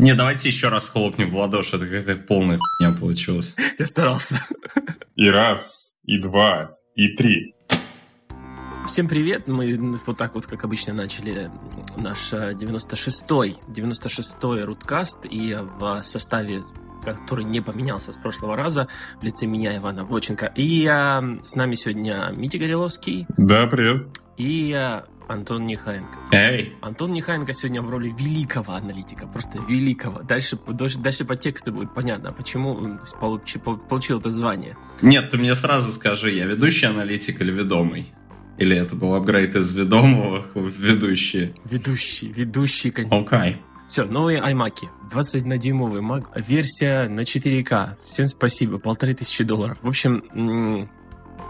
Не, 0.00 0.14
давайте 0.14 0.48
еще 0.48 0.68
раз 0.68 0.88
хлопнем 0.88 1.28
в 1.28 1.36
ладоши, 1.36 1.74
это 1.74 1.84
какая-то 1.84 2.14
полная 2.22 2.56
хуйня 2.56 2.96
получилась. 2.96 3.56
Я 3.80 3.86
старался. 3.86 4.40
И 5.16 5.28
раз, 5.28 5.96
и 6.04 6.18
два, 6.18 6.76
и 6.94 7.08
три. 7.16 7.56
Всем 8.86 9.08
привет! 9.08 9.48
Мы 9.48 9.98
вот 10.06 10.16
так 10.16 10.36
вот, 10.36 10.46
как 10.46 10.62
обычно, 10.62 10.94
начали 10.94 11.50
наш 11.96 12.32
96-й, 12.32 13.56
96-й 13.68 14.62
руткаст, 14.62 15.26
и 15.28 15.56
в 15.80 16.00
составе 16.02 16.62
который 17.04 17.44
не 17.44 17.60
поменялся 17.60 18.12
с 18.12 18.18
прошлого 18.18 18.56
раза, 18.56 18.86
в 19.20 19.24
лице 19.24 19.46
меня, 19.46 19.76
Ивана 19.76 20.04
Воченко. 20.04 20.52
И 20.56 20.86
а, 20.86 21.22
с 21.42 21.54
нами 21.56 21.74
сегодня 21.74 22.32
Митя 22.36 22.58
Гореловский. 22.58 23.26
Да, 23.36 23.66
привет. 23.66 24.08
И 24.36 24.72
а, 24.72 25.06
Антон 25.28 25.66
Нехаенко. 25.66 26.18
Эй! 26.32 26.76
Антон 26.80 27.12
Нехаенко 27.12 27.52
сегодня 27.52 27.82
в 27.82 27.90
роли 27.90 28.14
великого 28.18 28.72
аналитика, 28.72 29.26
просто 29.26 29.58
великого. 29.68 30.22
Дальше, 30.22 30.58
дальше, 30.68 30.98
дальше 30.98 31.24
по 31.24 31.36
тексту 31.36 31.72
будет 31.72 31.94
понятно, 31.94 32.32
почему 32.32 32.72
он 32.72 33.00
получил, 33.20 33.60
получил 33.60 34.20
это 34.20 34.30
звание. 34.30 34.76
Нет, 35.02 35.30
ты 35.30 35.38
мне 35.38 35.54
сразу 35.54 35.92
скажи, 35.92 36.32
я 36.32 36.46
ведущий 36.46 36.86
аналитик 36.86 37.40
или 37.40 37.52
ведомый? 37.52 38.12
Или 38.56 38.76
это 38.76 38.96
был 38.96 39.14
апгрейд 39.14 39.54
из 39.54 39.72
ведомого 39.72 40.44
в 40.54 40.68
ведущие? 40.80 41.54
Ведущий, 41.64 42.32
ведущий, 42.32 42.90
конечно. 42.90 43.18
Окей. 43.18 43.38
Okay. 43.38 43.56
Все, 43.88 44.04
новые 44.04 44.40
iMac. 44.40 44.88
21-дюймовый 45.10 46.02
Mac. 46.02 46.26
Версия 46.36 47.08
на 47.08 47.20
4К. 47.20 47.96
Всем 48.04 48.28
спасибо. 48.28 48.78
Полторы 48.78 49.14
тысячи 49.14 49.44
долларов. 49.44 49.78
В 49.80 49.88
общем, 49.88 50.90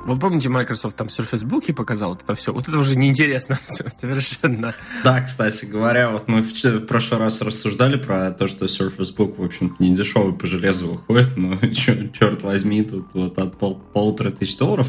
вы 0.04 0.18
помните, 0.18 0.48
Microsoft 0.48 0.96
там 0.96 1.08
Surface 1.08 1.44
Book 1.44 1.72
показал 1.72 2.10
вот 2.10 2.22
это 2.22 2.34
все? 2.34 2.52
Вот 2.52 2.68
это 2.68 2.78
уже 2.78 2.96
неинтересно 2.96 3.58
все, 3.66 3.88
совершенно. 3.90 4.74
Да, 5.04 5.20
кстати 5.20 5.64
говоря, 5.64 6.10
вот 6.10 6.28
мы 6.28 6.42
в, 6.42 6.52
в 6.52 6.86
прошлый 6.86 7.20
раз 7.20 7.40
рассуждали 7.42 7.96
про 7.96 8.30
то, 8.32 8.46
что 8.46 8.66
Surface 8.66 9.14
Book, 9.16 9.36
в 9.36 9.44
общем-то, 9.44 9.82
не 9.82 9.94
дешевый 9.94 10.34
по 10.34 10.46
железу 10.46 10.92
выходит, 10.92 11.36
но 11.36 11.56
черт 11.72 12.42
возьми, 12.42 12.82
тут 12.82 13.08
вот 13.12 13.38
от 13.38 13.58
пол, 13.58 13.80
полутора 13.92 14.30
тысяч 14.30 14.56
долларов. 14.56 14.88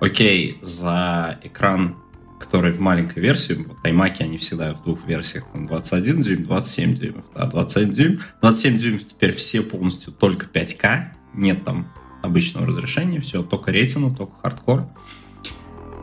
Окей, 0.00 0.58
за 0.62 1.38
экран 1.42 1.96
который 2.40 2.72
в 2.72 2.80
маленькой 2.80 3.22
версии, 3.22 3.52
вот 3.52 3.76
iMac, 3.84 4.16
они 4.20 4.38
всегда 4.38 4.72
в 4.72 4.82
двух 4.82 5.06
версиях, 5.06 5.44
там 5.52 5.66
21 5.66 6.20
дюйм, 6.22 6.44
27 6.44 6.94
дюймов, 6.94 7.24
да, 7.34 7.44
27 7.46 7.92
дюйм. 7.92 8.20
27 8.40 8.78
дюймов 8.78 9.04
теперь 9.04 9.32
все 9.34 9.60
полностью 9.60 10.10
только 10.10 10.46
5К, 10.46 11.08
нет 11.34 11.64
там 11.64 11.86
обычного 12.22 12.66
разрешения, 12.66 13.20
все, 13.20 13.42
только 13.42 13.70
Retina, 13.70 14.14
только 14.14 14.32
хардкор. 14.40 14.86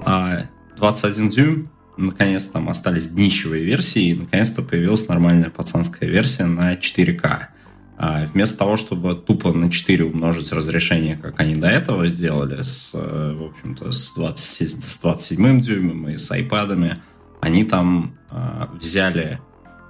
А 0.05 0.43
21 0.77 1.29
дюйм, 1.29 1.69
наконец 1.97 2.45
там 2.47 2.69
остались 2.69 3.09
днищевые 3.09 3.63
версии, 3.63 4.09
и 4.09 4.15
наконец-то 4.15 4.61
появилась 4.61 5.07
нормальная 5.07 5.49
пацанская 5.49 6.09
версия 6.09 6.45
на 6.45 6.75
4К. 6.75 7.47
А 7.99 8.25
вместо 8.25 8.59
того, 8.59 8.77
чтобы 8.77 9.15
тупо 9.15 9.51
на 9.51 9.71
4 9.71 10.05
умножить 10.05 10.51
разрешение, 10.51 11.17
как 11.17 11.39
они 11.39 11.55
до 11.55 11.67
этого 11.67 12.07
сделали, 12.07 12.61
с, 12.61 12.93
э, 12.93 13.35
в 13.35 13.43
общем-то, 13.43 13.91
с, 13.91 14.13
20, 14.13 14.69
с 14.69 14.99
27 14.99 15.61
дюймом 15.61 16.07
и 16.09 16.15
с 16.15 16.29
айпадами, 16.29 17.01
они 17.41 17.63
там 17.63 18.15
э, 18.29 18.67
взяли 18.79 19.39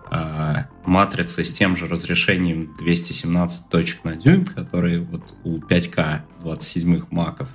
э, 0.09 0.55
матрицы 0.88 1.43
с 1.43 1.52
тем 1.52 1.75
же 1.75 1.88
разрешением 1.88 2.75
217 2.77 3.69
точек 3.69 4.03
на 4.03 4.16
дюйм, 4.16 4.45
которые 4.45 4.99
вот 4.99 5.35
у 5.43 5.59
5К 5.59 6.21
27 6.41 7.03
маков, 7.11 7.49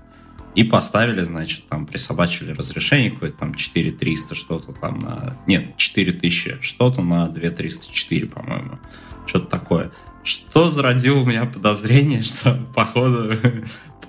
и 0.54 0.64
поставили, 0.64 1.22
значит, 1.24 1.66
там 1.66 1.86
присобачили 1.86 2.52
разрешение 2.52 3.10
какое-то 3.10 3.38
там 3.38 3.54
4300 3.54 4.34
что-то 4.34 4.72
там 4.72 4.98
на... 4.98 5.38
Нет, 5.46 5.76
4000 5.78 6.58
что-то 6.60 7.02
на 7.02 7.26
2304, 7.28 8.26
по-моему. 8.26 8.78
Что-то 9.26 9.46
такое 9.46 9.90
что 10.24 10.68
зародило 10.68 11.20
у 11.20 11.26
меня 11.26 11.46
подозрение, 11.46 12.22
что, 12.22 12.58
походу, 12.74 13.36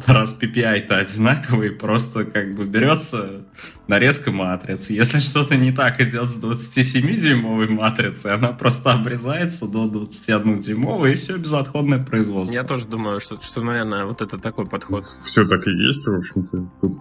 раз 0.07 0.37
PPI-то 0.39 0.97
одинаковый, 0.97 1.71
просто 1.71 2.25
как 2.25 2.55
бы 2.55 2.65
берется 2.65 3.45
нарезка 3.88 4.31
матриц. 4.31 4.89
Если 4.89 5.19
что-то 5.19 5.55
не 5.55 5.72
так 5.72 6.00
идет 6.01 6.28
с 6.28 6.38
27-дюймовой 6.38 7.69
матрицей, 7.69 8.33
она 8.33 8.50
просто 8.50 8.94
обрезается 8.94 9.67
до 9.67 9.85
21-дюймовой, 9.85 11.11
и 11.11 11.16
все, 11.16 11.38
безотходное 11.38 12.03
производство. 12.03 12.53
Я 12.53 12.63
тоже 12.63 12.85
думаю, 12.85 13.19
что, 13.19 13.41
что, 13.41 13.61
наверное, 13.61 14.05
вот 14.05 14.22
это 14.22 14.38
такой 14.38 14.66
подход. 14.66 15.05
Все 15.23 15.45
так 15.45 15.67
и 15.67 15.72
есть, 15.72 16.05
в 16.07 16.16
общем-то. 16.16 16.69
Тут 16.81 16.97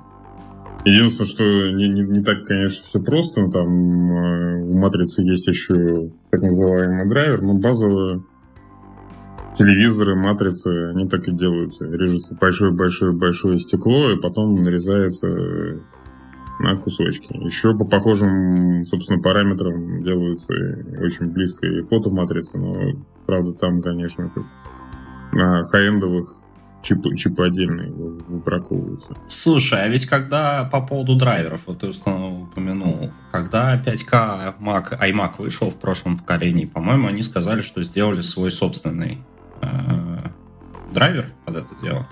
Единственное, 0.84 1.28
что 1.28 1.44
не, 1.44 1.88
не, 1.88 2.00
не 2.02 2.24
так, 2.24 2.44
конечно, 2.44 2.84
все 2.84 3.00
просто. 3.00 3.48
Там 3.50 3.68
э, 4.10 4.62
у 4.64 4.76
матрицы 4.76 5.22
есть 5.22 5.46
еще 5.46 6.10
так 6.30 6.42
называемый 6.42 7.08
драйвер, 7.08 7.40
но 7.40 7.54
базовая 7.54 8.22
телевизоры, 9.56 10.16
матрицы, 10.16 10.90
они 10.90 11.08
так 11.08 11.28
и 11.28 11.32
делаются. 11.32 11.84
Режется 11.84 12.36
большое-большое-большое 12.40 13.58
стекло, 13.58 14.10
и 14.10 14.20
потом 14.20 14.62
нарезается 14.62 15.28
на 16.58 16.76
кусочки. 16.76 17.32
Еще 17.44 17.76
по 17.76 17.84
похожим, 17.84 18.86
собственно, 18.86 19.20
параметрам 19.20 20.02
делаются 20.02 20.52
очень 21.00 21.26
близко 21.26 21.66
и 21.66 21.82
фотоматрицы, 21.82 22.58
но, 22.58 22.92
правда, 23.26 23.52
там, 23.54 23.82
конечно, 23.82 24.30
как 24.34 24.44
на 25.32 25.64
хай-эндовых 25.64 26.36
чипы, 26.82 27.16
чипы 27.16 27.46
отдельные 27.46 27.90
выбраковываются. 27.90 29.16
Слушай, 29.28 29.84
а 29.84 29.88
ведь 29.88 30.06
когда 30.06 30.64
по 30.64 30.80
поводу 30.82 31.16
драйверов, 31.16 31.62
вот 31.66 31.78
ты 31.78 31.88
упомянул, 31.88 33.10
когда 33.30 33.80
5К 33.80 34.54
Mac, 34.60 34.98
iMac 35.00 35.34
вышел 35.38 35.70
в 35.70 35.76
прошлом 35.76 36.18
поколении, 36.18 36.66
по-моему, 36.66 37.08
они 37.08 37.22
сказали, 37.22 37.60
что 37.60 37.82
сделали 37.82 38.20
свой 38.20 38.50
собственный 38.50 39.18
драйвер 40.92 41.26
под 41.44 41.56
это 41.56 41.74
дело. 41.82 42.06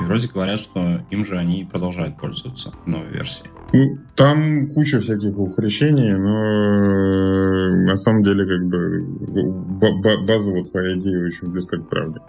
И 0.00 0.04
вроде 0.04 0.28
говорят, 0.28 0.60
что 0.60 1.00
им 1.10 1.24
же 1.24 1.36
они 1.36 1.68
продолжают 1.70 2.16
пользоваться 2.16 2.72
в 2.84 2.88
новой 2.88 3.08
версии. 3.08 3.44
Ну, 3.72 3.98
там 4.16 4.68
куча 4.68 5.00
всяких 5.00 5.38
ухрещений, 5.38 6.12
но 6.16 6.40
э, 6.40 7.86
на 7.86 7.96
самом 7.96 8.22
деле 8.22 8.46
как 8.46 8.66
бы 8.66 10.26
база 10.26 10.50
вот 10.50 10.70
твоя 10.72 10.98
идея 10.98 11.26
очень 11.26 11.48
близка 11.48 11.76
к 11.76 11.88
правде. 11.88 12.20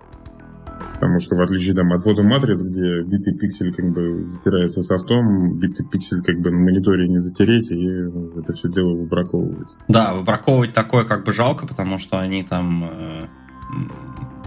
Потому 0.96 1.19
что 1.19 1.35
в 1.35 1.41
отличие 1.41 1.74
там, 1.74 1.91
от 1.94 2.01
фотоматриц, 2.01 2.62
где 2.62 3.01
битый 3.01 3.34
пиксель 3.35 3.74
как 3.74 3.91
бы 3.91 4.24
затирается 4.24 4.84
софтом, 4.84 5.57
битый 5.57 5.85
пиксель 5.85 6.22
как 6.22 6.40
бы 6.41 6.51
на 6.51 6.59
мониторе 6.59 7.07
не 7.07 7.18
затереть, 7.18 7.72
и 7.72 7.88
это 8.40 8.53
все 8.53 8.69
дело 8.69 8.96
выбраковывается. 8.96 9.78
Да, 9.88 10.13
выбраковывать 10.13 10.74
такое 10.74 11.06
как 11.06 11.24
бы 11.24 11.34
жалко, 11.34 11.66
потому 11.66 11.97
что 11.97 12.19
они 12.19 12.44
там 12.44 12.84
э, 12.84 13.28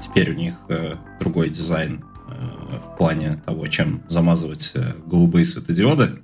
Теперь 0.04 0.30
у 0.32 0.34
них 0.34 0.54
э, 0.68 0.96
другой 1.18 1.48
дизайн 1.48 2.04
э, 2.28 2.76
в 2.76 2.96
плане 2.96 3.40
того, 3.46 3.66
чем 3.68 4.02
замазывать 4.08 4.72
э, 4.74 4.92
голубые 5.06 5.46
светодиоды, 5.46 6.22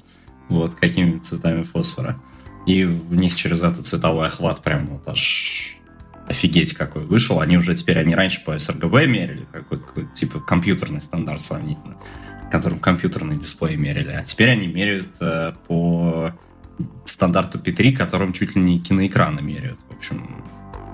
вот, 0.50 0.74
какими 0.74 1.18
цветами 1.18 1.62
фосфора. 1.62 2.20
И 2.66 2.84
в 2.84 3.14
них 3.14 3.34
через 3.34 3.62
этот 3.62 3.86
цветовой 3.86 4.26
охват 4.26 4.62
прям 4.62 4.86
вот 4.88 5.08
аж 5.08 5.78
офигеть 6.28 6.74
какой 6.74 7.06
вышел. 7.06 7.40
Они 7.40 7.56
уже 7.56 7.74
теперь, 7.74 7.98
они 7.98 8.14
раньше 8.14 8.44
по 8.44 8.50
sRGB 8.54 9.06
мерили, 9.06 9.46
какой, 9.50 9.80
какой 9.80 10.06
типа 10.12 10.40
компьютерный 10.40 11.00
стандарт 11.00 11.40
сравнительно, 11.40 11.96
которым 12.50 12.80
компьютерный 12.80 13.36
дисплей 13.36 13.76
мерили. 13.76 14.12
А 14.12 14.22
теперь 14.22 14.50
они 14.50 14.66
меряют 14.66 15.16
э, 15.20 15.54
по 15.66 16.32
стандарту 17.06 17.58
P3, 17.58 17.96
которым 17.96 18.34
чуть 18.34 18.54
ли 18.56 18.60
не 18.60 18.78
киноэкраны 18.78 19.40
меряют. 19.40 19.80
В 19.88 19.96
общем, 19.96 20.44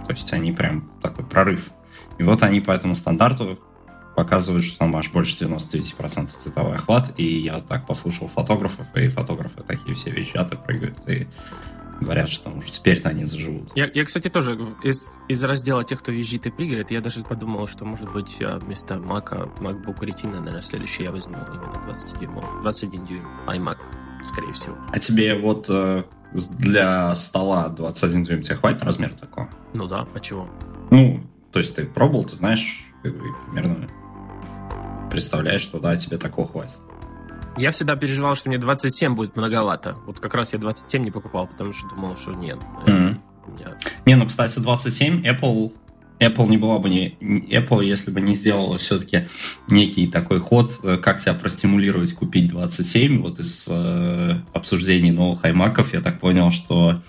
то 0.06 0.12
есть 0.12 0.32
они 0.32 0.53
прям 0.53 0.88
такой 1.03 1.24
прорыв 1.24 1.70
и 2.19 2.22
вот 2.22 2.43
они 2.43 2.60
по 2.60 2.71
этому 2.71 2.97
стандарту 2.97 3.59
показывают, 4.16 4.65
что 4.65 4.78
там 4.78 4.97
аж 4.97 5.10
больше 5.10 5.44
99% 5.44 6.28
цветовой 6.38 6.77
охват. 6.77 7.12
И 7.19 7.41
я 7.41 7.56
вот 7.56 7.66
так 7.66 7.87
послушал 7.87 8.28
фотографов, 8.28 8.87
и 8.97 9.09
фотографы 9.09 9.62
такие 9.62 9.94
все 9.94 10.10
вещат 10.10 10.53
и 10.53 10.56
прыгают, 10.56 10.97
и 11.06 11.28
говорят, 12.00 12.28
что 12.28 12.50
уже 12.50 12.71
теперь-то 12.71 13.10
они 13.10 13.25
заживут. 13.25 13.71
Я, 13.75 13.91
я, 13.93 14.04
кстати, 14.04 14.28
тоже 14.28 14.59
из, 14.82 15.10
из 15.28 15.44
раздела 15.44 15.84
тех, 15.84 16.00
кто 16.00 16.12
визжит 16.12 16.47
и 16.47 16.50
прыгает, 16.50 16.91
я 16.91 17.00
даже 17.00 17.22
подумал, 17.22 17.66
что, 17.68 17.84
может 17.84 18.13
быть, 18.13 18.36
а, 18.42 18.59
вместо 18.59 18.95
Mac, 18.95 19.59
MacBook 19.59 20.01
Retina, 20.01 20.39
наверное, 20.39 20.60
следующий 20.60 21.04
я 21.04 21.12
возьму 21.12 21.36
именно 21.48 21.83
20 21.84 22.19
дюймов, 22.19 22.45
21 22.62 23.07
дюйм 23.07 23.27
iMac, 23.47 23.78
скорее 24.24 24.53
всего. 24.53 24.77
А 24.92 24.98
тебе 24.98 25.39
вот 25.39 25.66
э, 25.69 26.04
для 26.33 27.15
стола 27.15 27.69
21 27.69 28.24
дюйм 28.24 28.42
тебе 28.42 28.57
хватит 28.57 28.83
размер 28.83 29.10
такого? 29.12 29.48
Ну 29.74 29.86
да, 29.86 30.07
а 30.12 30.21
чего? 30.21 30.48
Ну, 30.91 31.22
то 31.53 31.59
есть 31.59 31.75
ты 31.75 31.87
пробовал, 31.87 32.25
ты 32.25 32.37
знаешь, 32.37 32.84
как 33.03 33.16
бы, 33.16 33.25
примерно 33.47 33.89
представляешь, 35.10 35.63
что 35.63 35.78
да, 35.78 35.97
тебе 35.97 36.19
такого 36.19 36.48
хватит. 36.48 36.77
Я 37.57 37.71
всегда 37.71 37.97
переживал, 37.97 38.34
что 38.34 38.51
мне 38.51 38.59
27 38.59 39.15
будет 39.15 39.37
многовато. 39.37 39.97
Вот 40.07 40.21
как 40.21 40.34
раз 40.34 40.53
я 40.53 40.59
27 40.59 41.04
не 41.04 41.10
покупал, 41.10 41.47
потому 41.47 41.72
что 41.72 41.89
думал, 41.89 42.16
что 42.16 42.33
нет. 42.33 42.59
Mm-hmm. 42.87 43.16
Я... 43.60 43.78
Не, 44.04 44.16
ну, 44.16 44.27
кстати, 44.27 44.59
27 44.59 45.25
Apple 45.27 45.72
Apple 46.19 46.48
не 46.48 46.57
была 46.57 46.78
бы 46.78 46.89
не 46.89 47.16
Apple, 47.21 47.84
если 47.84 48.10
бы 48.10 48.21
не 48.21 48.34
сделала 48.34 48.78
все-таки 48.78 49.27
некий 49.69 50.07
такой 50.07 50.41
ход, 50.41 50.71
э, 50.83 50.97
как 50.97 51.21
тебя 51.21 51.34
простимулировать 51.34 52.15
купить 52.15 52.48
27. 52.48 53.21
Вот 53.21 53.39
из 53.39 53.69
э, 53.71 54.34
обсуждений 54.53 55.10
новых 55.10 55.45
iMac 55.45 55.87
я 55.93 56.01
так 56.01 56.19
понял, 56.19 56.51
что 56.51 57.03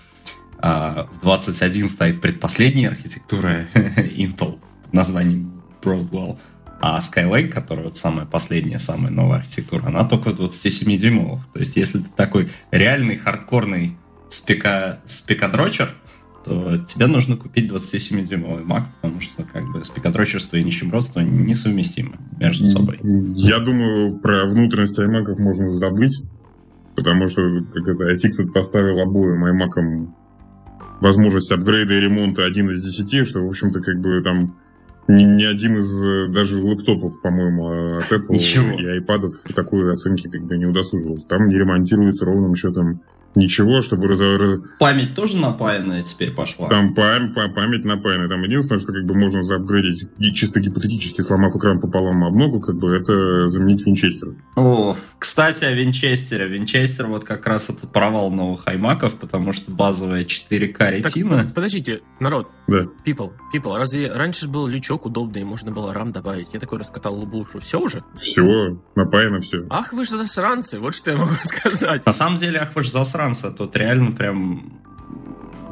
А 0.60 1.08
в 1.12 1.20
21 1.20 1.88
стоит 1.88 2.20
предпоследняя 2.20 2.90
архитектура 2.90 3.66
Intel 3.74 4.58
названием 4.92 5.62
Broadwell. 5.82 6.38
А 6.80 6.98
Skylake, 7.00 7.48
которая 7.48 7.86
вот 7.86 7.96
самая 7.96 8.24
последняя, 8.24 8.78
самая 8.78 9.10
новая 9.10 9.38
архитектура, 9.38 9.86
она 9.86 10.04
только 10.04 10.32
27 10.32 10.96
дюймовых. 10.96 11.40
То 11.52 11.58
есть, 11.58 11.76
если 11.76 11.98
ты 11.98 12.08
такой 12.14 12.48
реальный 12.70 13.16
хардкорный 13.16 13.96
спека, 14.28 15.00
спекадрочер, 15.06 15.92
то 16.44 16.76
тебе 16.76 17.06
нужно 17.08 17.36
купить 17.36 17.70
27-дюймовый 17.70 18.64
Mac, 18.64 18.82
потому 19.00 19.20
что 19.20 19.42
как 19.42 19.70
бы 19.70 19.84
спекотрочерство 19.84 20.56
и 20.56 20.64
нищебродство 20.64 21.20
несовместимы 21.20 22.16
между 22.38 22.66
собой. 22.66 23.00
Я 23.02 23.58
думаю, 23.58 24.18
про 24.18 24.46
внутренности 24.46 25.00
iMac 25.00 25.40
можно 25.40 25.72
забыть, 25.72 26.22
потому 26.94 27.28
что 27.28 27.42
как 27.74 27.88
это, 27.88 28.12
iFixit 28.14 28.52
поставил 28.52 29.00
обоим 29.00 29.44
iMac 29.44 30.08
возможность 31.00 31.52
апгрейда 31.52 31.94
и 31.94 32.00
ремонта 32.00 32.44
один 32.44 32.70
из 32.70 32.84
десяти, 32.84 33.24
что, 33.24 33.40
в 33.40 33.48
общем-то, 33.48 33.80
как 33.80 34.00
бы 34.00 34.20
там 34.22 34.56
ни, 35.06 35.24
ни 35.24 35.44
один 35.44 35.78
из 35.78 36.32
даже 36.32 36.62
лэптопов, 36.62 37.20
по-моему, 37.20 37.98
от 37.98 38.12
Apple 38.12 38.34
Ничего. 38.34 38.78
и 38.78 39.00
iPad 39.00 39.30
такой 39.54 39.92
оценки 39.92 40.28
как 40.28 40.42
бы 40.42 40.58
не 40.58 40.66
удосужился. 40.66 41.26
Там 41.26 41.48
не 41.48 41.56
ремонтируется 41.56 42.24
ровным 42.24 42.54
счетом 42.54 43.00
ничего, 43.34 43.82
чтобы... 43.82 44.08
Раз... 44.08 44.60
Память 44.78 45.14
тоже 45.14 45.36
напаянная 45.36 46.02
теперь 46.02 46.32
пошла? 46.32 46.68
Там 46.68 46.94
пам 46.94 47.32
пам 47.32 47.54
память 47.54 47.84
напаянная. 47.84 48.28
Там 48.28 48.42
единственное, 48.42 48.80
что 48.80 48.92
как 48.92 49.04
бы 49.04 49.14
можно 49.14 49.42
заапгрейдить, 49.42 50.08
чисто 50.34 50.60
гипотетически 50.60 51.20
сломав 51.20 51.54
экран 51.56 51.80
пополам 51.80 52.24
обногу, 52.24 52.60
как 52.60 52.76
бы 52.76 52.94
это 52.94 53.48
заменить 53.48 53.86
винчестер. 53.86 54.34
О, 54.56 54.96
кстати, 55.18 55.64
о 55.64 55.72
винчестере. 55.72 56.48
Винчестер 56.48 57.06
вот 57.06 57.24
как 57.24 57.46
раз 57.46 57.70
это 57.70 57.86
провал 57.86 58.30
новых 58.30 58.66
аймаков, 58.66 59.14
потому 59.14 59.52
что 59.52 59.70
базовая 59.70 60.24
4К 60.24 60.90
ретина... 60.90 61.44
Так, 61.44 61.54
подождите, 61.54 62.02
народ. 62.20 62.50
Да. 62.66 62.86
People, 63.04 63.32
people, 63.54 63.76
разве 63.76 64.12
раньше 64.12 64.46
был 64.46 64.66
лючок 64.66 65.06
удобный, 65.06 65.44
можно 65.44 65.70
было 65.70 65.94
рам 65.94 66.12
добавить? 66.12 66.48
Я 66.52 66.60
такой 66.60 66.78
раскатал 66.78 67.14
лубу, 67.14 67.46
что 67.46 67.60
все 67.60 67.80
уже? 67.80 68.04
Все, 68.18 68.78
напаяно 68.94 69.40
все. 69.40 69.64
Ах, 69.70 69.92
вы 69.92 70.04
же 70.04 70.18
засранцы, 70.18 70.78
вот 70.78 70.94
что 70.94 71.12
я 71.12 71.16
могу 71.16 71.34
сказать. 71.44 72.04
На 72.04 72.12
самом 72.12 72.36
деле, 72.36 72.60
ах, 72.60 72.74
вы 72.74 72.82
же 72.82 72.90
засранцы 72.90 73.17
засранца, 73.18 73.50
тут 73.50 73.76
реально 73.76 74.12
прям 74.12 74.80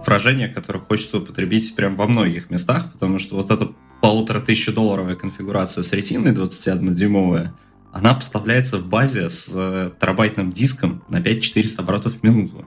выражение, 0.04 0.48
которое 0.48 0.80
хочется 0.80 1.18
употребить 1.18 1.74
прям 1.76 1.96
во 1.96 2.06
многих 2.06 2.50
местах, 2.50 2.92
потому 2.92 3.18
что 3.18 3.36
вот 3.36 3.50
эта 3.50 3.72
полутора 4.00 4.40
тысячи 4.40 4.72
долларовая 4.72 5.14
конфигурация 5.14 5.82
с 5.82 5.92
ретиной 5.92 6.32
21-дюймовая, 6.32 7.50
она 7.92 8.14
поставляется 8.14 8.78
в 8.78 8.86
базе 8.86 9.30
с 9.30 9.50
э, 9.54 9.90
терабайтным 10.00 10.52
диском 10.52 11.02
на 11.08 11.20
5400 11.20 11.82
оборотов 11.82 12.14
в 12.14 12.22
минуту. 12.22 12.64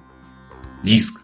Диск. 0.84 1.22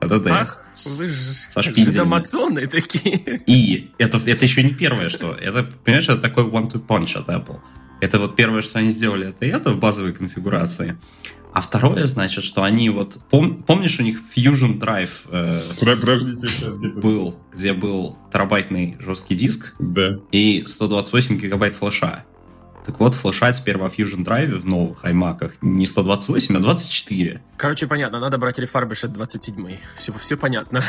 HDD. 0.00 0.28
Ах, 0.30 0.64
вы 0.98 1.06
же 1.06 1.14
со 1.48 1.62
шпинделями. 1.62 2.66
такие. 2.66 3.42
И 3.46 3.90
это, 3.98 4.18
это 4.26 4.44
еще 4.44 4.62
не 4.62 4.70
первое, 4.74 5.08
что... 5.08 5.34
Это, 5.34 5.62
понимаешь, 5.84 6.08
это 6.08 6.20
такой 6.20 6.44
one-two 6.44 6.84
punch 6.84 7.16
от 7.16 7.28
Apple. 7.28 7.60
Это 8.00 8.18
вот 8.18 8.36
первое, 8.36 8.60
что 8.60 8.80
они 8.80 8.90
сделали, 8.90 9.28
это 9.28 9.46
это 9.46 9.70
в 9.70 9.78
базовой 9.78 10.12
конфигурации. 10.12 10.96
А 11.54 11.60
второе, 11.60 12.08
значит, 12.08 12.42
что 12.42 12.64
они 12.64 12.90
вот... 12.90 13.18
Пом, 13.30 13.62
помнишь, 13.62 14.00
у 14.00 14.02
них 14.02 14.18
Fusion 14.36 14.76
Drive 14.80 15.10
э, 15.30 15.60
Подождите, 15.78 16.48
сейчас 16.48 16.74
был, 16.74 17.36
где 17.52 17.72
был 17.72 18.18
терабайтный 18.32 18.96
жесткий 18.98 19.36
диск 19.36 19.72
да. 19.78 20.18
и 20.32 20.64
128 20.66 21.38
гигабайт 21.38 21.74
флеша. 21.74 22.24
Так 22.84 22.98
вот, 22.98 23.14
флеша 23.14 23.52
теперь 23.52 23.78
во 23.78 23.86
Fusion 23.86 24.24
Drive 24.24 24.52
в 24.58 24.66
новых 24.66 25.04
iMac 25.04 25.52
не 25.62 25.86
128, 25.86 26.56
а 26.56 26.58
24. 26.58 27.40
Короче, 27.56 27.86
понятно, 27.86 28.18
надо 28.18 28.36
брать 28.36 28.58
Refurbished 28.58 29.06
27. 29.06 29.78
Все, 29.96 30.12
все 30.12 30.36
понятно. 30.36 30.82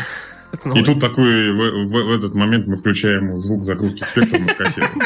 И 0.73 0.83
тут 0.83 0.99
такой, 0.99 1.51
в, 1.51 1.85
в, 1.85 1.91
в 1.91 2.11
этот 2.11 2.33
момент 2.33 2.65
мы 2.65 2.75
включаем 2.75 3.37
звук 3.37 3.65
загрузки 3.65 4.03
спектра 4.03 4.39
на 4.39 4.51
кассету. 4.51 4.99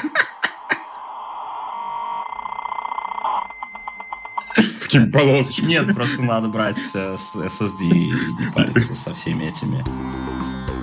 Такими 4.89 5.12
полосочками. 5.12 5.68
Нет, 5.68 5.94
просто 5.94 6.24
надо 6.24 6.47
брать 6.47 6.80
э, 6.95 7.15
с 7.15 7.36
SSD 7.36 7.83
и 7.83 8.09
не 8.09 8.51
париться 8.56 8.95
со 8.95 9.13
всеми 9.13 9.45
этими. 9.45 9.83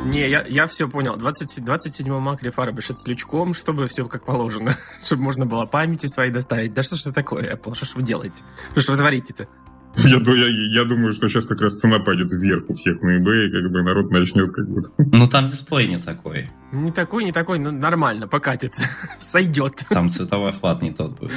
Не, 0.09 0.31
я, 0.31 0.45
я 0.47 0.67
все 0.69 0.89
понял. 0.89 1.17
20, 1.17 1.65
27 1.65 2.07
Mac 2.07 2.41
Refurbished 2.41 2.97
с 2.97 3.07
лючком, 3.09 3.53
чтобы 3.55 3.89
все 3.89 4.07
как 4.07 4.25
положено. 4.25 4.73
чтобы 5.05 5.23
можно 5.23 5.45
было 5.45 5.67
памяти 5.67 6.07
свои 6.07 6.31
доставить. 6.31 6.73
Да 6.73 6.85
что 6.85 6.95
ж 6.95 7.01
это 7.01 7.13
такое, 7.13 7.57
Apple? 7.57 7.75
Что 7.75 7.87
ж 7.87 7.95
вы 7.97 8.03
делаете? 8.03 8.45
Что 8.73 8.81
ж 8.83 8.89
вы 8.89 8.97
творите-то? 8.97 9.49
Я, 10.05 10.19
я, 10.19 10.49
я 10.81 10.85
думаю, 10.85 11.13
что 11.13 11.29
сейчас 11.29 11.47
как 11.47 11.61
раз 11.63 11.79
цена 11.79 11.99
пойдет 11.99 12.31
вверх 12.31 12.69
у 12.69 12.75
всех 12.75 13.01
на 13.01 13.19
eBay, 13.19 13.47
и 13.47 13.51
как 13.51 13.71
бы 13.71 13.83
народ 13.83 14.11
начнет 14.11 14.53
как 14.53 14.69
бы... 14.69 14.83
Ну, 15.13 15.27
там 15.27 15.47
дисплей 15.47 15.89
не 15.89 15.99
такой. 15.99 16.51
Не 16.71 16.93
такой, 16.93 17.25
не 17.25 17.33
такой, 17.33 17.59
но 17.59 17.71
нормально, 17.71 18.29
покатит. 18.29 18.75
Сойдет. 19.19 19.85
Там 19.89 20.11
цветовой 20.11 20.51
охват 20.51 20.83
не 20.83 20.93
тот 20.93 21.19
будет. 21.19 21.33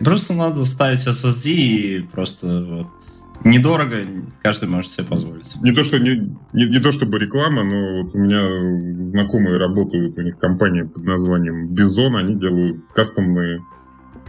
Просто 0.00 0.34
надо 0.34 0.64
ставить 0.64 1.06
SSD 1.06 1.50
и 1.52 2.00
просто 2.00 2.64
вот 2.68 2.88
недорого, 3.44 4.04
каждый 4.42 4.68
может 4.68 4.90
себе 4.90 5.04
позволить. 5.06 5.54
Не 5.62 5.72
то, 5.72 5.84
что, 5.84 5.98
не, 5.98 6.36
не, 6.52 6.66
не 6.66 6.78
то 6.80 6.92
чтобы 6.92 7.18
реклама, 7.18 7.64
но 7.64 8.02
вот 8.02 8.14
у 8.14 8.18
меня 8.18 9.02
знакомые 9.04 9.56
работают, 9.56 10.18
у 10.18 10.22
них 10.22 10.38
компания 10.38 10.84
под 10.84 11.04
названием 11.04 11.68
Бизон, 11.68 12.16
они 12.16 12.34
делают 12.34 12.84
кастомные 12.92 13.64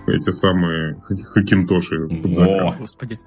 эти 0.08 0.32
самые 0.32 1.02
хакинтоши 1.34 2.08
под 2.08 2.34
заказ. 2.34 2.76
О, 2.76 2.80
господи. 2.80 3.20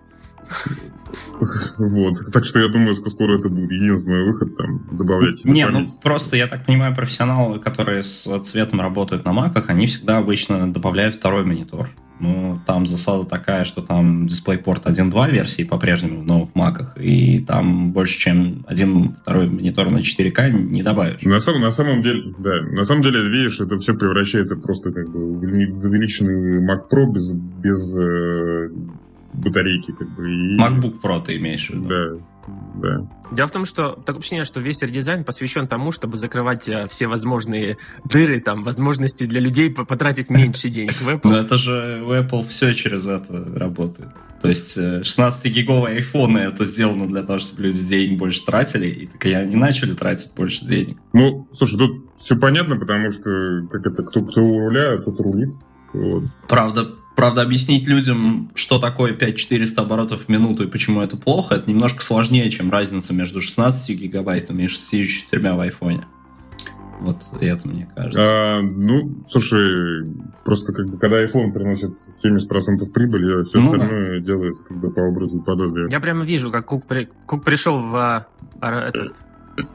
Вот. 1.79 2.33
Так 2.33 2.45
что 2.45 2.61
я 2.61 2.69
думаю, 2.69 2.95
что 2.95 3.11
скоро 3.11 3.39
это 3.39 3.49
будет 3.49 3.71
единственный 3.71 4.25
выход, 4.25 4.57
там, 4.57 4.87
добавлять. 4.93 5.45
Не, 5.45 5.67
ну 5.69 5.87
просто, 6.03 6.37
я 6.37 6.47
так 6.47 6.65
понимаю, 6.65 6.95
профессионалы, 6.95 7.59
которые 7.59 8.03
с 8.05 8.27
цветом 8.41 8.81
работают 8.81 9.25
на 9.25 9.33
маках, 9.33 9.69
они 9.69 9.87
всегда 9.87 10.19
обычно 10.19 10.73
добавляют 10.73 11.15
второй 11.17 11.45
монитор. 11.45 11.91
Ну, 12.21 12.61
там 12.65 12.87
засада 12.87 13.25
такая, 13.29 13.65
что 13.65 13.83
там 13.83 14.27
DisplayPort 14.27 14.85
1.2 14.85 15.31
версии 15.31 15.65
по-прежнему 15.65 16.21
в 16.21 16.25
новых 16.25 16.55
маках, 16.55 16.97
и 16.97 17.41
там 17.41 17.93
больше, 17.93 18.19
чем 18.19 18.65
один 18.69 19.13
второй 19.15 19.49
монитор 19.49 19.91
на 19.91 19.99
4К 19.99 20.51
не 20.51 20.83
добавишь. 20.83 21.23
На 21.23 21.41
самом, 21.41 21.63
на 21.63 21.73
самом 21.73 22.03
деле, 22.03 22.33
да, 22.39 22.63
на 22.63 22.85
самом 22.85 23.03
деле, 23.03 23.29
видишь, 23.29 23.61
это 23.61 23.77
все 23.79 23.95
превращается 23.95 24.55
просто 24.57 24.93
как 24.93 25.11
бы 25.11 25.35
в 25.35 25.85
увеличенный 25.85 26.65
Mac 26.65 26.89
Pro 26.89 27.11
без, 27.11 27.33
без 27.33 27.93
э, 27.95 28.71
батарейки, 29.35 29.93
как 29.93 30.09
бы. 30.15 30.31
И... 30.31 30.57
MacBook 30.57 31.01
Pro 31.01 31.23
ты 31.23 31.37
имеешь 31.37 31.69
в 31.69 31.75
виду? 31.75 31.89
Да, 31.89 32.25
да. 32.75 33.07
Дело 33.33 33.49
в 33.49 33.51
том, 33.51 33.67
что 33.67 33.93
так 34.05 34.19
ощущение, 34.19 34.45
что 34.45 34.61
весь 34.61 34.83
редизайн 34.83 35.25
посвящен 35.25 35.67
тому, 35.67 35.91
чтобы 35.91 36.17
закрывать 36.17 36.69
э, 36.69 36.87
все 36.89 37.07
возможные 37.07 37.79
дыры, 38.05 38.41
там, 38.41 38.65
возможности 38.65 39.25
для 39.25 39.41
людей 39.41 39.71
потратить 39.71 40.31
меньше 40.31 40.69
денег 40.69 40.95
в 40.95 41.09
Apple. 41.09 41.31
Но 41.31 41.39
это 41.39 41.57
же 41.57 42.03
у 42.05 42.11
Apple 42.11 42.47
все 42.47 42.75
через 42.75 43.07
это 43.07 43.45
работает. 43.57 44.11
То 44.43 44.49
есть 44.49 44.77
16-гиговые 44.77 45.95
э, 45.95 45.97
айфоны 45.97 46.39
это 46.39 46.67
сделано 46.67 47.09
для 47.09 47.23
того, 47.23 47.39
чтобы 47.39 47.63
люди 47.63 47.83
денег 47.87 48.19
больше 48.19 48.45
тратили, 48.45 48.87
и 48.87 49.07
так 49.07 49.25
и 49.25 49.33
они 49.33 49.57
начали 49.57 49.95
тратить 49.95 50.35
больше 50.37 50.67
денег. 50.67 50.99
Ну, 51.15 51.49
слушай, 51.55 51.79
тут 51.79 52.11
все 52.21 52.37
понятно, 52.37 52.77
потому 52.77 53.11
что 53.11 53.67
как 53.71 53.87
это, 53.87 54.03
кто, 54.03 54.23
кто 54.23 54.45
у 54.45 54.59
руля, 54.59 54.99
тот 54.99 55.19
рулит. 55.19 55.55
Вот. 55.95 56.25
Правда, 56.49 56.91
Правда, 57.17 57.43
объяснить 57.43 57.87
людям, 57.87 58.51
что 58.55 58.79
такое 58.79 59.13
5400 59.13 59.83
оборотов 59.83 60.25
в 60.25 60.29
минуту 60.29 60.65
и 60.65 60.67
почему 60.67 61.01
это 61.01 61.17
плохо, 61.17 61.55
это 61.55 61.71
немножко 61.71 62.03
сложнее, 62.03 62.51
чем 62.51 62.71
разница 62.71 63.15
между 63.15 63.41
16 63.41 63.97
гигабайтами 63.97 64.65
и 64.65 64.69
64 64.69 65.53
в 65.53 65.61
айфоне. 65.61 66.05
Вот 67.01 67.19
это 67.41 67.69
мне 67.69 67.89
кажется. 67.95 68.21
А, 68.23 68.61
ну, 68.63 69.25
слушай, 69.29 70.07
просто 70.45 70.73
как 70.73 70.89
бы 70.89 70.99
когда 70.99 71.23
iPhone 71.25 71.53
приносит 71.53 71.93
70% 72.25 72.91
прибыли, 72.93 73.43
а 73.43 73.45
все 73.45 73.61
ну, 73.61 73.75
остальное 73.75 74.21
да. 74.21 74.27
делается 74.27 74.65
как 74.65 74.77
бы 74.79 74.91
по 74.91 75.01
образу 75.01 75.41
подобия. 75.41 75.89
Я 75.91 76.01
прямо 76.01 76.25
вижу, 76.25 76.51
как 76.51 76.67
Кук, 76.67 76.87
при... 76.87 77.09
Кук 77.27 77.45
пришел 77.45 77.79
в 77.81 78.27
а, 78.61 78.89
этот, 78.89 79.17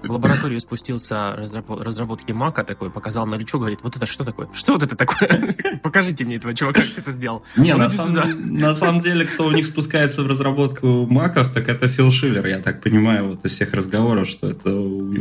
в 0.03 0.11
лабораторию 0.11 0.59
спустился 0.59 1.35
разработки 1.35 2.31
Мака 2.31 2.63
такой, 2.63 2.89
показал 2.89 3.25
на 3.25 3.35
лючок, 3.35 3.61
говорит, 3.61 3.79
вот 3.83 3.95
это 3.95 4.05
что 4.05 4.23
такое? 4.23 4.49
Что 4.53 4.73
вот 4.73 4.83
это 4.83 4.95
такое? 4.95 5.55
Покажите 5.83 6.25
мне 6.25 6.35
этого 6.35 6.53
чувака, 6.53 6.81
как 6.81 6.91
ты 6.91 7.01
это 7.01 7.11
сделал. 7.11 7.43
Не, 7.55 7.75
на, 7.75 7.89
сам, 7.89 8.13
на 8.13 8.73
самом 8.73 8.99
деле, 8.99 9.25
кто 9.25 9.45
у 9.45 9.51
них 9.51 9.65
спускается 9.65 10.23
в 10.23 10.27
разработку 10.27 11.05
Маков, 11.05 11.53
так 11.53 11.67
это 11.69 11.87
Фил 11.87 12.11
Шиллер, 12.11 12.45
я 12.47 12.59
так 12.59 12.81
понимаю, 12.81 13.29
вот 13.29 13.45
из 13.45 13.51
всех 13.51 13.73
разговоров, 13.73 14.27
что 14.27 14.49
это 14.49 14.73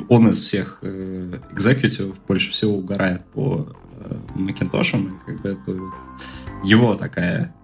он 0.08 0.28
из 0.28 0.42
всех 0.42 0.80
э, 0.82 1.38
экзекутивов 1.52 2.16
больше 2.26 2.50
всего 2.50 2.74
угорает 2.74 3.24
по 3.26 3.68
э, 4.00 4.14
Макинтошам, 4.34 5.20
как 5.24 5.40
бы 5.40 5.50
это 5.50 5.72
вот 5.72 5.94
его 6.64 6.94
такая, 6.94 7.54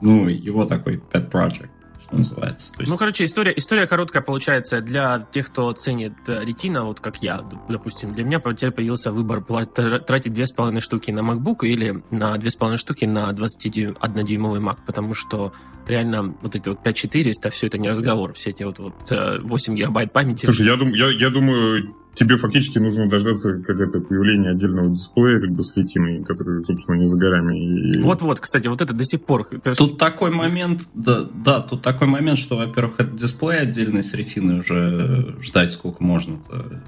ну, 0.00 0.28
его 0.28 0.64
такой 0.64 1.02
pet 1.12 1.30
project 1.30 1.70
что 2.12 2.18
называется. 2.18 2.74
есть... 2.78 2.90
Ну, 2.90 2.96
короче, 2.96 3.24
история, 3.24 3.52
история 3.56 3.86
короткая 3.86 4.22
получается 4.22 4.80
для 4.80 5.26
тех, 5.32 5.48
кто 5.48 5.72
ценит 5.72 6.12
ретина, 6.26 6.84
вот 6.84 7.00
как 7.00 7.22
я, 7.22 7.42
допустим. 7.68 8.14
Для 8.14 8.24
меня 8.24 8.40
теперь 8.40 8.70
появился 8.70 9.12
выбор 9.12 9.42
тратить 9.42 10.32
2,5 10.32 10.80
штуки 10.80 11.10
на 11.10 11.20
MacBook 11.20 11.66
или 11.66 12.02
на 12.10 12.36
2,5 12.36 12.76
штуки 12.76 13.04
на 13.04 13.30
21-дюймовый 13.30 14.60
Mac, 14.60 14.78
потому 14.86 15.14
что 15.14 15.52
реально 15.86 16.34
вот 16.42 16.54
эти 16.54 16.68
вот 16.68 16.82
5400, 16.82 17.50
все 17.50 17.66
это 17.66 17.78
не 17.78 17.88
разговор, 17.88 18.32
все 18.34 18.50
эти 18.50 18.62
вот, 18.62 18.78
вот 18.78 19.10
8 19.10 19.74
гигабайт 19.74 20.12
памяти. 20.12 20.44
Слушай, 20.44 20.66
я, 20.66 20.76
дум, 20.76 20.92
я, 20.92 21.10
я 21.10 21.30
думаю, 21.30 21.94
тебе 22.14 22.36
фактически 22.36 22.78
нужно 22.78 23.08
дождаться 23.08 23.58
как 23.58 23.80
это 23.80 24.00
появления 24.00 24.50
отдельного 24.50 24.94
дисплея 24.94 25.40
как 25.40 25.50
бы 25.52 25.64
с 25.64 25.76
ретиной, 25.76 26.24
который, 26.24 26.64
собственно, 26.64 26.96
не 26.96 27.06
за 27.06 27.16
горами. 27.16 27.94
И... 27.94 28.00
Вот-вот, 28.00 28.40
кстати, 28.40 28.66
вот 28.68 28.80
это 28.80 28.92
до 28.92 29.04
сих 29.04 29.24
пор. 29.24 29.46
Это... 29.50 29.74
Тут 29.74 29.98
такой 29.98 30.30
момент, 30.30 30.88
да, 30.94 31.22
да, 31.22 31.60
тут 31.60 31.82
такой 31.82 32.08
момент, 32.08 32.38
что, 32.38 32.56
во-первых, 32.56 32.96
этот 32.98 33.16
дисплей 33.16 33.60
отдельный 33.60 34.02
с 34.02 34.12
ретиной 34.14 34.60
уже 34.60 35.36
ждать 35.40 35.72
сколько 35.72 36.02
можно. 36.02 36.34
-то. 36.48 36.80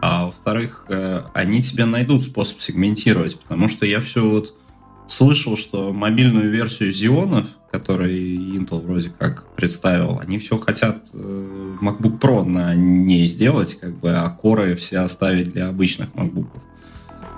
А 0.00 0.26
во-вторых, 0.26 0.86
э, 0.88 1.22
они 1.34 1.62
тебе 1.62 1.84
найдут 1.84 2.22
способ 2.22 2.60
сегментировать, 2.60 3.38
потому 3.40 3.68
что 3.68 3.86
я 3.86 4.00
все 4.00 4.28
вот 4.28 4.54
слышал, 5.06 5.56
что 5.56 5.92
мобильную 5.92 6.50
версию 6.50 6.90
Xeon, 6.90 7.46
который 7.76 8.56
Intel 8.56 8.80
вроде 8.80 9.10
как 9.18 9.46
представил, 9.54 10.18
они 10.18 10.38
все 10.38 10.56
хотят 10.58 11.08
э, 11.12 11.76
MacBook 11.80 12.18
Pro 12.18 12.44
на 12.44 12.74
ней 12.74 13.26
сделать, 13.26 13.78
как 13.78 13.98
бы, 13.98 14.12
а 14.12 14.28
коры 14.30 14.74
все 14.76 14.98
оставить 14.98 15.52
для 15.52 15.68
обычных 15.68 16.08
MacBook. 16.14 16.48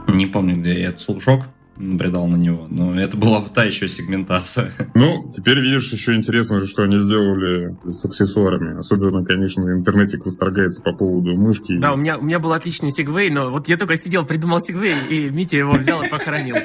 Не 0.09 0.26
помню, 0.26 0.57
где 0.57 0.80
я 0.80 0.88
этот 0.88 1.00
слушок 1.00 1.42
бредал 1.76 2.26
на 2.26 2.37
него, 2.37 2.66
но 2.68 2.99
это 3.00 3.16
была 3.16 3.40
бы 3.40 3.49
та 3.49 3.64
еще 3.64 3.88
сегментация. 3.88 4.73
Ну, 4.95 5.33
теперь 5.37 5.61
видишь, 5.61 5.92
еще 5.92 6.16
интересно, 6.16 6.66
что 6.66 6.83
они 6.83 6.99
сделали 6.99 7.76
с 7.88 8.04
аксессуарами. 8.04 8.78
Особенно, 8.78 9.25
конечно, 9.25 9.61
интернетик 9.71 10.26
восторгается 10.26 10.83
по 10.83 10.92
поводу 10.92 11.37
мышки. 11.37 11.78
Да, 11.78 11.92
у 11.92 11.97
меня, 11.97 12.18
у 12.18 12.23
меня 12.23 12.40
был 12.40 12.52
отличный 12.52 12.90
segue, 12.90 13.30
но 13.30 13.50
вот 13.50 13.68
я 13.68 13.76
только 13.76 13.97
сидел, 13.97 14.25
придумал 14.25 14.61
segue, 14.60 14.94
и 15.09 15.30
Митя 15.30 15.59
его 15.59 15.73
взял 15.73 16.02
и 16.02 16.09
похоронил. 16.09 16.57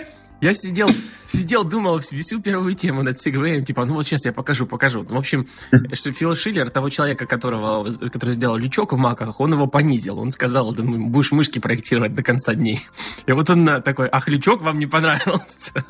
Я 0.44 0.54
сидел, 0.54 0.90
сидел, 1.26 1.64
думал 1.64 2.00
всю 2.00 2.42
первую 2.42 2.74
тему 2.74 3.02
над 3.02 3.18
segue 3.18 3.46
ем, 3.47 3.64
типа, 3.64 3.86
ну 3.86 3.94
вот 3.94 4.06
сейчас 4.06 4.26
я 4.26 4.34
покажу, 4.34 4.66
покажу. 4.66 5.06
В 5.08 5.16
общем, 5.16 5.48
что 5.94 6.12
Фил 6.12 6.36
Шиллер, 6.36 6.70
того 6.70 6.90
человека, 6.90 7.26
которого, 7.26 7.90
который 8.12 8.34
сделал 8.34 8.58
лючок 8.58 8.92
в 8.92 8.98
маках, 8.98 9.40
он 9.40 9.54
его 9.54 9.68
понизил. 9.68 10.20
Он 10.20 10.32
сказал, 10.32 10.74
да, 10.74 10.84
будешь 10.84 11.32
мышки 11.32 11.60
проектировать 11.60 12.14
до 12.14 12.24
конца 12.24 12.56
дней. 12.56 12.82
И 13.26 13.32
вот 13.32 13.50
он 13.50 13.82
такой, 13.84 14.10
ах, 14.12 14.28
лючок 14.28 14.62
вам 14.62 14.80
не 14.80 14.86
понравился. 14.86 15.86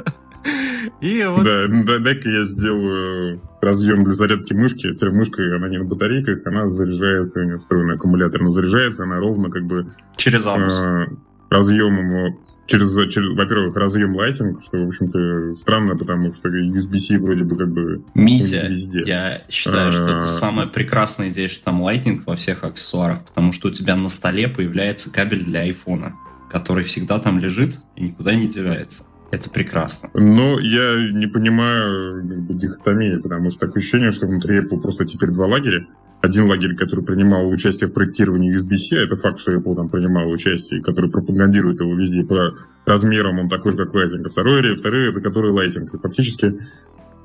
И 1.02 1.24
вот... 1.24 1.46
Да, 1.46 1.66
да 1.68 1.98
дай-ка 1.98 2.30
я 2.30 2.44
сделаю 2.44 3.42
разъем 3.60 4.04
для 4.04 4.14
зарядки 4.14 4.54
мышки. 4.54 4.94
Теперь 4.94 5.14
мышка, 5.14 5.42
она 5.56 5.68
не 5.68 5.80
на 5.80 5.86
батарейках, 5.86 6.46
она 6.46 6.70
заряжается, 6.70 7.40
у 7.40 7.44
нее 7.44 7.58
встроенный 7.58 7.96
аккумулятор, 7.96 8.44
но 8.44 8.52
заряжается 8.52 9.02
она 9.02 9.18
ровно 9.18 9.50
как 9.50 9.64
бы... 9.64 9.96
Через 10.16 10.46
анус. 10.46 10.80
Э, 10.80 11.08
разъемом 11.50 12.38
через, 12.66 12.94
через 13.14 13.36
во-первых, 13.36 13.76
разъем 13.76 14.16
лайтинг, 14.16 14.62
что, 14.64 14.78
в 14.84 14.88
общем-то, 14.88 15.56
странно, 15.56 15.96
потому 15.96 16.34
что 16.34 16.50
USB-C 16.50 17.20
вроде 17.20 17.44
бы 17.44 17.58
как 17.58 17.72
бы 17.72 18.04
Митя, 18.14 18.68
везде. 18.68 19.04
я 19.06 19.42
считаю, 19.50 19.92
что 19.92 20.04
это 20.04 20.24
а. 20.24 20.28
самая 20.28 20.68
прекрасная 20.68 21.30
идея, 21.30 21.48
что 21.48 21.66
там 21.66 21.82
лайтинг 21.82 22.26
во 22.26 22.36
всех 22.36 22.64
аксессуарах, 22.64 23.26
потому 23.26 23.52
что 23.52 23.68
у 23.68 23.72
тебя 23.72 23.96
на 23.96 24.10
столе 24.10 24.48
появляется 24.48 25.12
кабель 25.12 25.44
для 25.44 25.62
айфона, 25.62 26.16
который 26.50 26.84
всегда 26.84 27.20
там 27.20 27.40
лежит 27.40 27.80
и 27.96 28.06
никуда 28.06 28.36
не 28.36 28.48
девается. 28.48 29.04
Это 29.32 29.50
прекрасно. 29.50 30.12
Но 30.14 30.60
я 30.60 31.12
не 31.12 31.26
понимаю 31.26 32.22
дихотомии, 32.24 33.18
потому 33.18 33.50
что 33.50 33.62
такое 33.62 33.82
ощущение, 33.82 34.12
что 34.12 34.28
внутри 34.28 34.60
Apple 34.60 34.80
просто 34.80 35.06
теперь 35.06 35.32
два 35.32 35.48
лагеря 35.48 35.88
один 36.24 36.48
лагерь, 36.48 36.74
который 36.78 37.04
принимал 37.04 37.50
участие 37.50 37.90
в 37.90 37.94
проектировании 37.94 38.58
USB-C, 38.58 38.96
это 38.96 39.18
факт, 39.18 39.40
что 39.40 39.52
Apple 39.52 39.76
там 39.76 39.90
принимал 39.90 40.30
участие, 40.30 40.82
который 40.82 41.12
пропагандирует 41.12 41.82
его 41.82 41.94
везде 41.96 42.24
по 42.24 42.56
размерам, 42.86 43.40
он 43.40 43.50
такой 43.50 43.74
же, 43.74 43.78
как 43.78 43.94
Lightning. 43.94 44.26
А 44.26 44.30
второй, 44.30 44.74
второй 44.78 45.10
это 45.10 45.20
который 45.20 45.52
Lightning. 45.52 45.90
И 45.94 45.98
фактически 45.98 46.46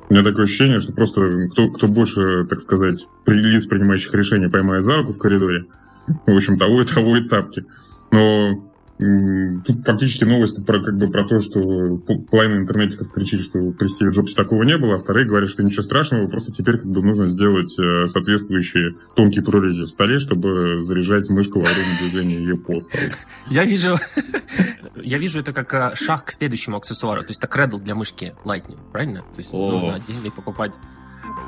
у 0.09 0.13
меня 0.13 0.25
такое 0.25 0.47
ощущение, 0.47 0.81
что 0.81 0.93
просто 0.93 1.49
кто, 1.53 1.71
кто 1.71 1.87
больше, 1.87 2.45
так 2.51 2.59
сказать, 2.59 3.07
лиц, 3.29 3.67
принимающих 3.67 4.13
решения, 4.15 4.49
поймает 4.49 4.83
за 4.83 4.97
руку 4.97 5.13
в 5.13 5.19
коридоре, 5.19 5.67
в 6.27 6.35
общем, 6.35 6.59
того 6.59 6.83
и 6.83 6.85
того 6.85 7.17
и 7.19 7.29
тапки. 7.29 7.67
Но 8.11 8.68
Тут 8.99 9.87
фактически 9.87 10.25
новости 10.25 10.61
про, 10.61 10.81
как 10.81 10.99
бы, 10.99 11.09
про 11.09 11.25
то, 11.25 11.39
что 11.39 11.99
половина 12.31 12.57
интернетиков 12.57 13.13
кричит, 13.13 13.43
что 13.43 13.71
при 13.71 13.87
Стиве 13.87 14.11
Джобсе 14.11 14.35
такого 14.35 14.65
не 14.65 14.77
было, 14.77 14.97
а 14.97 14.99
вторые 14.99 15.25
говорят, 15.25 15.51
что 15.51 15.63
ничего 15.63 15.85
страшного, 15.85 16.27
просто 16.27 16.53
теперь 16.53 16.79
как 16.79 16.87
бы 16.87 17.01
нужно 17.01 17.29
сделать 17.29 17.79
э, 17.79 18.09
соответствующие 18.09 18.97
тонкие 19.15 19.45
прорези 19.45 19.83
в 19.83 19.87
столе, 19.87 20.19
чтобы 20.19 20.83
заряжать 20.83 21.31
мышку 21.31 21.61
во 21.61 21.67
время 21.67 21.99
движения 22.01 22.39
ее 22.39 22.57
по 22.57 22.81
столу. 22.81 23.05
Я 23.49 23.65
вижу, 23.65 23.97
я 24.97 25.19
вижу 25.19 25.39
это 25.39 25.53
как 25.53 25.73
э, 25.75 25.95
шаг 25.95 26.25
к 26.25 26.33
следующему 26.33 26.77
аксессуару, 26.77 27.21
то 27.21 27.29
есть 27.29 27.39
это 27.39 27.47
кредл 27.47 27.79
для 27.79 27.95
мышки 27.95 28.35
Lightning, 28.45 28.79
правильно? 28.91 29.21
То 29.21 29.39
есть 29.39 29.51
О. 29.53 29.71
нужно 29.71 29.95
отдельно 29.95 30.31
покупать 30.33 30.73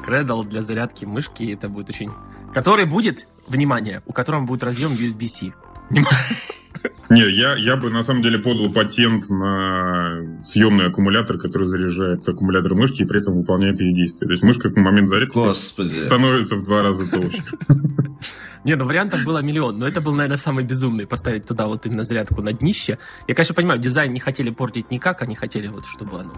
кредл 0.04 0.44
для 0.44 0.62
зарядки 0.62 1.04
мышки, 1.04 1.52
это 1.52 1.68
будет 1.68 1.90
очень... 1.90 2.12
Который 2.54 2.84
будет, 2.84 3.26
внимание, 3.48 4.02
у 4.06 4.12
которого 4.12 4.44
будет 4.44 4.62
разъем 4.62 4.92
USB-C. 4.92 5.52
Не, 7.10 7.28
я, 7.28 7.56
я 7.56 7.76
бы 7.76 7.90
на 7.90 8.02
самом 8.02 8.22
деле 8.22 8.38
подал 8.38 8.70
патент 8.72 9.28
на 9.28 10.40
съемный 10.44 10.86
аккумулятор, 10.86 11.38
который 11.38 11.66
заряжает 11.66 12.28
аккумулятор 12.28 12.74
мышки 12.74 13.02
и 13.02 13.04
при 13.04 13.20
этом 13.20 13.34
выполняет 13.34 13.80
ее 13.80 13.92
действия. 13.92 14.26
То 14.26 14.32
есть 14.32 14.42
мышка 14.42 14.70
в 14.70 14.76
момент 14.76 15.08
зарядки 15.08 15.34
Господи. 15.34 16.02
становится 16.02 16.56
в 16.56 16.62
два 16.62 16.82
раза 16.82 17.06
толще. 17.06 17.42
Не, 18.64 18.76
ну 18.76 18.84
вариантов 18.84 19.24
было 19.24 19.38
миллион, 19.38 19.78
но 19.78 19.88
это 19.88 20.00
был, 20.00 20.12
наверное, 20.12 20.36
самый 20.36 20.64
безумный, 20.64 21.06
поставить 21.06 21.46
туда 21.46 21.66
вот 21.66 21.86
именно 21.86 22.04
зарядку 22.04 22.42
на 22.42 22.52
днище. 22.52 22.98
Я, 23.26 23.34
конечно, 23.34 23.54
понимаю, 23.54 23.80
дизайн 23.80 24.12
не 24.12 24.20
хотели 24.20 24.50
портить 24.50 24.90
никак, 24.90 25.22
они 25.22 25.34
хотели 25.34 25.68
вот, 25.68 25.86
чтобы 25.86 26.20
оно 26.20 26.32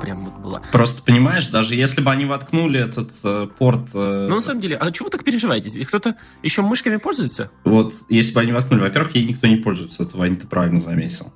прям 0.00 0.24
вот 0.24 0.34
было. 0.40 0.62
Просто 0.72 1.02
понимаешь, 1.02 1.48
даже 1.48 1.74
если 1.74 2.00
бы 2.00 2.10
они 2.10 2.24
воткнули 2.24 2.80
этот 2.80 3.10
э, 3.24 3.48
порт... 3.58 3.88
Э... 3.94 4.26
Ну, 4.28 4.36
на 4.36 4.40
самом 4.40 4.60
деле, 4.60 4.76
а 4.76 4.90
чего 4.92 5.06
вы 5.06 5.10
так 5.10 5.24
переживаете? 5.24 5.84
Кто-то 5.84 6.16
еще 6.42 6.62
мышками 6.62 6.96
пользуется? 6.96 7.50
Вот, 7.64 7.94
если 8.08 8.34
бы 8.34 8.40
они 8.40 8.52
воткнули, 8.52 8.82
во-первых, 8.82 9.14
ей 9.14 9.26
никто 9.26 9.46
не 9.46 9.56
пользуется, 9.56 9.75
это 9.98 10.16
Ваня, 10.16 10.36
ты 10.36 10.46
правильно 10.46 10.80
заметил. 10.80 11.32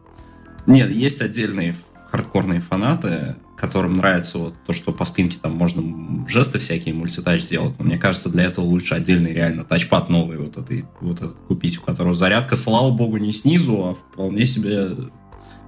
Нет, 0.67 0.91
есть 0.91 1.21
отдельные 1.21 1.75
хардкорные 2.11 2.61
фанаты, 2.61 3.37
которым 3.57 3.97
нравится 3.97 4.39
вот 4.39 4.55
то, 4.67 4.73
что 4.73 4.93
по 4.93 5.05
спинке 5.05 5.39
там 5.41 5.53
можно 5.53 6.27
жесты 6.29 6.59
всякие, 6.59 6.95
мультитач 6.95 7.47
делать. 7.47 7.75
Но 7.79 7.85
мне 7.85 7.99
кажется, 7.99 8.31
для 8.31 8.45
этого 8.45 8.65
лучше 8.65 8.95
отдельный 8.95 9.33
реально 9.33 9.65
тачпад 9.65 10.09
новый 10.09 10.39
вот, 10.39 10.57
этот, 10.57 10.85
вот 11.01 11.19
этот 11.19 11.37
купить, 11.47 11.79
у 11.79 11.83
которого 11.83 12.15
зарядка, 12.15 12.57
слава 12.57 12.91
богу, 12.91 13.19
не 13.19 13.33
снизу, 13.33 13.85
а 13.85 13.95
вполне 13.95 14.47
себе 14.47 15.11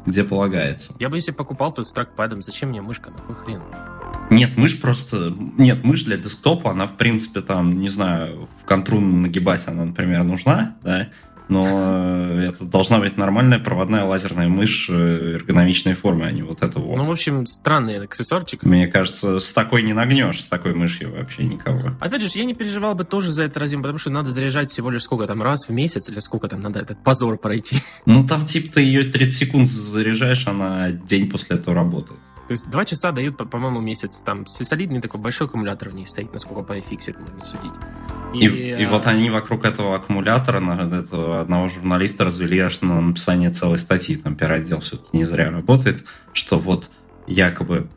где 0.06 0.24
полагается. 0.24 0.94
Я 0.98 1.08
бы 1.08 1.16
если 1.16 1.30
покупал 1.30 1.72
тут 1.72 1.88
с 1.88 1.92
трекпадом, 1.92 2.42
зачем 2.42 2.70
мне 2.70 2.82
мышка, 2.82 3.10
на 3.10 3.16
какой 3.18 3.36
хрен? 3.36 3.62
Нет, 4.30 4.56
мышь 4.56 4.80
просто... 4.80 5.32
Нет, 5.58 5.84
мышь 5.84 6.04
для 6.04 6.16
десктопа, 6.16 6.70
она, 6.70 6.86
в 6.86 6.96
принципе, 6.96 7.40
там, 7.40 7.80
не 7.80 7.88
знаю, 7.88 8.48
в 8.60 8.64
контру 8.64 9.00
нагибать 9.00 9.68
она, 9.68 9.84
например, 9.84 10.24
нужна, 10.24 10.76
да, 10.82 11.08
но 11.52 12.38
э, 12.38 12.48
это 12.48 12.64
должна 12.64 12.98
быть 12.98 13.16
нормальная 13.16 13.58
проводная 13.58 14.04
лазерная 14.04 14.48
мышь 14.48 14.88
э, 14.88 15.34
эргономичной 15.34 15.94
формы, 15.94 16.24
а 16.24 16.32
не 16.32 16.42
вот 16.42 16.62
это 16.62 16.78
вот. 16.78 16.96
Ну, 16.96 17.04
в 17.04 17.10
общем, 17.10 17.46
странный 17.46 18.02
аксессуарчик. 18.02 18.64
Мне 18.64 18.86
кажется, 18.88 19.38
с 19.38 19.52
такой 19.52 19.82
не 19.82 19.92
нагнешь, 19.92 20.42
с 20.42 20.48
такой 20.48 20.74
мышью 20.74 21.12
вообще 21.12 21.44
никого. 21.44 21.94
Опять 22.00 22.22
же, 22.22 22.38
я 22.38 22.44
не 22.44 22.54
переживал 22.54 22.94
бы 22.94 23.04
тоже 23.04 23.32
за 23.32 23.44
это 23.44 23.60
разъем, 23.60 23.82
потому 23.82 23.98
что 23.98 24.10
надо 24.10 24.30
заряжать 24.30 24.70
всего 24.70 24.90
лишь 24.90 25.02
сколько 25.02 25.26
там, 25.26 25.42
раз 25.42 25.68
в 25.68 25.72
месяц 25.72 26.08
или 26.08 26.20
сколько 26.20 26.48
там 26.48 26.60
надо 26.60 26.80
этот 26.80 27.02
позор 27.02 27.38
пройти. 27.38 27.76
Ну, 28.06 28.26
там 28.26 28.44
типа 28.44 28.74
ты 28.74 28.82
ее 28.82 29.04
30 29.04 29.32
секунд 29.32 29.68
заряжаешь, 29.68 30.46
она 30.46 30.90
день 30.90 31.30
после 31.30 31.56
этого 31.56 31.74
работает. 31.76 32.20
То 32.52 32.54
есть 32.54 32.68
два 32.68 32.84
часа 32.84 33.12
дают, 33.12 33.38
по-моему, 33.38 33.80
месяц. 33.80 34.20
Там 34.20 34.46
солидный 34.46 35.00
такой 35.00 35.18
большой 35.18 35.46
аккумулятор 35.46 35.88
в 35.88 35.94
ней 35.94 36.06
стоит, 36.06 36.34
насколько 36.34 36.62
по 36.62 36.76
iFixit 36.76 37.18
можно 37.18 37.42
судить. 37.42 37.72
И, 38.34 38.46
и, 38.46 38.82
и 38.82 38.84
вот 38.84 39.06
они 39.06 39.30
вокруг 39.30 39.64
этого 39.64 39.96
аккумулятора, 39.96 40.60
этого 40.94 41.40
одного 41.40 41.68
журналиста 41.68 42.26
развели 42.26 42.58
аж 42.58 42.82
на 42.82 43.00
написание 43.00 43.48
целой 43.48 43.78
статьи. 43.78 44.16
Там 44.16 44.36
пиар-отдел 44.36 44.80
все-таки 44.80 45.16
не 45.16 45.24
зря 45.24 45.50
работает, 45.50 46.04
что 46.34 46.58
вот 46.58 46.90
якобы 47.26 47.88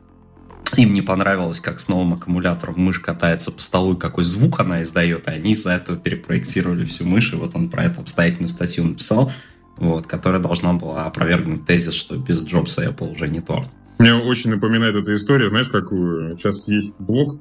им 0.78 0.94
не 0.94 1.02
понравилось, 1.02 1.60
как 1.60 1.78
с 1.78 1.88
новым 1.88 2.14
аккумулятором 2.14 2.80
мышь 2.80 3.00
катается 3.00 3.52
по 3.52 3.60
столу 3.60 3.92
и 3.92 3.98
какой 3.98 4.24
звук 4.24 4.58
она 4.60 4.80
издает, 4.82 5.28
и 5.28 5.32
они 5.32 5.50
из-за 5.50 5.72
этого 5.72 5.98
перепроектировали 5.98 6.86
всю 6.86 7.04
мышь, 7.04 7.34
и 7.34 7.36
вот 7.36 7.54
он 7.54 7.68
про 7.68 7.84
это 7.84 8.00
обстоятельную 8.00 8.48
статью 8.48 8.84
написал, 8.84 9.30
вот, 9.76 10.06
которая 10.06 10.40
должна 10.40 10.72
была 10.72 11.04
опровергнуть 11.04 11.66
тезис, 11.66 11.92
что 11.92 12.16
без 12.16 12.42
Джобса 12.42 12.86
Apple 12.86 13.12
уже 13.12 13.28
не 13.28 13.42
торт. 13.42 13.68
Мне 13.98 14.14
очень 14.14 14.50
напоминает 14.50 14.94
эта 14.94 15.16
история, 15.16 15.48
знаешь, 15.48 15.68
какую? 15.68 16.36
Сейчас 16.36 16.68
есть 16.68 16.94
блог, 16.98 17.38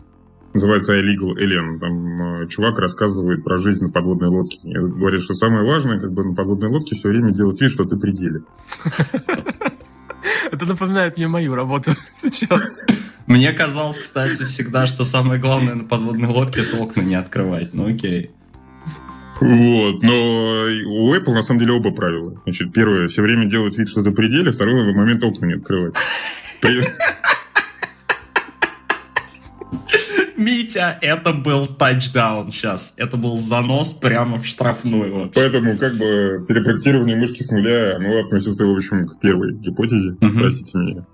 называется 0.54 0.94
iLegal 0.94 1.36
Alien. 1.38 1.80
Там 1.80 2.44
э, 2.44 2.48
чувак 2.48 2.80
рассказывает 2.80 3.44
про 3.44 3.58
жизнь 3.58 3.84
на 3.84 3.90
подводной 3.90 4.30
лодке. 4.30 4.58
И 4.64 4.74
говорит, 4.74 5.22
что 5.22 5.36
самое 5.36 5.66
важное, 5.66 6.00
как 6.00 6.14
бы 6.14 6.24
на 6.24 6.34
подводной 6.34 6.70
лодке 6.70 6.96
все 6.96 7.10
время 7.10 7.32
делать 7.32 7.60
вид, 7.62 7.72
что 7.72 7.84
ты 7.84 7.98
пределе. 7.98 8.42
Это 10.52 10.66
напоминает 10.66 11.18
мне 11.18 11.28
мою 11.28 11.56
работу 11.56 11.92
сейчас. 12.16 12.84
Мне 13.28 13.52
казалось, 13.52 14.00
кстати, 14.00 14.44
всегда, 14.44 14.86
что 14.86 15.04
самое 15.04 15.42
главное 15.42 15.76
на 15.76 15.84
подводной 15.84 16.30
лодке 16.30 16.62
это 16.62 16.78
окна 16.78 17.02
не 17.02 17.16
открывать. 17.16 17.74
Ну 17.74 17.88
окей. 17.88 18.32
Вот, 19.42 20.02
но 20.02 20.64
у 20.86 21.14
Apple 21.14 21.34
на 21.34 21.44
самом 21.44 21.60
деле 21.60 21.74
оба 21.74 21.92
правила. 21.92 22.40
Значит, 22.46 22.72
первое, 22.72 23.10
все 23.10 23.22
время 23.22 23.48
делать 23.48 23.78
вид, 23.78 23.90
что 23.90 24.00
это 24.00 24.12
пределе, 24.12 24.52
второе, 24.52 24.90
в 24.90 24.96
момент 24.96 25.24
окна 25.24 25.46
не 25.46 25.56
открывать. 25.56 25.96
Митя, 30.38 30.98
это 31.02 31.32
был 31.32 31.66
тачдаун 31.66 32.52
сейчас. 32.52 32.94
Это 32.98 33.16
был 33.18 33.38
занос 33.38 33.94
прямо 33.94 34.40
в 34.40 34.46
штрафную. 34.46 35.14
Вообще. 35.14 35.34
Поэтому 35.34 35.78
как 35.78 35.94
бы 35.94 36.46
перепроектирование 36.48 37.16
мышки 37.16 37.42
с 37.42 37.50
нуля, 37.52 37.96
оно 37.96 38.20
относится, 38.20 38.66
в 38.66 38.76
общем, 38.76 39.08
к 39.08 39.20
первой 39.20 39.54
гипотезе. 39.54 40.12
Угу. 40.22 40.38
Простите 40.38 40.78
меня. 40.78 41.06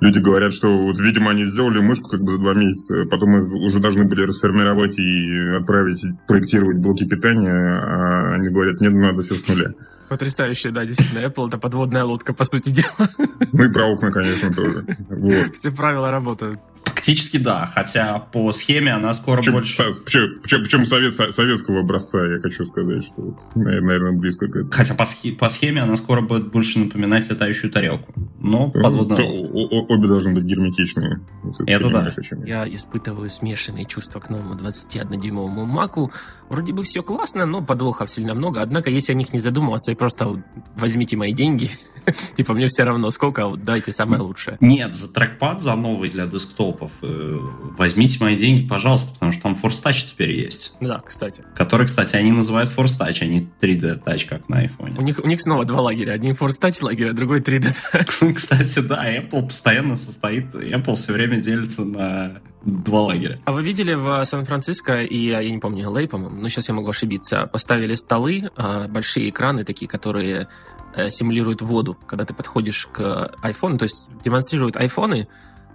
Люди 0.00 0.18
говорят, 0.18 0.52
что 0.52 0.76
вот, 0.76 0.98
видимо, 0.98 1.30
они 1.30 1.44
сделали 1.44 1.80
мышку 1.80 2.10
как 2.10 2.22
бы 2.22 2.32
за 2.32 2.38
два 2.38 2.54
месяца, 2.54 3.06
потом 3.10 3.36
их 3.38 3.52
уже 3.54 3.78
должны 3.80 4.04
были 4.04 4.22
расформировать 4.22 4.98
и 4.98 5.56
отправить 5.56 6.04
проектировать 6.28 6.78
блоки 6.78 7.04
питания, 7.04 7.50
а 7.50 8.34
они 8.34 8.48
говорят, 8.48 8.80
нет, 8.80 8.92
надо 8.92 9.22
все 9.22 9.34
с 9.34 9.48
нуля. 9.48 9.72
Потрясающе, 10.14 10.70
да, 10.70 10.84
действительно. 10.84 11.26
Apple— 11.26 11.48
это 11.48 11.58
подводная 11.58 12.04
лодка, 12.04 12.32
по 12.32 12.44
сути 12.44 12.68
дела. 12.68 13.10
Ну 13.52 13.64
и 13.64 13.68
про 13.68 13.86
окна, 13.86 14.12
конечно, 14.12 14.54
тоже. 14.54 14.84
Вот. 15.08 15.56
Все 15.56 15.72
правила 15.72 16.12
работают. 16.12 16.60
Фактически 16.84 17.38
да, 17.38 17.68
хотя 17.74 18.20
по 18.20 18.52
схеме 18.52 18.94
она 18.94 19.12
скоро 19.12 19.38
причем, 19.38 19.54
больше... 19.54 19.82
Причем, 20.04 20.40
причем, 20.40 20.62
причем 20.62 20.86
совет, 20.86 21.14
советского 21.34 21.80
образца, 21.80 22.24
я 22.24 22.38
хочу 22.38 22.64
сказать, 22.64 23.04
что, 23.06 23.22
вот, 23.22 23.56
наверное, 23.56 24.12
близко 24.12 24.46
к 24.46 24.50
этому. 24.50 24.70
Хотя 24.70 24.94
по, 24.94 25.04
схе, 25.04 25.32
по 25.32 25.48
схеме 25.48 25.82
она 25.82 25.96
скоро 25.96 26.20
будет 26.20 26.52
больше 26.52 26.78
напоминать 26.78 27.28
летающую 27.28 27.72
тарелку. 27.72 28.14
Но 28.44 28.70
подводная 28.70 29.18
Обе 29.18 30.06
должны 30.06 30.34
быть 30.34 30.44
герметичные. 30.44 31.20
Это 31.66 31.88
да. 31.88 32.10
Я 32.44 32.68
испытываю 32.68 33.30
смешанные 33.30 33.86
чувства 33.86 34.20
к 34.20 34.28
новому 34.28 34.54
21-дюймовому 34.54 35.64
Маку. 35.64 36.12
Вроде 36.50 36.74
бы 36.74 36.82
все 36.82 37.02
классно, 37.02 37.46
но 37.46 37.62
подвохов 37.62 38.10
сильно 38.10 38.34
много. 38.34 38.60
Однако, 38.60 38.90
если 38.90 39.12
о 39.12 39.14
них 39.14 39.32
не 39.32 39.38
задумываться 39.38 39.92
и 39.92 39.94
просто 39.94 40.42
возьмите 40.76 41.16
мои 41.16 41.32
деньги, 41.32 41.70
типа 42.36 42.52
мне 42.52 42.68
все 42.68 42.84
равно 42.84 43.10
сколько, 43.10 43.50
дайте 43.56 43.92
самое 43.92 44.20
лучшее. 44.20 44.58
Нет, 44.60 44.94
за 44.94 45.10
трекпад, 45.10 45.62
за 45.62 45.74
новый 45.74 46.10
для 46.10 46.26
десктопов 46.26 46.92
э, 47.00 47.38
возьмите 47.78 48.22
мои 48.22 48.36
деньги, 48.36 48.66
пожалуйста, 48.68 49.14
потому 49.14 49.32
что 49.32 49.42
там 49.42 49.52
Force 49.52 49.82
Touch 49.82 50.06
теперь 50.06 50.32
есть. 50.32 50.74
Да, 50.80 51.00
кстати. 51.00 51.42
Который, 51.56 51.86
кстати, 51.86 52.16
они 52.16 52.30
называют 52.30 52.70
Force 52.70 53.00
Touch, 53.00 53.22
а 53.22 53.26
не 53.26 53.48
3D 53.60 54.04
Touch, 54.04 54.26
как 54.28 54.50
на 54.50 54.64
iPhone. 54.64 54.98
У 54.98 55.02
них, 55.02 55.18
у 55.18 55.26
них 55.26 55.40
снова 55.40 55.64
два 55.64 55.80
лагеря. 55.80 56.12
Один 56.12 56.32
Force 56.32 56.60
Touch 56.60 56.84
лагерь, 56.84 57.08
а 57.08 57.12
другой 57.14 57.40
3D 57.40 57.74
Touch. 57.92 58.33
Кстати, 58.34 58.80
да, 58.80 59.04
Apple 59.16 59.46
постоянно 59.46 59.96
состоит, 59.96 60.54
Apple 60.54 60.96
все 60.96 61.12
время 61.12 61.36
делится 61.38 61.84
на 61.84 62.40
два 62.64 63.02
лагеря. 63.02 63.38
А 63.44 63.52
вы 63.52 63.62
видели 63.62 63.94
в 63.94 64.24
Сан-Франциско, 64.24 65.02
и 65.02 65.28
я 65.28 65.48
не 65.48 65.58
помню, 65.58 65.94
Лей, 65.94 66.08
по-моему, 66.08 66.40
но 66.40 66.48
сейчас 66.48 66.68
я 66.68 66.74
могу 66.74 66.88
ошибиться, 66.88 67.46
поставили 67.46 67.94
столы, 67.94 68.50
а, 68.56 68.88
большие 68.88 69.28
экраны 69.30 69.64
такие, 69.64 69.88
которые 69.88 70.48
э, 70.96 71.10
симулируют 71.10 71.62
воду, 71.62 71.98
когда 72.06 72.24
ты 72.24 72.32
подходишь 72.32 72.88
к 72.92 73.32
iPhone, 73.42 73.78
то 73.78 73.84
есть 73.84 74.08
демонстрируют 74.24 74.76
айфоны, 74.76 75.28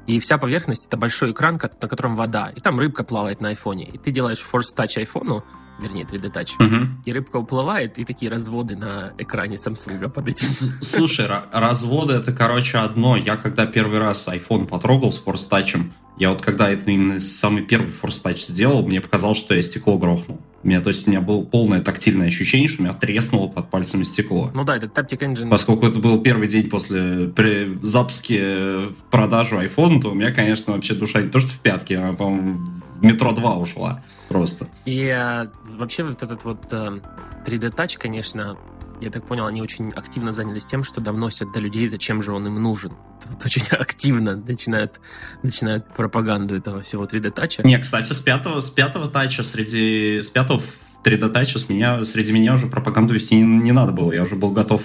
и 0.07 0.19
вся 0.19 0.37
поверхность 0.39 0.87
это 0.87 0.97
большой 0.97 1.31
экран, 1.31 1.59
на 1.61 1.87
котором 1.87 2.15
вода, 2.15 2.51
и 2.55 2.59
там 2.59 2.79
рыбка 2.79 3.03
плавает 3.03 3.41
на 3.41 3.49
айфоне, 3.49 3.83
и 3.85 3.97
ты 3.97 4.11
делаешь 4.11 4.43
Force 4.51 4.75
Touch 4.75 4.97
айфону, 4.97 5.43
вернее 5.79 6.05
3D 6.05 6.31
Touch, 6.31 6.55
угу. 6.59 6.87
и 7.05 7.13
рыбка 7.13 7.37
уплывает, 7.37 7.97
и 7.97 8.05
такие 8.05 8.29
разводы 8.31 8.75
на 8.75 9.13
экране 9.17 9.55
Samsung 9.55 10.09
под 10.09 10.27
этим. 10.27 10.47
Слушай, 10.81 11.27
разводы 11.51 12.13
это, 12.13 12.31
короче, 12.33 12.79
одно. 12.79 13.15
Я 13.15 13.37
когда 13.37 13.65
первый 13.65 13.99
раз 13.99 14.27
iPhone 14.27 14.65
потрогал 14.67 15.11
с 15.11 15.23
Force 15.23 15.49
Touch, 15.49 15.79
я 16.17 16.31
вот 16.31 16.41
когда 16.41 16.69
это 16.69 16.91
именно 16.91 17.19
самый 17.19 17.63
первый 17.63 17.91
Force 17.91 18.21
Touch 18.23 18.51
сделал, 18.51 18.85
мне 18.85 18.99
показалось, 18.99 19.37
что 19.37 19.55
я 19.55 19.63
стекло 19.63 19.97
грохнул. 19.97 20.41
У 20.61 20.67
меня, 20.67 20.81
то 20.81 20.89
есть, 20.89 21.07
у 21.07 21.09
меня 21.09 21.21
было 21.21 21.43
полное 21.43 21.79
тактильное 21.79 22.27
ощущение, 22.27 22.67
что 22.67 22.81
у 22.81 22.85
меня 22.85 22.93
треснуло 22.93 23.47
под 23.47 23.69
пальцами 23.69 24.03
стекло. 24.03 24.51
Ну 24.53 24.65
да, 24.65 24.75
это 24.75 24.87
Taptic 24.87 25.19
Engine. 25.19 25.49
Поскольку 25.49 25.87
это 25.87 25.99
был 25.99 26.19
первый 26.21 26.49
день 26.49 26.69
после 26.69 27.27
при 27.29 27.79
запуске 27.81 28.89
в 28.89 28.95
продажу 29.09 29.57
iPhone, 29.57 30.01
то 30.01 30.11
у 30.11 30.13
меня, 30.13 30.33
конечно, 30.33 30.73
вообще 30.73 30.95
душа 30.95 31.21
не 31.21 31.29
то, 31.29 31.39
что 31.39 31.49
в 31.49 31.59
пятки, 31.59 31.93
она, 31.93 32.11
по-моему, 32.11 32.59
в 32.99 33.03
метро 33.03 33.31
2 33.31 33.57
ушла 33.57 34.03
просто. 34.27 34.67
И 34.85 35.07
а, 35.07 35.49
вообще 35.65 36.03
вот 36.03 36.21
этот 36.21 36.43
вот 36.43 36.65
а, 36.71 36.99
э, 37.45 37.49
3D 37.49 37.73
Touch, 37.73 37.97
конечно, 37.97 38.57
я 39.01 39.09
так 39.09 39.25
понял, 39.25 39.45
они 39.45 39.61
очень 39.61 39.91
активно 39.91 40.31
занялись 40.31 40.65
тем, 40.65 40.83
что 40.83 40.99
доносят 40.99 41.51
до 41.53 41.59
людей, 41.59 41.87
зачем 41.87 42.21
же 42.21 42.33
он 42.33 42.47
им 42.47 42.55
нужен. 42.55 42.93
Вот 43.25 43.45
очень 43.45 43.63
активно 43.71 44.35
начинают, 44.35 44.99
начинают 45.43 45.87
пропаганду 45.93 46.55
этого 46.55 46.81
всего 46.81 47.05
3D 47.05 47.31
тача. 47.31 47.63
Не, 47.63 47.77
кстати, 47.79 48.11
с 48.11 48.19
пятого, 48.19 48.59
с 48.61 48.69
пятого 48.69 49.07
тача 49.07 49.43
среди... 49.43 50.21
С 50.21 50.29
пятого 50.29 50.61
3D 51.03 51.29
тача 51.29 51.59
с 51.59 51.69
меня, 51.69 52.03
среди 52.03 52.33
меня 52.33 52.53
уже 52.53 52.67
пропаганду 52.67 53.13
вести 53.13 53.35
не, 53.35 53.43
не 53.43 53.71
надо 53.71 53.93
было. 53.93 54.11
Я 54.11 54.23
уже 54.23 54.35
был 54.35 54.51
готов 54.51 54.81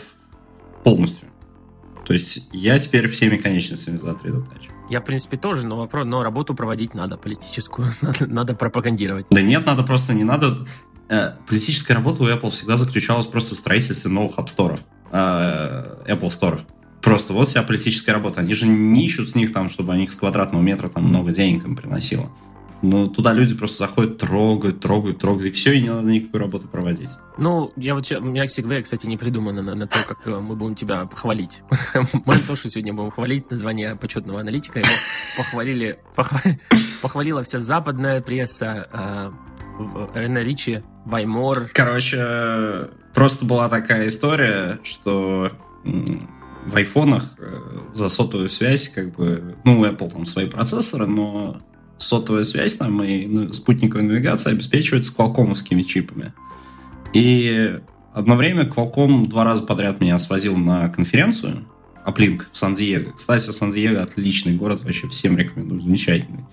полностью. 0.85 1.29
То 2.07 2.13
есть 2.13 2.49
я 2.53 2.79
теперь 2.79 3.09
всеми 3.09 3.37
конечностями 3.37 3.99
за 3.99 4.11
3D 4.11 4.49
тач. 4.49 4.69
Я, 4.91 5.01
в 5.01 5.05
принципе, 5.05 5.37
тоже, 5.37 5.67
но, 5.67 5.77
вопрос, 5.77 6.07
но 6.07 6.23
работу 6.23 6.55
проводить 6.55 6.95
надо, 6.95 7.17
политическую. 7.17 7.93
Надо, 8.03 8.27
надо 8.27 8.55
пропагандировать. 8.55 9.27
Да 9.31 9.41
нет, 9.41 9.67
надо 9.67 9.83
просто 9.83 10.15
не 10.15 10.25
надо... 10.25 10.59
Э, 11.09 11.33
политическая 11.47 11.95
работа 11.95 12.23
у 12.23 12.27
Apple 12.27 12.51
всегда 12.51 12.77
заключалась 12.77 13.27
просто 13.27 13.55
в 13.55 13.59
строительстве 13.59 14.11
новых 14.11 14.37
App 14.37 14.47
Store, 14.47 14.79
э, 15.11 16.13
Apple 16.13 16.29
Store. 16.29 16.61
Просто 17.03 17.35
вот 17.35 17.49
вся 17.49 17.63
политическая 17.63 18.13
работа. 18.13 18.41
Они 18.41 18.55
же 18.55 18.67
не 18.67 19.05
ищут 19.05 19.29
с 19.29 19.35
них 19.35 19.53
там, 19.53 19.69
чтобы 19.69 19.93
они 19.93 20.09
с 20.09 20.17
квадратного 20.17 20.63
метра 20.63 20.89
там 20.89 21.05
много 21.05 21.33
денег 21.33 21.65
им 21.65 21.77
приносило. 21.77 22.31
Но 22.85 23.07
туда 23.07 23.33
люди 23.33 23.55
просто 23.55 23.87
заходят, 23.87 24.19
трогают, 24.19 24.79
трогают, 24.79 25.19
трогают, 25.19 25.47
и 25.47 25.51
все, 25.51 25.73
и 25.73 25.81
не 25.81 25.89
надо 25.89 26.07
никакой 26.13 26.41
работы 26.41 26.69
проводить. 26.69 27.09
Ну, 27.39 27.73
я 27.77 27.95
вот, 27.95 28.13
у 28.13 28.21
меня 28.21 28.47
всегда, 28.47 28.83
кстати, 28.83 29.07
не 29.07 29.17
придумано 29.17 29.63
на, 29.63 29.75
на 29.75 29.87
то, 29.87 29.97
как 30.07 30.27
э, 30.27 30.39
мы 30.39 30.55
будем 30.55 30.75
тебя 30.75 31.09
хвалить. 31.11 31.63
Мы 32.27 32.39
то, 32.41 32.55
что 32.55 32.69
сегодня 32.69 32.93
будем 32.93 33.11
хвалить, 33.11 33.51
название 33.51 33.97
почетного 33.97 34.41
аналитика, 34.41 34.81
его 34.81 34.89
похвалили, 35.39 35.99
похвалила 37.01 37.43
вся 37.43 37.61
западная 37.61 38.21
пресса, 38.21 39.33
Рене 40.15 40.45
Ричи, 40.45 40.83
Ваймор. 41.07 41.71
Короче, 41.73 42.91
просто 43.15 43.47
была 43.47 43.71
такая 43.71 44.09
история, 44.09 44.79
что 44.83 45.53
в 45.85 46.77
айфонах 46.77 47.25
э, 47.39 47.61
за 47.95 48.11
сотовую 48.11 48.51
связь, 48.51 48.91
как 48.91 49.15
бы, 49.17 49.57
ну, 49.65 49.87
Apple 49.87 50.11
там 50.11 50.27
свои 50.27 50.47
процессоры, 50.47 51.07
но 51.07 51.63
сотовая 52.05 52.45
связь 52.45 52.77
там 52.77 53.03
и 53.03 53.27
ну, 53.27 53.53
спутниковая 53.53 54.05
навигация 54.05 54.53
обеспечивается 54.53 55.15
квалкомовскими 55.15 55.83
чипами. 55.83 56.33
И 57.13 57.79
одно 58.13 58.37
время 58.37 58.65
Qualcomm 58.65 59.27
два 59.27 59.45
раза 59.45 59.63
подряд 59.63 60.01
меня 60.01 60.19
свозил 60.19 60.57
на 60.57 60.89
конференцию 60.89 61.67
Аплинк 62.05 62.49
в 62.53 62.59
Сан-Диего. 62.59 63.13
Кстати, 63.13 63.51
Сан-Диего 63.51 64.03
отличный 64.03 64.55
город, 64.55 64.83
вообще 64.85 65.09
всем 65.09 65.39
рекомендую, 65.39 65.81
замечательный. 65.81 66.45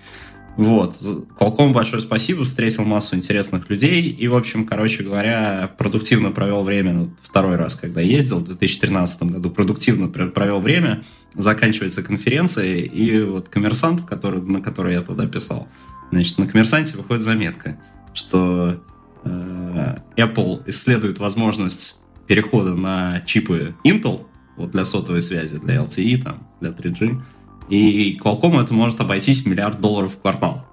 Вот. 0.58 0.96
Qualcomm 1.40 1.72
большое 1.72 2.02
спасибо, 2.02 2.44
встретил 2.44 2.84
массу 2.84 3.16
интересных 3.16 3.70
людей 3.70 4.10
и, 4.10 4.28
в 4.28 4.36
общем, 4.36 4.66
короче 4.66 5.04
говоря, 5.04 5.72
продуктивно 5.78 6.32
провел 6.32 6.64
время. 6.64 6.94
Ну, 6.94 7.14
второй 7.22 7.56
раз, 7.56 7.76
когда 7.76 8.02
ездил 8.02 8.40
в 8.40 8.46
2013 8.46 9.24
году, 9.24 9.50
продуктивно 9.50 10.08
провел 10.08 10.60
время. 10.60 11.04
Заканчивается 11.34 12.04
конференция, 12.04 12.78
и 12.78 13.22
вот 13.22 13.48
коммерсант, 13.48 14.02
который, 14.02 14.42
на 14.42 14.62
который 14.62 14.94
я 14.94 15.02
тогда 15.02 15.26
писал, 15.26 15.70
значит, 16.12 16.38
на 16.38 16.46
коммерсанте 16.46 16.98
выходит 16.98 17.24
заметка, 17.24 17.80
что 18.14 18.82
э, 19.24 19.96
Apple 20.18 20.64
исследует 20.68 21.20
возможность 21.20 22.00
перехода 22.28 22.76
на 22.76 23.22
чипы 23.22 23.76
Intel 23.86 24.26
вот 24.58 24.72
для 24.72 24.84
сотовой 24.84 25.22
связи, 25.22 25.58
для 25.58 25.78
LTE, 25.78 26.22
там, 26.22 26.48
для 26.60 26.72
3G, 26.72 27.22
и 27.72 28.18
Qualcomm 28.18 28.62
это 28.62 28.74
может 28.74 29.00
обойтись 29.00 29.44
в 29.44 29.48
миллиард 29.48 29.80
долларов 29.80 30.14
в 30.14 30.22
квартал. 30.22 30.68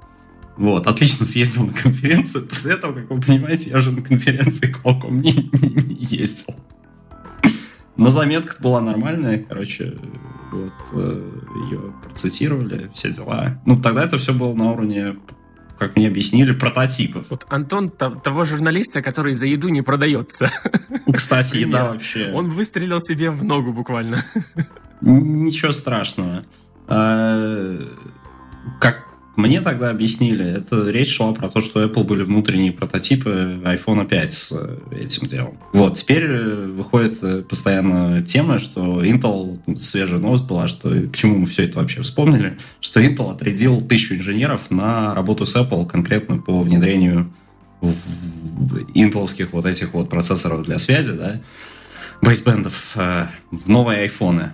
Вот, 0.56 0.88
отлично 0.88 1.24
съездил 1.24 1.66
на 1.66 1.72
конференцию. 1.72 2.46
После 2.48 2.74
этого, 2.74 2.92
как 2.92 3.10
вы 3.10 3.20
понимаете, 3.20 3.70
я 3.70 3.76
уже 3.76 3.92
на 3.92 4.02
конференции 4.02 4.74
Qualcomm 4.74 5.12
не, 5.12 5.32
не, 5.32 5.94
не 5.94 6.04
ездил. 6.16 6.56
Но 7.96 8.10
заметка 8.10 8.56
была 8.60 8.80
нормальная, 8.80 9.38
короче, 9.38 9.96
вот, 10.50 10.72
э, 10.94 11.30
ее 11.70 11.94
процитировали, 12.02 12.90
все 12.94 13.12
дела. 13.12 13.60
Ну, 13.64 13.80
тогда 13.80 14.02
это 14.02 14.18
все 14.18 14.32
было 14.32 14.52
на 14.54 14.72
уровне, 14.72 15.16
как 15.78 15.94
мне 15.94 16.08
объяснили, 16.08 16.52
прототипов. 16.52 17.26
Вот 17.30 17.46
Антон 17.48 17.90
того 17.90 18.44
журналиста, 18.44 19.02
который 19.02 19.34
за 19.34 19.46
еду 19.46 19.68
не 19.68 19.82
продается. 19.82 20.50
Кстати, 21.12 21.58
еда 21.58 21.90
вообще... 21.92 22.32
Он 22.32 22.50
выстрелил 22.50 23.00
себе 23.00 23.30
в 23.30 23.44
ногу 23.44 23.72
буквально. 23.72 24.24
Ничего 25.00 25.70
страшного. 25.70 26.44
А, 26.88 27.78
как 28.80 29.08
мне 29.38 29.60
тогда 29.60 29.90
объяснили, 29.90 30.44
это 30.44 30.90
речь 30.90 31.14
шла 31.14 31.32
про 31.32 31.48
то, 31.48 31.60
что 31.60 31.84
Apple 31.84 32.02
были 32.02 32.24
внутренние 32.24 32.72
прототипы 32.72 33.60
iPhone 33.62 34.04
5 34.04 34.32
с 34.32 34.52
э, 34.52 34.78
этим 34.90 35.28
делом. 35.28 35.56
Вот, 35.72 35.94
теперь 35.94 36.24
э, 36.24 36.66
выходит 36.66 37.22
э, 37.22 37.42
постоянно 37.42 38.20
тема, 38.22 38.58
что 38.58 39.04
Intel, 39.04 39.78
свежая 39.78 40.18
новость 40.18 40.44
была, 40.44 40.66
что 40.66 40.90
к 40.90 41.14
чему 41.14 41.38
мы 41.38 41.46
все 41.46 41.66
это 41.66 41.78
вообще 41.78 42.02
вспомнили, 42.02 42.58
что 42.80 43.00
Intel 43.00 43.30
отрядил 43.30 43.80
тысячу 43.80 44.14
инженеров 44.14 44.72
на 44.72 45.14
работу 45.14 45.46
с 45.46 45.54
Apple 45.54 45.86
конкретно 45.86 46.38
по 46.38 46.60
внедрению 46.60 47.32
интеловских 48.92 49.52
вот 49.52 49.66
этих 49.66 49.94
вот 49.94 50.10
процессоров 50.10 50.64
для 50.64 50.78
связи, 50.78 51.12
да, 51.12 51.40
бейсбендов 52.20 52.96
в 52.96 53.68
новые 53.68 54.00
айфоны. 54.00 54.50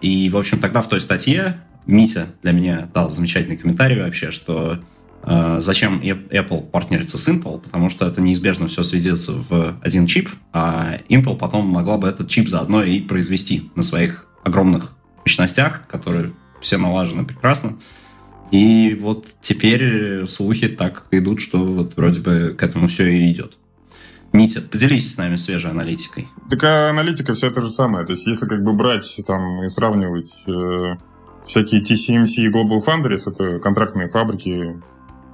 И, 0.00 0.30
в 0.30 0.36
общем, 0.36 0.58
тогда 0.58 0.80
в 0.80 0.88
той 0.88 1.00
статье 1.00 1.56
Митя 1.86 2.28
для 2.42 2.52
меня 2.52 2.88
дал 2.94 3.10
замечательный 3.10 3.56
комментарий 3.56 4.00
вообще, 4.00 4.30
что 4.30 4.78
э, 5.22 5.56
зачем 5.60 6.00
Apple 6.00 6.62
партнерится 6.62 7.18
с 7.18 7.28
Intel, 7.28 7.60
потому 7.60 7.90
что 7.90 8.06
это 8.06 8.22
неизбежно 8.22 8.68
все 8.68 8.82
сведется 8.82 9.32
в 9.32 9.78
один 9.82 10.06
чип, 10.06 10.30
а 10.52 10.98
Intel 11.08 11.36
потом 11.36 11.66
могла 11.66 11.98
бы 11.98 12.08
этот 12.08 12.28
чип 12.28 12.48
заодно 12.48 12.82
и 12.82 13.00
произвести 13.00 13.70
на 13.74 13.82
своих 13.82 14.26
огромных 14.44 14.96
мощностях, 15.24 15.86
которые 15.88 16.32
все 16.60 16.78
налажены 16.78 17.24
прекрасно. 17.24 17.76
И 18.50 18.96
вот 18.98 19.28
теперь 19.40 20.26
слухи 20.26 20.68
так 20.68 21.06
идут, 21.10 21.40
что 21.40 21.58
вот 21.64 21.96
вроде 21.96 22.20
бы 22.20 22.54
к 22.56 22.62
этому 22.62 22.88
все 22.88 23.08
и 23.08 23.30
идет. 23.30 23.58
Митя, 24.34 24.62
поделись 24.62 25.14
с 25.14 25.16
нами 25.16 25.36
свежей 25.36 25.70
аналитикой. 25.70 26.26
Такая 26.50 26.90
аналитика 26.90 27.34
вся 27.34 27.50
та 27.50 27.60
же 27.60 27.70
самая. 27.70 28.04
То 28.04 28.14
есть, 28.14 28.26
если 28.26 28.46
как 28.46 28.64
бы 28.64 28.72
брать 28.72 29.08
там 29.24 29.62
и 29.62 29.68
сравнивать 29.68 30.34
э, 30.48 30.96
всякие 31.46 31.80
TCMC 31.80 32.42
и 32.42 32.50
Global 32.50 32.84
Foundries, 32.84 33.30
это 33.30 33.60
контрактные 33.60 34.08
фабрики, 34.08 34.82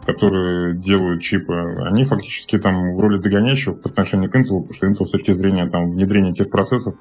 которые 0.04 0.76
делают 0.76 1.22
чипы, 1.22 1.54
они 1.86 2.04
фактически 2.04 2.58
там 2.58 2.94
в 2.94 3.00
роли 3.00 3.16
догоняющих 3.16 3.80
по 3.80 3.88
отношению 3.88 4.30
к 4.30 4.36
Intel, 4.36 4.60
потому 4.60 4.74
что 4.74 4.86
Intel 4.86 5.06
с 5.06 5.10
точки 5.12 5.32
зрения 5.32 5.66
там, 5.66 5.92
внедрения 5.92 6.34
тех 6.34 6.50
процессов 6.50 6.94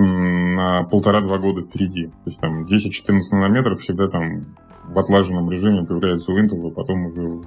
на 0.00 0.82
полтора-два 0.82 1.38
года 1.38 1.62
впереди. 1.62 2.06
То 2.06 2.26
есть 2.26 2.40
там 2.40 2.64
10-14 2.64 3.20
нанометров 3.30 3.82
всегда 3.82 4.08
там 4.08 4.56
в 4.82 4.98
отлаженном 4.98 5.48
режиме 5.48 5.86
появляется 5.86 6.32
у 6.32 6.38
Intel, 6.40 6.66
а 6.66 6.70
потом 6.72 7.06
уже 7.06 7.44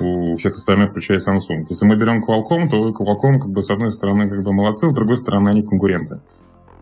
у 0.00 0.36
всех 0.36 0.56
остальных, 0.56 0.90
включая 0.90 1.18
Samsung. 1.18 1.66
Если 1.68 1.84
мы 1.84 1.96
берем 1.96 2.24
Qualcomm, 2.24 2.68
то 2.68 2.90
Qualcomm, 2.90 3.38
как 3.38 3.50
бы, 3.50 3.62
с 3.62 3.70
одной 3.70 3.92
стороны, 3.92 4.28
как 4.28 4.42
бы 4.42 4.52
молодцы, 4.52 4.90
с 4.90 4.92
другой 4.92 5.18
стороны, 5.18 5.50
они 5.50 5.62
конкуренты 5.62 6.20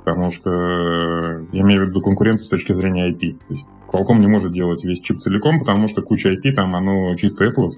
потому 0.04 0.32
что 0.32 0.50
э, 0.50 1.44
я 1.52 1.60
имею 1.60 1.84
в 1.84 1.88
виду 1.88 2.00
конкуренцию 2.00 2.46
с 2.46 2.48
точки 2.48 2.72
зрения 2.72 3.10
IP. 3.10 3.32
То 3.32 3.54
есть 3.54 3.66
Qualcomm 3.86 4.18
не 4.18 4.26
может 4.26 4.52
делать 4.52 4.84
весь 4.84 5.00
чип 5.00 5.20
целиком, 5.20 5.60
потому 5.60 5.88
что 5.88 6.02
куча 6.02 6.32
IP 6.32 6.52
там, 6.52 6.74
оно 6.74 7.14
чисто 7.16 7.44
Apple, 7.44 7.68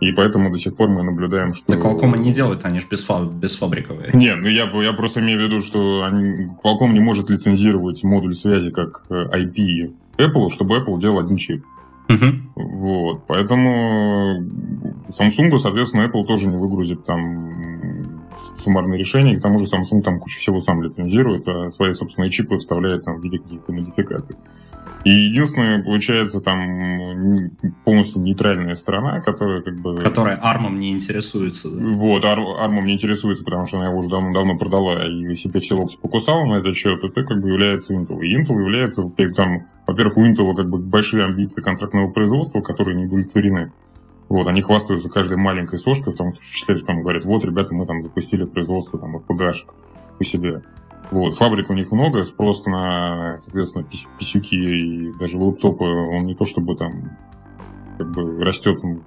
и 0.00 0.12
поэтому 0.12 0.50
до 0.50 0.58
сих 0.58 0.76
пор 0.76 0.90
мы 0.90 1.02
наблюдаем, 1.02 1.54
что... 1.54 1.64
Да 1.68 1.80
Qualcomm 1.80 2.18
не 2.18 2.32
делают, 2.32 2.64
они 2.64 2.80
же 2.80 2.86
бесфаб... 2.90 3.30
бесфабриковые. 3.30 4.10
Не, 4.12 4.34
ну 4.34 4.48
я, 4.48 4.70
я 4.82 4.92
просто 4.92 5.20
имею 5.20 5.38
в 5.38 5.42
виду, 5.42 5.62
что 5.62 6.04
они... 6.04 6.48
Qualcomm 6.62 6.92
не 6.92 7.00
может 7.00 7.30
лицензировать 7.30 8.04
модуль 8.04 8.34
связи 8.34 8.70
как 8.70 9.06
э, 9.08 9.14
IP 9.14 9.94
Apple, 10.18 10.50
чтобы 10.50 10.76
Apple 10.78 11.00
делал 11.00 11.20
один 11.20 11.38
чип. 11.38 11.64
Угу. 12.08 12.62
Вот, 12.76 13.26
поэтому 13.26 14.42
Samsung, 15.18 15.58
соответственно, 15.58 16.02
Apple 16.02 16.24
тоже 16.24 16.46
не 16.46 16.56
выгрузит 16.56 17.04
там 17.04 18.22
суммарные 18.62 18.98
решения, 18.98 19.34
и 19.34 19.36
к 19.36 19.42
тому 19.42 19.58
же 19.58 19.66
Samsung 19.66 20.02
там 20.02 20.20
кучу 20.20 20.38
всего 20.38 20.60
сам 20.60 20.82
лицензирует, 20.82 21.46
а 21.48 21.70
свои 21.70 21.92
собственные 21.92 22.30
чипы 22.30 22.58
вставляет 22.58 23.04
там 23.04 23.18
в 23.18 23.22
виде 23.22 23.38
каких-то 23.38 23.72
модификаций. 23.72 24.36
И 25.04 25.10
единственное, 25.10 25.82
получается, 25.82 26.40
там 26.40 27.50
полностью 27.84 28.22
нейтральная 28.22 28.74
страна, 28.74 29.20
которая 29.20 29.62
как 29.62 29.80
бы... 29.80 29.96
Которая 29.98 30.38
армом 30.40 30.80
не 30.80 30.92
интересуется. 30.92 31.70
Да? 31.70 31.84
Вот, 31.84 32.24
ар 32.24 32.38
армом 32.58 32.86
не 32.86 32.94
интересуется, 32.94 33.44
потому 33.44 33.66
что 33.66 33.78
она 33.78 33.86
его 33.88 33.98
уже 33.98 34.08
давно-давно 34.08 34.56
продала 34.58 35.06
и 35.06 35.34
себе 35.36 35.60
все 35.60 35.76
локти 35.76 35.96
покусала 36.00 36.44
на 36.44 36.58
этот 36.58 36.76
счет, 36.76 37.02
это 37.04 37.22
как 37.22 37.40
бы 37.40 37.48
является 37.48 37.94
Intel. 37.94 38.20
И 38.20 38.36
Intel 38.36 38.58
является, 38.60 39.02
там, 39.36 39.66
во-первых, 39.86 40.16
у 40.16 40.26
Intel 40.26 40.54
как 40.54 40.68
бы 40.68 40.78
большие 40.78 41.24
амбиции 41.24 41.62
контрактного 41.62 42.10
производства, 42.10 42.60
которые 42.60 42.96
не 42.96 43.06
удовлетворены. 43.06 43.72
Вот, 44.28 44.46
они 44.48 44.60
хвастаются 44.60 45.08
каждой 45.08 45.36
маленькой 45.36 45.78
сошкой, 45.78 46.12
в 46.12 46.16
том 46.16 46.34
числе 46.52 46.78
там 46.80 47.02
говорят, 47.02 47.24
вот, 47.24 47.44
ребята, 47.44 47.72
мы 47.74 47.86
там 47.86 48.02
запустили 48.02 48.44
производство 48.44 48.98
там 48.98 49.16
FPGA 49.16 49.52
у 50.18 50.24
себя. 50.24 50.62
Вот, 51.12 51.36
фабрик 51.36 51.70
у 51.70 51.74
них 51.74 51.92
много, 51.92 52.24
спрос 52.24 52.66
на, 52.66 53.38
соответственно, 53.44 53.84
пис 53.84 54.06
писюки 54.18 54.56
и 54.56 55.12
даже 55.18 55.38
лэптопы, 55.38 55.84
он 55.84 56.24
не 56.24 56.34
то 56.34 56.44
чтобы 56.44 56.74
там 56.74 57.16
как 57.96 58.10
бы 58.10 58.44
растет, 58.44 58.80
он 58.82 59.02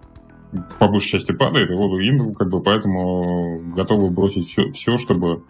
по 0.80 0.88
большей 0.88 1.10
части 1.10 1.34
падает, 1.34 1.70
и 1.70 1.74
вот 1.74 2.00
Intel 2.00 2.34
как 2.34 2.50
бы 2.50 2.62
поэтому 2.62 3.60
готовы 3.76 4.10
бросить 4.10 4.48
все, 4.48 4.72
все 4.72 4.98
чтобы 4.98 5.44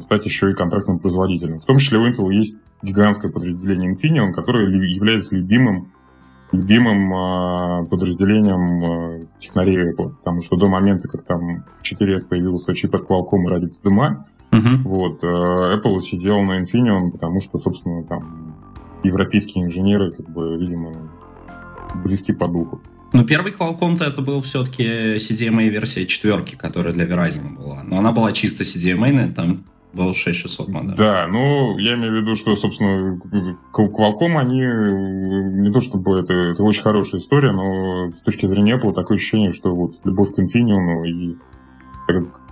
стать 0.00 0.24
еще 0.24 0.50
и 0.50 0.54
контрактным 0.54 0.98
производителем. 0.98 1.60
В 1.60 1.64
том 1.66 1.78
числе 1.78 1.98
у 1.98 2.06
Intel 2.06 2.32
есть 2.32 2.56
гигантское 2.82 3.30
подразделение 3.30 3.94
Infineon, 3.94 4.32
которое 4.32 4.68
является 4.68 5.34
любимым 5.34 5.92
любимым 6.52 7.14
э, 7.14 7.86
подразделением 7.86 9.22
э, 9.22 9.26
технарей 9.38 9.92
Apple, 9.92 10.16
потому 10.16 10.42
что 10.42 10.56
до 10.56 10.68
момента, 10.68 11.08
как 11.08 11.24
там 11.24 11.64
в 11.80 11.82
4S 11.82 12.28
появился 12.28 12.74
чип 12.74 12.94
от 12.94 13.02
Qualcomm 13.02 13.44
и 13.44 13.52
Radix 13.52 13.74
DMA, 13.84 14.16
uh-huh. 14.50 14.76
вот, 14.84 15.22
э, 15.22 15.26
Apple 15.26 16.00
сидел 16.00 16.40
на 16.42 16.60
Infineon, 16.60 17.12
потому 17.12 17.40
что, 17.40 17.58
собственно, 17.58 18.02
там 18.04 18.56
европейские 19.02 19.64
инженеры, 19.64 20.12
как 20.12 20.28
бы, 20.28 20.56
видимо, 20.58 20.92
близки 22.02 22.32
по 22.32 22.48
духу. 22.48 22.80
Ну, 23.12 23.24
первый 23.24 23.52
Qualcomm-то 23.52 24.04
это 24.04 24.22
был 24.22 24.40
все-таки 24.40 25.16
CDMA-версия 25.16 26.06
четверки, 26.06 26.54
которая 26.54 26.92
для 26.92 27.06
Verizon 27.06 27.56
была. 27.56 27.82
Но 27.82 27.98
она 27.98 28.12
была 28.12 28.32
чисто 28.32 28.62
CDMA, 28.62 29.32
там 29.32 29.64
был 29.92 30.14
6600 30.14 30.68
модем. 30.68 30.94
Да, 30.94 31.26
ну, 31.26 31.76
я 31.78 31.94
имею 31.94 32.12
в 32.12 32.16
виду, 32.22 32.36
что, 32.36 32.54
собственно, 32.54 33.18
Qualcomm, 33.72 34.38
они 34.38 34.60
не 35.62 35.72
то 35.72 35.80
чтобы 35.80 36.20
это, 36.20 36.32
это 36.32 36.62
очень 36.62 36.82
хорошая 36.82 37.20
история, 37.20 37.52
но 37.52 38.12
с 38.12 38.20
точки 38.20 38.46
зрения 38.46 38.76
Apple 38.76 38.94
такое 38.94 39.16
ощущение, 39.16 39.52
что 39.52 39.74
вот 39.74 39.94
любовь 40.04 40.32
к 40.32 40.38
Infineon 40.38 41.06
и, 41.06 41.36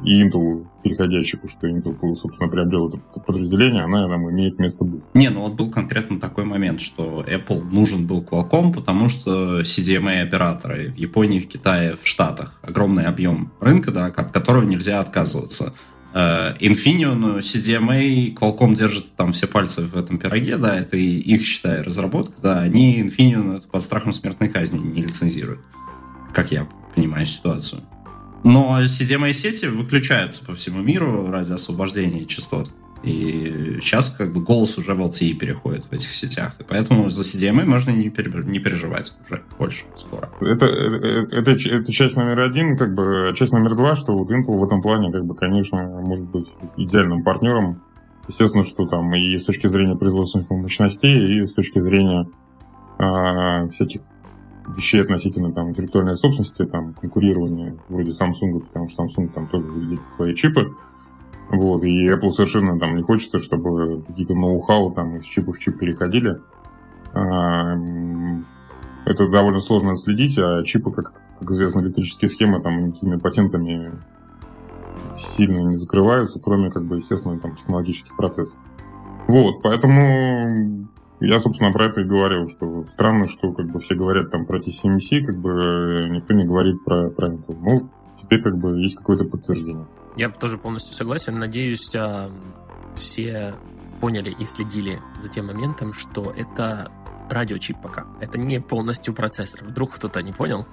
и 0.04 0.22
Intel 0.22 0.66
переходящий, 0.82 1.36
потому 1.36 1.58
что 1.58 1.68
Intel, 1.68 2.14
собственно, 2.16 2.48
приобрел 2.48 2.88
это 2.88 2.98
подразделение, 3.20 3.82
она 3.82 4.06
нам 4.06 4.30
имеет 4.30 4.58
место 4.58 4.84
быть. 4.84 5.02
Не, 5.14 5.30
ну 5.30 5.42
вот 5.42 5.54
был 5.54 5.70
конкретно 5.70 6.20
такой 6.20 6.44
момент, 6.44 6.80
что 6.80 7.24
Apple 7.26 7.64
нужен 7.70 8.06
был 8.06 8.22
Qualcomm, 8.22 8.72
потому 8.72 9.08
что 9.08 9.60
CDMA-операторы 9.60 10.90
в 10.92 10.96
Японии, 10.96 11.40
в 11.40 11.48
Китае, 11.48 11.96
в 12.00 12.06
Штатах 12.06 12.60
огромный 12.62 13.04
объем 13.04 13.52
рынка, 13.60 13.90
да, 13.90 14.06
от 14.06 14.32
которого 14.32 14.64
нельзя 14.64 15.00
отказываться. 15.00 15.74
Э, 16.14 16.54
Infineon, 16.60 17.38
CDMA, 17.40 18.34
Qualcomm 18.34 18.74
держит 18.74 19.14
там 19.14 19.32
все 19.32 19.46
пальцы 19.46 19.82
в 19.82 19.96
этом 19.96 20.18
пироге, 20.18 20.56
да, 20.56 20.78
это 20.78 20.96
их, 20.96 21.44
считай, 21.44 21.82
разработка, 21.82 22.40
да, 22.40 22.60
они 22.60 23.00
Infineon 23.02 23.62
под 23.70 23.82
страхом 23.82 24.12
смертной 24.12 24.48
казни 24.48 24.78
не 24.78 25.02
лицензируют, 25.02 25.60
как 26.32 26.50
я 26.50 26.66
понимаю 26.94 27.26
ситуацию. 27.26 27.82
Но 28.44 28.82
CDMA-сети 28.82 29.66
выключаются 29.66 30.44
по 30.44 30.54
всему 30.54 30.80
миру 30.80 31.30
ради 31.30 31.52
освобождения 31.52 32.24
частот. 32.24 32.70
И 33.02 33.78
сейчас 33.80 34.10
как 34.10 34.32
бы 34.32 34.40
голос 34.40 34.76
уже 34.76 34.94
в 34.94 35.00
LTE 35.00 35.34
переходит 35.34 35.84
в 35.84 35.92
этих 35.92 36.12
сетях. 36.12 36.54
И 36.58 36.64
поэтому 36.68 37.10
за 37.10 37.22
CDMA 37.22 37.64
можно 37.64 37.90
не, 37.90 38.04
не 38.06 38.58
переживать 38.58 39.12
уже 39.24 39.42
больше 39.58 39.84
скоро. 39.96 40.30
Это, 40.40 40.66
это, 40.66 41.50
это, 41.50 41.50
это 41.52 41.92
часть 41.92 42.16
номер 42.16 42.40
один, 42.40 42.76
как 42.76 42.94
бы, 42.94 43.32
часть 43.36 43.52
номер 43.52 43.76
два, 43.76 43.94
что 43.94 44.16
вот 44.18 44.30
Intel 44.30 44.58
в 44.58 44.64
этом 44.64 44.82
плане, 44.82 45.12
как 45.12 45.24
бы, 45.24 45.34
конечно, 45.36 45.78
может 46.00 46.26
быть 46.26 46.48
идеальным 46.76 47.22
партнером. 47.22 47.82
Естественно, 48.26 48.64
что 48.64 48.86
там 48.86 49.14
и 49.14 49.38
с 49.38 49.44
точки 49.44 49.68
зрения 49.68 49.96
производственных 49.96 50.50
мощностей, 50.50 51.40
и 51.40 51.46
с 51.46 51.52
точки 51.54 51.80
зрения 51.80 52.28
э, 52.98 53.68
всяких 53.70 54.02
вещей 54.76 55.02
относительно 55.02 55.52
там 55.52 55.70
интеллектуальной 55.70 56.16
собственности, 56.16 56.64
там 56.64 56.94
конкурирования 56.94 57.76
вроде 57.88 58.10
Samsung, 58.10 58.60
потому 58.60 58.88
что 58.88 59.04
Samsung 59.04 59.28
там 59.28 59.48
тоже 59.48 59.64
выделит 59.64 60.00
свои 60.14 60.34
чипы. 60.34 60.74
Вот, 61.50 61.82
и 61.82 62.08
Apple 62.08 62.30
совершенно 62.30 62.78
там 62.78 62.96
не 62.96 63.02
хочется, 63.02 63.38
чтобы 63.38 64.02
какие-то 64.06 64.34
ноу-хау 64.34 64.92
там 64.92 65.16
из 65.16 65.24
чипа 65.24 65.52
в 65.52 65.58
чип 65.58 65.78
переходили. 65.78 66.40
А, 67.14 67.74
это 69.06 69.28
довольно 69.28 69.60
сложно 69.60 69.92
отследить, 69.92 70.38
а 70.38 70.62
чипы, 70.64 70.92
как, 70.92 71.14
как 71.40 71.50
известно, 71.50 71.80
электрические 71.80 72.28
схемы, 72.28 72.60
там 72.60 72.88
никакими 72.88 73.16
патентами 73.16 73.92
сильно 75.16 75.60
не 75.60 75.76
закрываются, 75.76 76.38
кроме, 76.38 76.70
как 76.70 76.84
бы, 76.84 76.96
естественно, 76.96 77.38
там, 77.38 77.56
технологических 77.56 78.14
процессов. 78.16 78.56
Вот, 79.26 79.62
поэтому 79.62 80.88
я, 81.20 81.40
собственно, 81.40 81.72
про 81.72 81.86
это 81.86 82.00
и 82.02 82.04
говорил, 82.04 82.48
что 82.48 82.86
странно, 82.88 83.28
что 83.28 83.52
как 83.52 83.66
бы 83.66 83.80
все 83.80 83.94
говорят 83.94 84.30
там 84.30 84.46
про 84.46 84.60
TCMC, 84.60 85.24
как 85.24 85.38
бы 85.38 86.08
никто 86.10 86.34
не 86.34 86.44
говорит 86.44 86.84
про, 86.84 87.10
про 87.10 87.28
Intel. 87.28 87.56
Ну, 87.60 87.90
теперь 88.20 88.42
как 88.42 88.58
бы 88.58 88.80
есть 88.80 88.96
какое-то 88.96 89.24
подтверждение. 89.24 89.86
Я 90.16 90.28
тоже 90.30 90.58
полностью 90.58 90.94
согласен. 90.94 91.38
Надеюсь, 91.38 91.94
а, 91.96 92.30
все 92.96 93.54
поняли 94.00 94.34
и 94.38 94.46
следили 94.46 95.00
за 95.22 95.28
тем 95.28 95.46
моментом, 95.46 95.92
что 95.92 96.32
это 96.36 96.90
радиочип 97.28 97.76
пока. 97.82 98.06
Это 98.20 98.38
не 98.38 98.60
полностью 98.60 99.14
процессор. 99.14 99.64
Вдруг 99.64 99.94
кто-то 99.94 100.22
не 100.22 100.32
понял? 100.32 100.66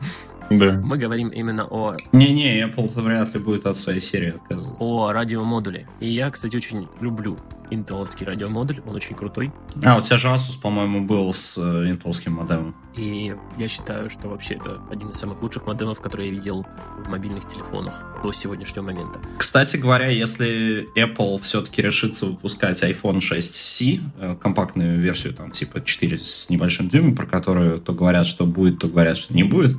Да. 0.49 0.73
Мы 0.83 0.97
говорим 0.97 1.29
именно 1.29 1.65
о... 1.65 1.95
Не-не, 2.11 2.61
Apple 2.63 2.89
вряд 3.01 3.33
ли 3.33 3.39
будет 3.39 3.65
от 3.65 3.75
своей 3.75 4.01
серии 4.01 4.29
отказываться. 4.29 4.83
О 4.83 5.11
радиомодуле. 5.11 5.87
И 5.99 6.09
я, 6.09 6.29
кстати, 6.29 6.55
очень 6.55 6.87
люблю 7.01 7.37
интеловский 7.69 8.25
радиомодуль, 8.25 8.81
он 8.85 8.95
очень 8.95 9.15
крутой. 9.15 9.51
А, 9.83 9.97
у 9.97 10.01
тебя 10.01 10.17
же 10.17 10.27
Asus, 10.27 10.59
по-моему, 10.61 11.05
был 11.05 11.33
с 11.33 11.57
э, 11.57 11.89
интеловским 11.89 12.33
модемом. 12.33 12.75
И 12.95 13.35
я 13.57 13.67
считаю, 13.67 14.09
что 14.09 14.29
вообще 14.29 14.55
это 14.55 14.81
один 14.89 15.09
из 15.09 15.17
самых 15.17 15.41
лучших 15.41 15.67
модемов, 15.67 15.99
которые 15.99 16.29
я 16.29 16.35
видел 16.35 16.65
в 17.03 17.09
мобильных 17.09 17.47
телефонах 17.47 18.01
до 18.23 18.31
сегодняшнего 18.31 18.83
момента. 18.83 19.19
Кстати 19.37 19.75
говоря, 19.75 20.07
если 20.07 20.87
Apple 20.95 21.41
все-таки 21.41 21.81
решится 21.81 22.27
выпускать 22.27 22.81
iPhone 22.83 23.19
6c, 23.19 24.01
э, 24.17 24.35
компактную 24.39 24.99
версию, 24.99 25.33
там, 25.33 25.51
типа 25.51 25.83
4 25.83 26.19
с 26.19 26.49
небольшим 26.49 26.89
дюймом, 26.89 27.15
про 27.15 27.25
которую 27.25 27.79
то 27.81 27.93
говорят, 27.93 28.25
что 28.25 28.45
будет, 28.45 28.79
то 28.79 28.87
говорят, 28.87 29.17
что 29.17 29.33
не 29.33 29.43
будет, 29.43 29.75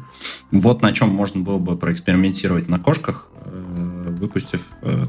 вот 0.51 0.83
на 0.83 0.93
чем 0.93 1.09
можно 1.09 1.41
было 1.41 1.59
бы 1.59 1.77
проэкспериментировать 1.77 2.69
на 2.69 2.79
кошках, 2.79 3.29
э, 3.45 3.56
выпустив 4.17 4.61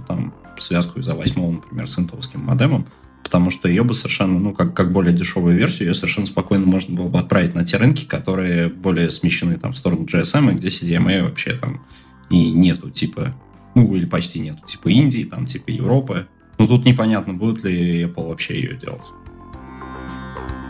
там 0.07 0.33
связку 0.57 0.99
из 0.99 1.07
А8, 1.07 1.51
например, 1.51 1.89
с 1.89 1.99
интеловским 1.99 2.41
модемом, 2.41 2.87
потому 3.23 3.49
что 3.49 3.67
ее 3.67 3.83
бы 3.83 3.93
совершенно, 3.93 4.39
ну, 4.39 4.53
как, 4.53 4.73
как 4.73 4.91
более 4.91 5.13
дешевую 5.13 5.57
версию, 5.57 5.89
ее 5.89 5.93
совершенно 5.93 6.25
спокойно 6.25 6.65
можно 6.65 6.95
было 6.95 7.09
бы 7.09 7.19
отправить 7.19 7.55
на 7.55 7.65
те 7.65 7.77
рынки, 7.77 8.05
которые 8.05 8.69
более 8.69 9.11
смещены 9.11 9.57
там 9.57 9.73
в 9.73 9.77
сторону 9.77 10.05
GSM, 10.05 10.51
и 10.51 10.55
где 10.55 10.67
CDMA 10.69 11.23
вообще 11.23 11.53
там 11.53 11.85
и 12.29 12.51
нету, 12.51 12.89
типа, 12.89 13.35
ну, 13.75 13.95
или 13.95 14.05
почти 14.05 14.39
нету, 14.39 14.65
типа 14.65 14.89
Индии, 14.89 15.23
там, 15.23 15.45
типа 15.45 15.69
Европы. 15.71 16.27
Ну, 16.57 16.67
тут 16.67 16.85
непонятно, 16.85 17.33
будет 17.33 17.63
ли 17.63 18.03
Apple 18.03 18.29
вообще 18.29 18.55
ее 18.55 18.77
делать. 18.77 19.05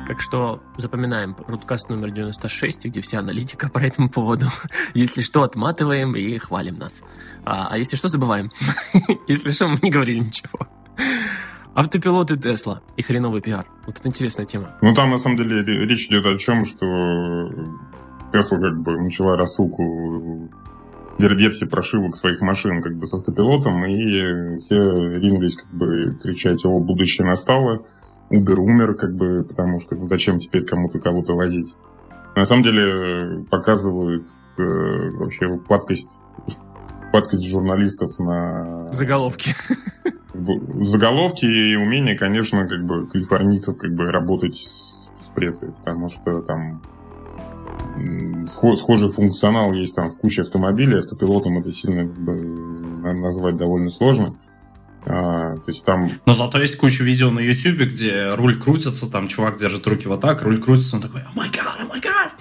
Так 0.07 0.21
что 0.21 0.63
запоминаем 0.77 1.35
рудкаст 1.47 1.89
номер 1.89 2.11
96, 2.11 2.85
где 2.85 3.01
вся 3.01 3.19
аналитика 3.19 3.69
по 3.69 3.79
этому 3.79 4.09
поводу. 4.09 4.45
Если 4.93 5.21
что, 5.21 5.43
отматываем 5.43 6.15
и 6.15 6.37
хвалим 6.37 6.75
нас. 6.75 7.03
А, 7.43 7.67
а 7.71 7.77
если 7.77 7.97
что, 7.97 8.07
забываем. 8.07 8.51
если 9.27 9.51
что, 9.51 9.67
мы 9.67 9.79
не 9.81 9.89
говорили 9.89 10.19
ничего. 10.19 10.67
Автопилоты 11.73 12.37
Тесла 12.37 12.81
и 12.95 13.01
хреновый 13.01 13.41
пиар. 13.41 13.67
Вот 13.85 13.99
это 13.99 14.07
интересная 14.07 14.45
тема. 14.45 14.77
Ну, 14.81 14.93
там, 14.93 15.11
на 15.11 15.17
самом 15.17 15.37
деле, 15.37 15.61
речь 15.63 16.07
идет 16.07 16.25
о 16.25 16.37
чем, 16.37 16.65
что 16.65 16.85
Тесла 18.31 18.59
как 18.59 18.79
бы 18.79 18.99
начала 18.99 19.37
рассылку 19.37 20.49
версии 21.19 21.65
прошивок 21.65 22.15
своих 22.15 22.41
машин 22.41 22.81
как 22.81 22.95
бы 22.95 23.07
с 23.07 23.13
автопилотом, 23.13 23.85
и 23.85 24.59
все 24.59 25.17
ринулись 25.17 25.55
как 25.55 25.69
бы 25.71 26.17
кричать, 26.21 26.63
о, 26.65 26.79
будущее 26.79 27.27
настало, 27.27 27.85
Uber 28.29 28.55
умер, 28.55 28.95
как 28.95 29.15
бы, 29.15 29.43
потому 29.43 29.79
что 29.79 29.95
зачем 30.07 30.39
теперь 30.39 30.65
кому-то 30.65 30.99
кого-то 30.99 31.35
возить. 31.35 31.75
На 32.35 32.45
самом 32.45 32.63
деле 32.63 33.45
показывают 33.49 34.27
э, 34.57 35.09
вообще 35.11 35.57
падкость, 35.57 36.09
падкость 37.11 37.47
журналистов 37.47 38.17
на... 38.19 38.87
Заголовки. 38.89 39.55
Заголовки 40.33 41.45
и 41.45 41.75
умение, 41.75 42.15
конечно, 42.17 42.67
как 42.67 42.85
бы 42.85 43.07
калифорнийцев 43.07 43.77
как 43.77 43.93
бы 43.95 44.11
работать 44.11 44.55
с, 44.55 45.09
с 45.21 45.29
прессой, 45.33 45.71
потому 45.71 46.09
что 46.09 46.41
там 46.41 46.81
схожий 48.49 49.09
функционал 49.09 49.73
есть 49.73 49.95
там 49.95 50.11
в 50.11 50.17
куче 50.17 50.43
автомобилей, 50.43 50.99
автопилотом 50.99 51.57
это 51.57 51.71
сильно 51.71 52.03
как 52.03 52.17
бы, 52.17 52.33
назвать 53.19 53.57
довольно 53.57 53.89
сложно. 53.89 54.35
А, 55.09 55.55
то 55.55 55.63
есть 55.67 55.85
там... 55.85 56.11
Но 56.25 56.33
зато 56.33 56.59
есть 56.59 56.77
куча 56.77 57.03
видео 57.03 57.31
на 57.31 57.39
YouTube, 57.39 57.87
где 57.87 58.33
руль 58.33 58.59
крутится, 58.59 59.09
там 59.09 59.27
чувак 59.27 59.57
держит 59.57 59.87
руки 59.87 60.07
вот 60.07 60.19
так, 60.19 60.41
руль 60.41 60.59
крутится, 60.59 60.97
он 60.97 61.01
такой, 61.01 61.21
о 61.21 61.29
май 61.33 61.49
гад, 61.49 61.77
о 61.79 61.85
май 61.85 62.01
гад. 62.01 62.33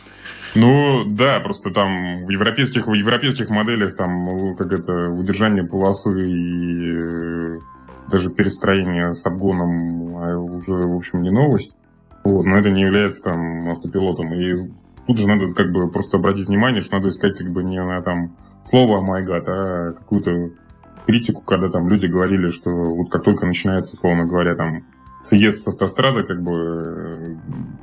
Ну, 0.56 1.04
да, 1.06 1.38
просто 1.40 1.70
там 1.70 2.24
в 2.24 2.30
европейских, 2.30 2.86
в 2.86 2.92
европейских 2.94 3.50
моделях 3.50 3.94
там 3.94 4.56
как 4.56 4.72
это 4.72 5.10
удержание 5.10 5.64
полосы 5.64 6.10
и 6.28 6.92
э, 6.96 7.58
даже 8.10 8.30
перестроение 8.30 9.14
с 9.14 9.24
обгоном 9.26 10.16
а 10.16 10.38
уже, 10.38 10.72
в 10.72 10.96
общем, 10.96 11.22
не 11.22 11.30
новость. 11.30 11.76
Вот, 12.24 12.44
но 12.46 12.58
это 12.58 12.70
не 12.70 12.82
является 12.82 13.22
там 13.22 13.68
автопилотом. 13.68 14.32
И 14.34 14.72
тут 15.06 15.18
же 15.18 15.28
надо 15.28 15.52
как 15.52 15.70
бы 15.70 15.88
просто 15.90 16.16
обратить 16.16 16.48
внимание, 16.48 16.80
что 16.80 16.96
надо 16.96 17.10
искать 17.10 17.36
как 17.36 17.50
бы 17.50 17.62
не 17.62 17.80
на 17.80 18.02
там 18.02 18.34
слово 18.64 19.00
«my 19.00 19.24
God», 19.24 19.44
а 19.46 19.92
какую-то 19.92 20.50
критику, 21.06 21.40
когда 21.42 21.68
там 21.68 21.88
люди 21.88 22.06
говорили, 22.06 22.48
что 22.48 22.70
вот 22.70 23.10
как 23.10 23.22
только 23.22 23.46
начинается, 23.46 23.94
условно 23.94 24.24
говоря, 24.24 24.54
там 24.54 24.84
съезд 25.22 25.62
с 25.62 25.68
автострады, 25.68 26.24
как 26.24 26.42
бы 26.42 26.52
э, 26.54 27.34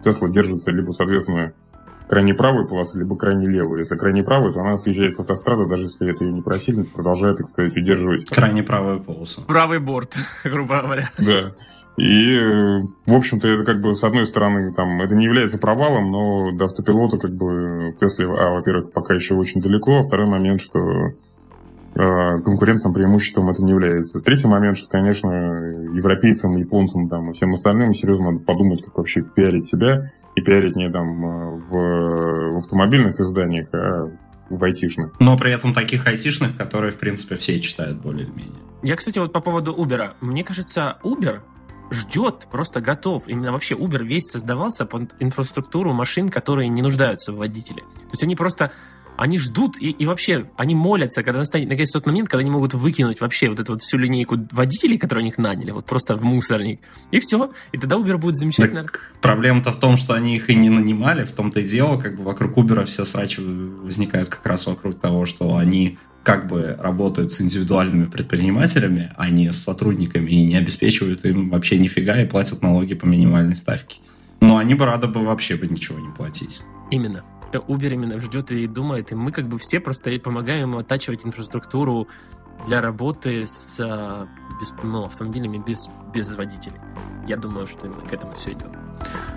Тесла 0.04 0.30
держится 0.30 0.72
либо, 0.72 0.92
соответственно, 0.92 1.54
крайне 2.08 2.34
правой 2.34 2.68
полосы, 2.68 2.98
либо 3.00 3.16
крайне 3.16 3.48
левой. 3.48 3.80
Если 3.80 3.96
крайне 3.96 4.24
правой, 4.24 4.54
то 4.54 4.62
она 4.62 4.78
съезжает 4.78 5.16
с 5.16 5.20
автострады, 5.20 5.66
даже 5.66 5.86
если 5.86 6.10
это 6.10 6.24
ее 6.24 6.32
не 6.32 6.42
просили, 6.42 6.84
продолжает, 6.84 7.38
так 7.38 7.48
сказать, 7.48 7.76
удерживать. 7.76 8.30
Крайне 8.30 8.64
правую 8.64 9.02
полосу. 9.02 9.42
Правый 9.42 9.80
борт, 9.80 10.16
грубо 10.44 10.82
говоря. 10.82 11.10
Да. 11.18 11.52
И, 11.96 12.34
э, 12.34 12.82
в 13.06 13.14
общем-то, 13.14 13.48
это 13.48 13.64
как 13.64 13.82
бы, 13.82 13.96
с 13.96 14.04
одной 14.04 14.26
стороны, 14.26 14.74
там, 14.74 15.02
это 15.02 15.14
не 15.16 15.26
является 15.26 15.60
провалом, 15.60 16.12
но 16.12 16.52
до 16.52 16.66
автопилота, 16.66 17.18
как 17.18 17.32
бы, 17.36 17.96
Тесле, 18.00 18.26
а, 18.26 18.56
во-первых, 18.56 18.92
пока 18.92 19.14
еще 19.14 19.36
очень 19.36 19.62
далеко, 19.62 20.00
а 20.00 20.04
второй 20.04 20.28
момент, 20.28 20.62
что 20.62 21.14
конкурентным 21.96 22.94
преимуществом 22.94 23.50
это 23.50 23.64
не 23.64 23.72
является. 23.72 24.20
Третий 24.20 24.48
момент, 24.48 24.78
что, 24.78 24.90
конечно, 24.90 25.30
европейцам, 25.30 26.58
японцам 26.58 27.10
там, 27.10 27.32
и 27.32 27.34
всем 27.34 27.54
остальным 27.54 27.94
серьезно 27.94 28.32
надо 28.32 28.44
подумать, 28.44 28.84
как 28.84 28.98
вообще 28.98 29.22
пиарить 29.22 29.68
себя, 29.68 30.12
и 30.36 30.42
пиарить 30.42 30.76
не 30.76 30.90
там 30.90 31.26
э, 31.26 31.62
в, 31.70 32.54
в 32.54 32.58
автомобильных 32.58 33.20
изданиях, 33.20 33.68
а 33.74 34.10
в 34.50 34.64
айтишных. 34.64 35.12
Но 35.20 35.38
при 35.38 35.52
этом 35.52 35.74
таких 35.74 36.08
айтишных, 36.08 36.58
которые, 36.58 36.92
в 36.92 36.98
принципе, 36.98 37.36
все 37.36 37.60
читают 37.60 38.00
более-менее. 38.00 38.60
Я, 38.82 38.96
кстати, 38.96 39.20
вот 39.20 39.32
по 39.32 39.40
поводу 39.40 39.74
Uber. 39.74 40.12
Мне 40.22 40.44
кажется, 40.44 40.98
Uber 41.04 41.42
ждет, 41.92 42.48
просто 42.52 42.82
готов. 42.82 43.28
Именно 43.28 43.52
вообще 43.52 43.76
Uber 43.76 44.04
весь 44.04 44.30
создавался 44.30 44.86
под 44.86 45.16
инфраструктуру 45.20 45.94
машин, 45.94 46.30
которые 46.30 46.68
не 46.68 46.82
нуждаются 46.82 47.32
в 47.32 47.38
водителе. 47.38 47.82
То 47.82 48.12
есть 48.12 48.24
они 48.24 48.36
просто 48.36 48.72
они 49.18 49.40
ждут 49.40 49.78
и, 49.80 49.90
и 49.90 50.06
вообще, 50.06 50.50
они 50.58 50.76
молятся, 50.76 51.24
когда 51.24 51.40
настанет 51.40 51.70
наконец 51.70 51.92
тот 51.92 52.06
момент, 52.06 52.30
когда 52.30 52.42
они 52.42 52.52
могут 52.52 52.74
выкинуть 52.74 53.22
вообще 53.22 53.50
вот 53.50 53.60
эту 53.60 53.74
вот 53.74 53.82
всю 53.82 53.98
линейку 53.98 54.38
водителей, 54.52 54.98
которые 54.98 55.24
у 55.24 55.26
них 55.26 55.38
наняли, 55.38 55.72
вот 55.72 55.86
просто 55.86 56.16
в 56.16 56.24
мусорник. 56.24 56.82
И 57.12 57.20
все. 57.20 57.52
И 57.72 57.78
тогда 57.78 57.96
Uber 57.96 58.18
будет 58.18 58.36
замечательно. 58.36 58.84
Так, 58.84 59.14
проблема-то 59.22 59.72
в 59.72 59.80
том, 59.80 59.98
что 59.98 60.14
они 60.14 60.36
их 60.36 60.50
и 60.50 60.56
не 60.56 60.70
нанимали, 60.70 61.24
в 61.24 61.32
том-то 61.32 61.60
и 61.60 61.64
дело, 61.64 62.00
как 62.00 62.18
бы 62.18 62.24
вокруг 62.24 62.58
Uber 62.58 62.86
все 62.86 63.06
срачи 63.06 63.42
возникают 63.42 64.30
как 64.30 64.46
раз 64.46 64.66
вокруг 64.66 65.00
того, 65.00 65.26
что 65.26 65.56
они 65.56 65.98
как 66.24 66.48
бы 66.48 66.78
работают 66.80 67.34
с 67.34 67.42
индивидуальными 67.42 68.06
предпринимателями, 68.06 69.12
а 69.18 69.30
не 69.30 69.52
с 69.52 69.62
сотрудниками, 69.62 70.30
и 70.30 70.46
не 70.46 70.56
обеспечивают 70.56 71.26
им 71.26 71.50
вообще 71.50 71.78
нифига 71.78 72.20
и 72.22 72.26
платят 72.26 72.62
налоги 72.62 72.94
по 72.94 73.06
минимальной 73.06 73.56
ставке. 73.56 74.00
Но 74.40 74.58
они 74.58 74.74
бы 74.74 74.86
рады 74.86 75.08
бы 75.08 75.24
вообще 75.24 75.56
бы 75.56 75.68
ничего 75.68 76.00
не 76.00 76.14
платить. 76.14 76.62
Именно. 76.92 77.24
Uber 77.58 77.94
именно 77.94 78.20
ждет 78.20 78.52
и 78.52 78.68
думает, 78.68 79.12
и 79.12 79.16
мы 79.16 79.32
как 79.32 79.48
бы 79.48 79.58
все 79.58 79.80
просто 79.80 80.18
помогаем 80.20 80.70
ему 80.70 80.80
оттачивать 80.80 81.26
инфраструктуру 81.26 82.08
для 82.68 82.82
работы 82.82 83.46
с 83.46 83.80
а, 83.80 84.28
без, 84.64 84.74
ну, 84.84 85.06
автомобилями 85.06 85.58
без, 85.58 85.90
без 86.14 86.34
водителей. 86.36 86.80
Я 87.28 87.38
думаю, 87.38 87.68
что 87.68 87.88
именно 87.88 88.02
к 88.02 88.14
этому 88.14 88.34
все 88.36 88.54
идет. 88.54 88.70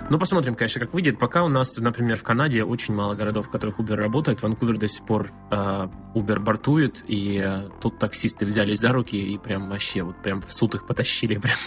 Ну, 0.09 0.17
посмотрим, 0.17 0.55
конечно, 0.55 0.79
как 0.79 0.93
выйдет. 0.93 1.19
Пока 1.19 1.43
у 1.43 1.49
нас, 1.49 1.77
например, 1.77 2.17
в 2.17 2.23
Канаде 2.23 2.63
очень 2.63 2.93
мало 2.93 3.15
городов, 3.15 3.47
в 3.47 3.49
которых 3.49 3.79
Uber 3.79 3.95
работает. 3.95 4.41
Ванкувер 4.41 4.77
до 4.77 4.87
сих 4.87 5.05
пор 5.05 5.31
э, 5.51 5.87
Uber 6.15 6.39
бортует, 6.39 7.03
и 7.07 7.41
э, 7.43 7.69
тут 7.81 7.99
таксисты 7.99 8.45
взялись 8.45 8.79
за 8.79 8.93
руки 8.93 9.17
и 9.17 9.37
прям 9.37 9.69
вообще 9.69 10.03
вот 10.03 10.15
прям 10.23 10.41
в 10.41 10.53
суд 10.53 10.75
их 10.75 10.87
потащили 10.87 11.37
прям 11.39 11.57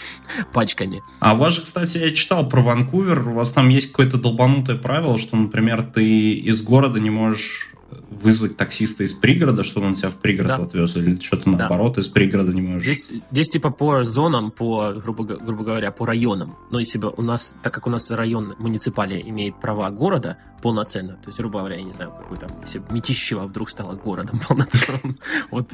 пачками. 0.53 1.03
А 1.19 1.35
у 1.35 1.37
вас 1.37 1.53
же, 1.53 1.61
кстати, 1.61 1.99
я 1.99 2.11
читал 2.11 2.49
про 2.49 2.61
Ванкувер, 2.61 3.27
у 3.27 3.33
вас 3.33 3.51
там 3.51 3.69
есть 3.69 3.91
какое-то 3.91 4.17
долбанутое 4.17 4.77
правило, 4.77 5.19
что, 5.19 5.35
например, 5.35 5.83
ты 5.83 6.33
из 6.33 6.63
города 6.63 6.99
не 6.99 7.11
можешь 7.11 7.71
вызвать 8.09 8.57
таксиста 8.57 9.03
из 9.03 9.13
пригорода, 9.13 9.63
чтобы 9.63 9.87
он 9.87 9.95
тебя 9.95 10.09
в 10.09 10.15
пригород 10.15 10.47
да. 10.47 10.55
отвез, 10.63 10.95
или 10.95 11.19
что-то 11.19 11.51
да. 11.51 11.57
наоборот 11.57 11.97
из 11.97 12.07
пригорода 12.07 12.53
не 12.53 12.61
можешь. 12.61 12.83
Здесь, 12.83 13.11
здесь 13.31 13.49
типа 13.49 13.69
по 13.69 14.03
зонам, 14.03 14.51
по, 14.51 14.93
грубо, 14.93 15.23
грубо 15.23 15.63
говоря, 15.63 15.91
по 15.91 16.05
районам. 16.05 16.57
Но 16.69 16.79
если 16.79 16.97
бы 16.97 17.13
у 17.15 17.21
нас, 17.21 17.55
так 17.61 17.73
как 17.73 17.87
у 17.87 17.89
нас 17.89 18.09
район 18.11 18.55
муниципалия 18.59 19.19
имеет 19.21 19.59
права 19.59 19.89
города 19.89 20.37
полноценно, 20.61 21.13
то 21.13 21.29
есть, 21.29 21.39
грубо 21.39 21.59
говоря, 21.59 21.77
я 21.77 21.83
не 21.83 21.91
знаю, 21.91 22.11
какой 22.11 22.37
там, 22.37 22.51
если 22.61 22.81
Мятищево 22.91 23.47
вдруг 23.47 23.69
стало 23.69 23.95
городом 23.95 24.39
полноценным, 24.47 25.17
вот, 25.49 25.71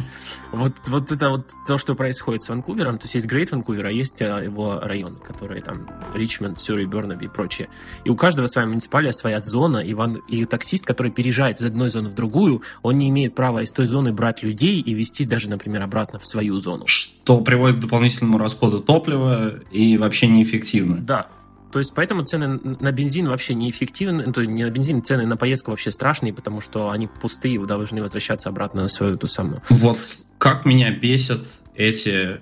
вот, 0.52 0.74
вот 0.88 1.12
это 1.12 1.30
вот 1.30 1.52
то, 1.68 1.78
что 1.78 1.96
происходит 1.96 2.44
с 2.44 2.50
Ванкувером, 2.50 2.98
то 2.98 3.06
есть 3.06 3.16
есть 3.16 3.28
Грейт 3.28 3.52
Ванкувер, 3.52 3.86
а 3.86 3.92
есть 3.92 4.22
а, 4.22 4.42
его 4.42 4.80
районы, 4.80 5.18
которые 5.18 5.62
там 5.62 5.90
Ричмонд, 6.14 6.58
Сюрри, 6.58 6.86
Бернаби 6.86 7.26
и 7.26 7.28
прочее. 7.28 7.70
И 8.06 8.10
у 8.10 8.16
каждого 8.16 8.48
своя 8.48 8.68
муниципалия, 8.68 9.12
своя 9.12 9.40
зона, 9.40 9.80
и, 9.80 9.94
ван, 9.94 10.16
и 10.28 10.46
таксист, 10.46 10.86
который 10.86 11.12
переезжает 11.12 11.60
из 11.60 11.66
одной 11.66 11.90
зоны 11.90 12.07
в 12.08 12.16
другую, 12.16 12.62
он 12.82 12.98
не 12.98 13.10
имеет 13.10 13.36
права 13.36 13.62
из 13.62 13.72
той 13.72 13.86
зоны 13.86 14.12
брать 14.14 14.44
людей 14.44 14.82
и 14.82 14.94
вести 14.94 15.26
даже, 15.26 15.50
например, 15.50 15.82
обратно 15.82 16.20
в 16.20 16.26
свою 16.26 16.60
зону. 16.60 16.88
Что 16.88 17.42
приводит 17.42 17.78
к 17.78 17.80
дополнительному 17.80 18.38
расходу 18.38 18.80
топлива 18.80 19.60
и 19.72 19.98
вообще 19.98 20.28
неэффективно. 20.28 20.98
Да, 20.98 21.28
То 21.72 21.80
есть 21.80 21.94
поэтому 21.94 22.24
цены 22.24 22.60
на 22.80 22.92
бензин 22.92 23.28
вообще 23.28 23.54
неэффективны, 23.54 24.32
то 24.32 24.44
не 24.46 24.64
на 24.64 24.70
бензин, 24.70 25.04
цены 25.04 25.26
на 25.26 25.38
поездку 25.38 25.72
вообще 25.72 25.92
страшные, 25.92 26.34
потому 26.34 26.62
что 26.62 26.90
они 26.90 27.08
пустые, 27.08 27.60
вы 27.60 27.68
должны 27.68 28.02
возвращаться 28.02 28.50
обратно 28.50 28.84
на 28.84 28.88
свою 28.88 29.18
ту 29.18 29.28
самую. 29.28 29.62
Вот 29.70 30.00
как 30.38 30.66
меня 30.66 30.92
бесят 30.92 31.46
эти 31.76 32.40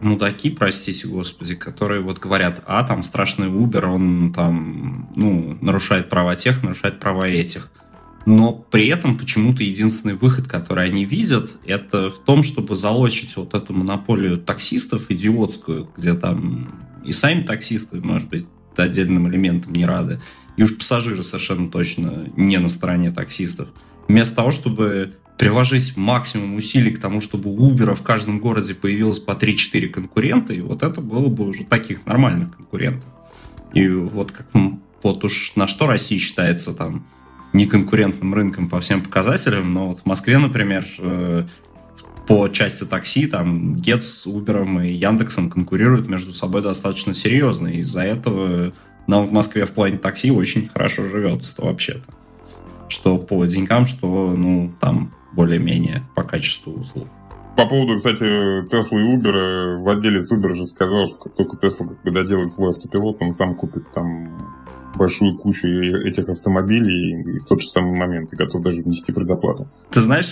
мудаки, 0.00 0.50
простите 0.50 1.08
господи, 1.08 1.54
которые 1.54 2.00
вот 2.00 2.18
говорят, 2.18 2.62
а, 2.66 2.84
там 2.84 3.02
страшный 3.02 3.48
Uber, 3.48 3.84
он 3.86 4.32
там, 4.32 5.10
ну, 5.16 5.56
нарушает 5.60 6.08
права 6.08 6.36
тех, 6.36 6.62
нарушает 6.62 7.00
права 7.00 7.26
этих. 7.26 7.70
Но 8.28 8.52
при 8.52 8.88
этом 8.88 9.16
почему-то 9.16 9.64
единственный 9.64 10.12
выход, 10.12 10.46
который 10.46 10.84
они 10.84 11.06
видят, 11.06 11.56
это 11.64 12.10
в 12.10 12.18
том, 12.18 12.42
чтобы 12.42 12.76
залочить 12.76 13.34
вот 13.38 13.54
эту 13.54 13.72
монополию 13.72 14.36
таксистов 14.36 15.06
идиотскую, 15.08 15.88
где 15.96 16.12
там 16.12 16.84
и 17.06 17.12
сами 17.12 17.40
таксисты, 17.40 18.02
может 18.02 18.28
быть, 18.28 18.44
отдельным 18.76 19.30
элементом 19.30 19.72
не 19.72 19.86
рады, 19.86 20.20
и 20.58 20.62
уж 20.62 20.76
пассажиры 20.76 21.22
совершенно 21.22 21.70
точно 21.70 22.30
не 22.36 22.58
на 22.58 22.68
стороне 22.68 23.12
таксистов. 23.12 23.70
Вместо 24.08 24.36
того, 24.36 24.50
чтобы 24.50 25.14
приложить 25.38 25.96
максимум 25.96 26.56
усилий 26.56 26.90
к 26.90 27.00
тому, 27.00 27.22
чтобы 27.22 27.48
у 27.48 27.72
Uber 27.72 27.94
в 27.94 28.02
каждом 28.02 28.40
городе 28.40 28.74
появилось 28.74 29.20
по 29.20 29.30
3-4 29.30 29.88
конкурента, 29.88 30.52
и 30.52 30.60
вот 30.60 30.82
это 30.82 31.00
было 31.00 31.28
бы 31.28 31.48
уже 31.48 31.64
таких 31.64 32.04
нормальных 32.04 32.54
конкурентов. 32.54 33.08
И 33.72 33.88
вот 33.88 34.32
как 34.32 34.48
вот 35.02 35.24
уж 35.24 35.52
на 35.56 35.66
что 35.66 35.86
Россия 35.86 36.18
считается 36.18 36.74
там 36.74 37.06
неконкурентным 37.52 38.34
рынком 38.34 38.68
по 38.68 38.80
всем 38.80 39.02
показателям, 39.02 39.72
но 39.72 39.88
вот 39.88 40.00
в 40.00 40.06
Москве, 40.06 40.38
например, 40.38 40.86
э, 40.98 41.44
по 42.26 42.48
части 42.48 42.84
такси, 42.84 43.26
там, 43.26 43.76
Get 43.76 44.00
с 44.00 44.26
Uber 44.26 44.86
и 44.86 44.92
Яндексом 44.92 45.48
конкурируют 45.50 46.08
между 46.08 46.32
собой 46.32 46.62
достаточно 46.62 47.14
серьезно, 47.14 47.68
и 47.68 47.78
из-за 47.78 48.02
этого 48.02 48.72
нам 49.06 49.26
в 49.26 49.32
Москве 49.32 49.64
в 49.64 49.70
плане 49.70 49.96
такси 49.96 50.30
очень 50.30 50.68
хорошо 50.68 51.06
живется 51.06 51.64
вообще-то. 51.64 52.12
Что 52.88 53.18
по 53.18 53.44
деньгам, 53.46 53.86
что, 53.86 54.34
ну, 54.36 54.74
там, 54.80 55.14
более-менее 55.32 56.02
по 56.14 56.22
качеству 56.22 56.72
услуг. 56.72 57.08
По 57.56 57.66
поводу, 57.66 57.96
кстати, 57.96 58.22
Tesla 58.68 58.98
и 58.98 59.16
Uber, 59.16 59.34
э, 59.34 59.76
владелец 59.78 60.30
Uber 60.30 60.54
же 60.54 60.66
сказал, 60.66 61.06
что 61.06 61.16
как 61.16 61.34
только 61.34 61.56
Tesla 61.56 61.96
когда 62.04 62.22
делает 62.22 62.52
свой 62.52 62.70
автопилот, 62.70 63.16
он 63.20 63.32
сам 63.32 63.54
купит 63.56 63.90
там 63.92 64.54
большую 64.98 65.38
кучу 65.38 65.66
этих 65.66 66.28
автомобилей 66.28 67.22
и 67.22 67.38
в 67.38 67.46
тот 67.46 67.62
же 67.62 67.68
самый 67.68 67.96
момент 67.96 68.32
и 68.32 68.36
готов 68.36 68.62
даже 68.62 68.82
внести 68.82 69.12
предоплату. 69.12 69.66
Ты 69.90 70.00
знаешь, 70.00 70.26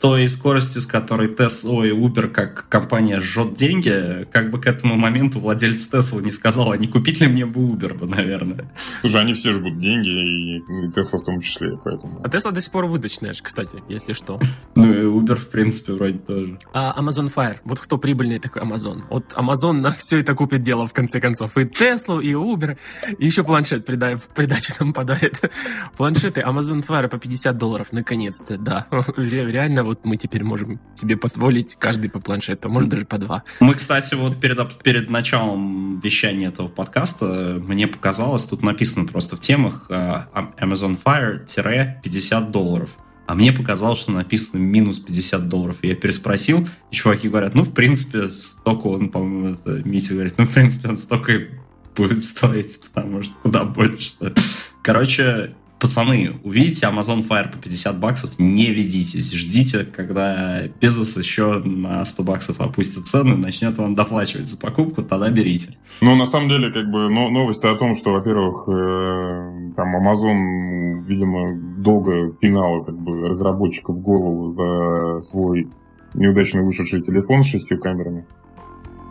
той 0.00 0.28
скоростью, 0.28 0.80
с 0.80 0.86
которой 0.86 1.28
Tesla 1.28 1.86
и 1.86 1.90
Uber 1.90 2.28
как 2.28 2.68
компания 2.68 3.20
жжет 3.20 3.54
деньги, 3.54 4.26
как 4.32 4.50
бы 4.50 4.60
к 4.60 4.66
этому 4.66 4.96
моменту 4.96 5.40
владелец 5.40 5.88
Tesla 5.92 6.22
не 6.22 6.32
сказал, 6.32 6.72
а 6.72 6.76
не 6.78 6.86
купить 6.86 7.20
ли 7.20 7.28
мне 7.28 7.44
бы 7.44 7.60
Uber 7.60 7.94
бы, 7.94 8.06
наверное. 8.06 8.72
Слушай, 9.02 9.20
они 9.20 9.34
все 9.34 9.52
жгут 9.52 9.78
деньги, 9.78 10.08
и 10.08 10.58
Tesla 10.88 11.18
в 11.18 11.24
том 11.24 11.40
числе, 11.42 11.78
поэтому... 11.84 12.20
А 12.24 12.28
Tesla 12.28 12.50
до 12.50 12.60
сих 12.60 12.72
пор 12.72 12.86
выдачная, 12.86 13.34
кстати, 13.40 13.82
если 13.88 14.12
что. 14.12 14.40
Ну 14.76 14.92
и 14.92 15.04
Uber, 15.04 15.34
в 15.34 15.48
принципе, 15.48 15.92
вроде 15.92 16.18
тоже. 16.18 16.58
А 16.72 16.94
Amazon 16.98 17.32
Fire, 17.32 17.56
вот 17.64 17.80
кто 17.80 17.98
прибыльный 17.98 18.38
такой 18.38 18.62
Amazon. 18.62 19.02
Вот 19.10 19.34
Amazon 19.34 19.72
на 19.72 19.90
все 19.92 20.20
это 20.20 20.34
купит 20.34 20.62
дело, 20.62 20.86
в 20.86 20.94
конце 20.94 21.20
концов. 21.20 21.56
И 21.58 21.62
Tesla, 21.62 22.22
и 22.22 22.32
Uber, 22.32 22.78
и 23.18 23.26
еще 23.26 23.44
планшет 23.44 23.82
в 23.86 24.28
придачу 24.34 24.72
нам 24.80 24.92
подарит. 24.94 25.42
Планшеты 25.96 26.40
Amazon 26.40 26.86
Fire 26.86 27.08
по 27.08 27.18
50 27.18 27.58
долларов, 27.58 27.88
наконец-то, 27.90 28.56
да. 28.56 28.86
Реально 29.16 29.84
вот 29.90 30.04
мы 30.04 30.16
теперь 30.16 30.44
можем 30.44 30.80
себе 30.94 31.16
позволить 31.16 31.74
каждый 31.78 32.08
по 32.10 32.20
планшету, 32.20 32.68
а 32.68 32.70
может 32.70 32.88
даже 32.88 33.04
по 33.04 33.18
два. 33.18 33.42
Мы, 33.58 33.74
кстати, 33.74 34.14
вот 34.14 34.40
перед, 34.40 34.82
перед 34.82 35.10
началом 35.10 35.98
вещания 35.98 36.48
этого 36.48 36.68
подкаста 36.68 37.60
мне 37.60 37.88
показалось, 37.88 38.44
тут 38.44 38.62
написано 38.62 39.06
просто 39.06 39.36
в 39.36 39.40
темах 39.40 39.86
э, 39.88 40.24
Amazon 40.60 40.96
Fire-50 41.04 42.50
долларов. 42.50 42.90
А 43.26 43.34
мне 43.34 43.52
показалось, 43.52 44.00
что 44.00 44.12
написано 44.12 44.60
минус 44.60 44.98
50 45.00 45.48
долларов. 45.48 45.76
И 45.82 45.88
я 45.88 45.94
переспросил, 45.94 46.68
и 46.90 46.94
чуваки 46.94 47.28
говорят, 47.28 47.54
ну, 47.54 47.62
в 47.62 47.72
принципе, 47.72 48.28
столько 48.28 48.86
он, 48.88 49.08
по-моему, 49.08 49.54
это 49.54 49.82
Митя 49.88 50.14
говорит, 50.14 50.34
ну, 50.36 50.46
в 50.46 50.52
принципе, 50.52 50.88
он 50.88 50.96
столько 50.96 51.32
и 51.32 51.48
будет 51.96 52.22
стоить, 52.22 52.80
потому 52.80 53.22
что 53.22 53.34
куда 53.42 53.64
больше. 53.64 54.14
-то. 54.20 54.38
Короче, 54.82 55.54
пацаны, 55.80 56.38
увидите 56.44 56.86
Amazon 56.86 57.26
Fire 57.26 57.50
по 57.50 57.58
50 57.58 57.98
баксов, 57.98 58.38
не 58.38 58.66
ведитесь. 58.66 59.32
Ждите, 59.32 59.84
когда 59.84 60.62
Безос 60.80 61.16
еще 61.16 61.58
на 61.58 62.04
100 62.04 62.22
баксов 62.22 62.60
опустит 62.60 63.08
цену 63.08 63.34
и 63.34 63.38
начнет 63.38 63.76
вам 63.78 63.94
доплачивать 63.94 64.48
за 64.48 64.58
покупку, 64.58 65.02
тогда 65.02 65.30
берите. 65.30 65.76
Ну, 66.00 66.14
на 66.14 66.26
самом 66.26 66.48
деле, 66.48 66.70
как 66.70 66.90
бы, 66.90 67.10
но, 67.10 67.30
новость 67.30 67.64
о 67.64 67.74
том, 67.74 67.96
что, 67.96 68.12
во-первых, 68.12 68.68
э, 68.68 69.72
там 69.76 69.96
Amazon, 69.96 71.04
видимо, 71.04 71.56
долго 71.78 72.30
пинал 72.32 72.84
как 72.84 72.98
бы, 72.98 73.28
разработчиков 73.28 74.00
голову 74.00 74.52
за 74.52 75.26
свой 75.28 75.68
неудачно 76.14 76.62
вышедший 76.62 77.02
телефон 77.02 77.42
с 77.42 77.46
шестью 77.46 77.78
камерами. 77.78 78.26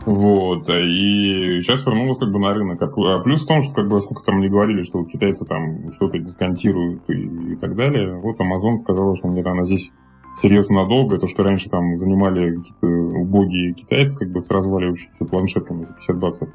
Вот, 0.06 0.70
и 0.70 1.62
сейчас 1.62 1.86
вернулась 1.86 2.18
как 2.18 2.32
бы 2.32 2.40
на 2.40 2.54
рынок. 2.54 2.82
А 2.82 3.20
плюс 3.20 3.44
в 3.44 3.48
том, 3.48 3.62
что 3.62 3.74
как 3.74 3.88
бы 3.88 4.00
сколько 4.00 4.24
там 4.24 4.40
не 4.40 4.50
говорили, 4.50 4.84
что 4.84 5.00
вот 5.00 5.10
китайцы 5.10 5.46
там 5.46 5.92
что-то 5.94 6.18
дисконтируют 6.20 7.04
и, 7.10 7.54
и 7.54 7.56
так 7.58 7.76
далее. 7.76 8.16
Вот 8.16 8.40
Amazon 8.40 8.78
сказала, 8.78 9.16
что 9.16 9.28
мне 9.28 9.42
она 9.42 9.66
здесь 9.66 9.92
серьезно 10.42 10.84
надолго. 10.84 11.18
То, 11.18 11.28
что 11.28 11.44
раньше 11.44 11.70
там 11.70 11.98
занимали 11.98 12.56
какие-то 12.56 12.88
убогие 12.88 13.74
китайцы, 13.74 14.18
как 14.18 14.32
бы 14.32 14.42
с 14.42 14.50
разваливающимися 14.50 15.26
планшетками 15.26 15.86
за 15.86 15.94
50 15.94 16.18
баксов. 16.18 16.50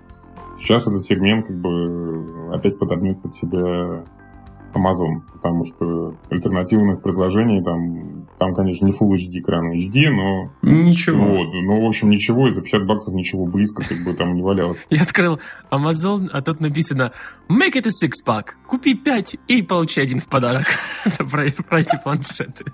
Сейчас 0.61 0.87
этот 0.87 1.05
сегмент 1.05 1.47
как 1.47 1.61
бы 1.61 2.51
опять 2.53 2.79
подобнет 2.79 3.21
под 3.21 3.37
себя 3.37 4.05
Amazon, 4.75 5.21
потому 5.33 5.65
что 5.65 6.15
альтернативных 6.31 7.03
предложений 7.03 7.63
там, 7.63 8.24
там, 8.45 8.55
конечно, 8.55 8.85
не 8.85 8.93
Full 8.93 9.13
HD 9.15 9.41
экран, 9.41 9.73
HD, 9.73 10.11
но... 10.11 10.53
Ничего. 10.61 11.25
Вот, 11.25 11.55
ну, 11.55 11.83
в 11.83 11.89
общем, 11.89 12.11
ничего, 12.11 12.47
и 12.49 12.53
за 12.53 12.61
50 12.61 12.85
баксов 12.85 13.15
ничего 13.15 13.47
близко 13.47 13.83
как 13.83 14.05
бы 14.05 14.13
там 14.13 14.35
не 14.35 14.43
валялось. 14.43 14.77
Я 14.91 15.01
открыл 15.01 15.41
Amazon, 15.71 16.29
а 16.31 16.43
тут 16.43 16.61
написано 16.61 17.13
Make 17.49 17.73
it 17.77 17.87
a 17.87 18.07
six-pack, 18.07 18.49
купи 18.67 18.93
5 18.93 19.37
и 19.49 19.63
получи 19.63 19.99
один 20.03 20.21
в 20.21 20.27
подарок. 20.27 20.67
Это 21.07 21.25
про, 21.25 21.51
про 21.51 21.81
эти 21.81 21.99
планшеты. 22.03 22.67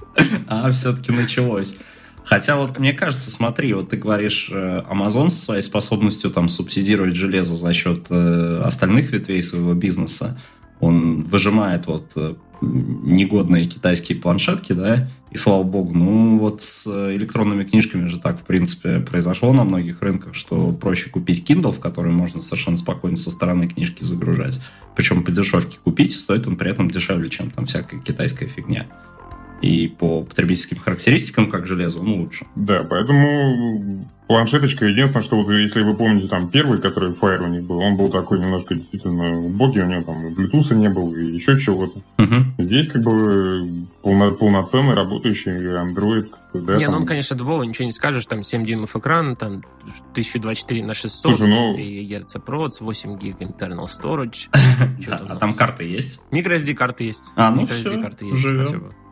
А, 0.48 0.68
все-таки 0.72 1.12
началось. 1.12 1.76
Хотя 2.24 2.56
вот 2.56 2.80
мне 2.80 2.92
кажется, 2.92 3.30
смотри, 3.30 3.72
вот 3.72 3.90
ты 3.90 3.96
говоришь, 3.96 4.50
э, 4.52 4.82
Amazon 4.90 5.28
со 5.28 5.44
своей 5.44 5.62
способностью 5.62 6.30
там 6.30 6.48
субсидировать 6.48 7.14
железо 7.14 7.54
за 7.54 7.72
счет 7.72 8.06
э, 8.10 8.62
остальных 8.64 9.12
ветвей 9.12 9.40
своего 9.40 9.74
бизнеса, 9.74 10.36
он 10.80 11.22
выжимает 11.22 11.86
вот 11.86 12.12
э, 12.16 12.34
негодные 12.62 13.66
китайские 13.66 14.18
планшетки, 14.18 14.72
да, 14.72 15.08
и 15.30 15.36
слава 15.36 15.62
богу, 15.62 15.94
ну 15.94 16.38
вот 16.38 16.62
с 16.62 16.86
электронными 17.14 17.64
книжками 17.64 18.06
же 18.06 18.18
так, 18.18 18.38
в 18.38 18.42
принципе, 18.42 19.00
произошло 19.00 19.52
на 19.52 19.64
многих 19.64 20.02
рынках, 20.02 20.34
что 20.34 20.72
проще 20.72 21.08
купить 21.08 21.48
Kindle, 21.48 21.72
в 21.72 21.80
который 21.80 22.12
можно 22.12 22.40
совершенно 22.40 22.76
спокойно 22.76 23.16
со 23.16 23.30
стороны 23.30 23.68
книжки 23.68 24.02
загружать, 24.02 24.60
причем 24.96 25.22
по 25.22 25.30
дешевке 25.30 25.78
купить, 25.82 26.12
стоит 26.12 26.46
он 26.46 26.56
при 26.56 26.70
этом 26.70 26.90
дешевле, 26.90 27.30
чем 27.30 27.50
там 27.50 27.66
всякая 27.66 28.00
китайская 28.00 28.46
фигня. 28.46 28.86
И 29.62 29.88
по 29.88 30.22
потребительским 30.22 30.78
характеристикам, 30.78 31.50
как 31.50 31.66
железо, 31.66 32.00
он 32.00 32.08
лучше. 32.12 32.46
Да, 32.56 32.82
поэтому 32.88 34.08
планшеточка. 34.30 34.86
Единственное, 34.86 35.24
что 35.24 35.42
вот 35.42 35.50
если 35.50 35.82
вы 35.82 35.96
помните, 35.96 36.28
там 36.28 36.46
первый, 36.46 36.78
который 36.78 37.10
Fire 37.10 37.42
у 37.42 37.48
них 37.48 37.64
был, 37.64 37.80
он 37.80 37.96
был 37.96 38.10
такой 38.10 38.38
немножко 38.38 38.76
действительно 38.76 39.36
убогий, 39.36 39.82
у 39.82 39.86
него 39.86 40.02
там 40.02 40.24
Bluetooth 40.28 40.72
не 40.72 40.88
был, 40.88 41.12
и 41.16 41.24
еще 41.24 41.58
чего-то. 41.58 41.98
Угу. 42.16 42.62
Здесь 42.62 42.86
как 42.86 43.02
бы 43.02 43.66
полно, 44.02 44.30
полноценный 44.30 44.94
работающий 44.94 45.50
Android. 45.50 46.28
Да, 46.52 46.76
не, 46.76 46.84
там... 46.84 46.94
ну 46.94 47.00
он, 47.00 47.06
конечно, 47.06 47.36
дубовый, 47.36 47.66
ничего 47.66 47.84
не 47.84 47.92
скажешь, 47.92 48.26
там 48.26 48.42
7 48.42 48.64
дюймов 48.64 48.96
экран, 48.96 49.36
там 49.36 49.64
1024 50.12 50.84
на 50.84 50.94
600, 50.94 51.36
Слушай, 51.36 51.48
ну... 51.48 51.74
3 51.74 52.06
Гц 52.06 52.36
проц, 52.44 52.80
8 52.80 53.18
гиг 53.18 53.40
internal 53.40 53.86
storage. 54.02 54.48
А 55.08 55.36
там 55.36 55.54
карты 55.54 55.84
есть? 55.84 56.20
Micro 56.30 56.74
карты 56.74 57.04
есть. 57.04 57.24
А, 57.36 57.50
ну 57.50 57.66
все, 57.66 58.00
карты 58.00 58.26
есть. 58.26 58.44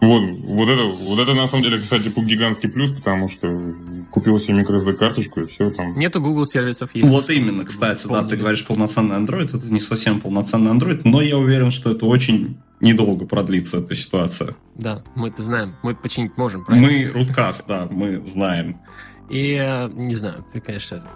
Вот, 0.01 0.23
вот 0.23 0.69
это, 0.69 0.83
вот 0.85 1.19
это 1.19 1.35
на 1.35 1.49
самом 1.49 1.65
деле, 1.65 1.79
кстати, 1.79 2.09
гигантский 2.09 2.69
плюс, 2.69 2.93
потому 2.93 3.29
что 3.29 3.75
купил 4.11 4.39
себе 4.39 4.61
microSD 4.61 4.93
карточку 4.95 5.41
и 5.41 5.47
все 5.47 5.71
там. 5.71 5.99
Нету 5.99 6.21
Google 6.21 6.47
сервисов. 6.47 6.95
Есть 6.95 7.07
вот 7.09 7.31
именно, 7.31 7.65
кстати, 7.65 8.07
да, 8.07 8.23
ты 8.23 8.37
говоришь 8.37 8.65
полноценный 8.65 9.17
Android, 9.17 9.57
это 9.57 9.73
не 9.73 9.81
совсем 9.81 10.21
полноценный 10.21 10.73
Android, 10.73 11.01
но 11.05 11.21
я 11.21 11.37
уверен, 11.37 11.71
что 11.71 11.91
это 11.91 12.07
очень 12.07 12.59
недолго 12.81 13.27
продлится 13.27 13.79
эта 13.79 13.95
ситуация. 13.95 14.55
Да, 14.75 15.03
мы 15.15 15.29
это 15.29 15.43
знаем, 15.43 15.77
мы 15.83 15.95
починить 15.95 16.37
можем, 16.37 16.65
правильно? 16.65 16.89
Мы 16.89 17.11
Руткаст, 17.13 17.67
да, 17.67 17.89
мы 17.91 18.25
знаем. 18.27 18.81
И, 19.29 19.53
э, 19.53 19.89
не 19.93 20.15
знаю, 20.15 20.45
ты, 20.53 20.61
конечно, 20.61 21.07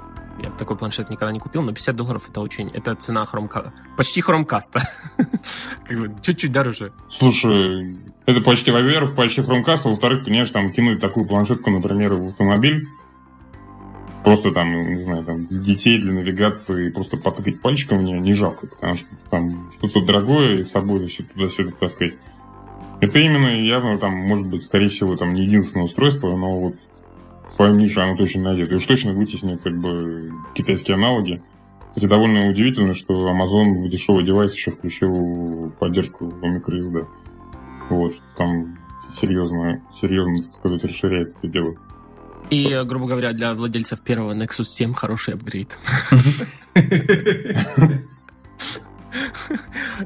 я 0.43 0.51
бы 0.51 0.59
такой 0.59 0.77
планшет 0.77 1.11
никогда 1.11 1.33
не 1.33 1.39
купил, 1.39 1.63
но 1.63 1.73
50 1.73 1.97
долларов 1.97 2.29
это 2.29 2.41
очень... 2.41 2.69
Это 2.69 2.95
цена 2.95 3.25
хромка... 3.27 3.73
Почти 3.97 4.21
хромкаста. 4.21 4.83
как 5.87 5.99
бы 5.99 6.15
чуть-чуть 6.23 6.53
дороже. 6.53 6.93
Слушай, 7.11 7.97
это 8.27 8.41
почти, 8.41 8.71
во-первых, 8.71 9.15
почти 9.15 9.43
хромкаст, 9.43 9.87
а 9.87 9.91
во-вторых, 9.91 10.25
конечно, 10.25 10.55
там 10.55 10.73
кинуть 10.73 11.01
такую 11.01 11.27
планшетку, 11.27 11.71
например, 11.71 12.15
в 12.15 12.29
автомобиль, 12.29 12.87
просто 14.25 14.53
там, 14.53 14.97
не 14.97 15.05
знаю, 15.05 15.25
там, 15.25 15.47
детей 15.49 15.99
для 15.99 16.13
навигации 16.13 16.91
просто 16.91 17.17
потыкать 17.17 17.61
пальчиком 17.61 17.99
мне 17.99 18.19
не 18.21 18.35
жалко, 18.35 18.67
потому 18.67 18.97
что 18.97 19.07
там 19.31 19.73
что-то 19.79 20.05
дорогое 20.05 20.59
и 20.59 20.65
с 20.65 20.71
собой 20.71 21.07
все 21.09 21.25
туда-сюда 21.25 21.73
таскать. 21.79 22.15
Это 23.01 23.19
именно 23.19 23.49
явно 23.49 23.99
там, 23.99 24.15
может 24.15 24.47
быть, 24.47 24.65
скорее 24.65 24.89
всего, 24.89 25.17
там 25.17 25.35
не 25.35 25.43
единственное 25.43 25.87
устройство, 25.87 26.37
но 26.37 26.61
вот 26.61 26.75
свою 27.57 27.75
нишу 27.75 28.01
оно 28.01 28.17
точно 28.17 28.43
найдет. 28.43 28.71
И 28.71 28.77
уж 28.77 28.85
точно 28.85 29.13
вытеснит 29.13 29.61
как 29.63 29.77
бы 29.77 30.31
китайские 30.55 30.95
аналоги. 30.95 31.43
Кстати, 31.89 32.07
довольно 32.07 32.49
удивительно, 32.49 32.95
что 32.95 33.29
Amazon 33.29 33.85
в 33.85 33.89
дешевый 33.91 34.25
девайс 34.25 34.55
еще 34.55 34.71
включил 34.71 35.73
поддержку 35.79 36.33
микроSD. 36.43 37.07
Вот, 37.91 38.15
что 38.15 38.23
там 38.37 38.79
серьезно, 39.21 39.83
серьезно, 40.01 40.45
так 40.45 40.55
сказать, 40.55 40.85
расширяет 40.85 41.35
это 41.37 41.49
дело. 41.49 41.75
И, 42.51 42.83
грубо 42.85 43.07
говоря, 43.07 43.33
для 43.33 43.55
владельцев 43.55 44.01
первого 44.01 44.35
Nexus 44.35 44.65
7 44.65 44.93
хороший 44.95 45.35
апгрейд. 45.35 45.79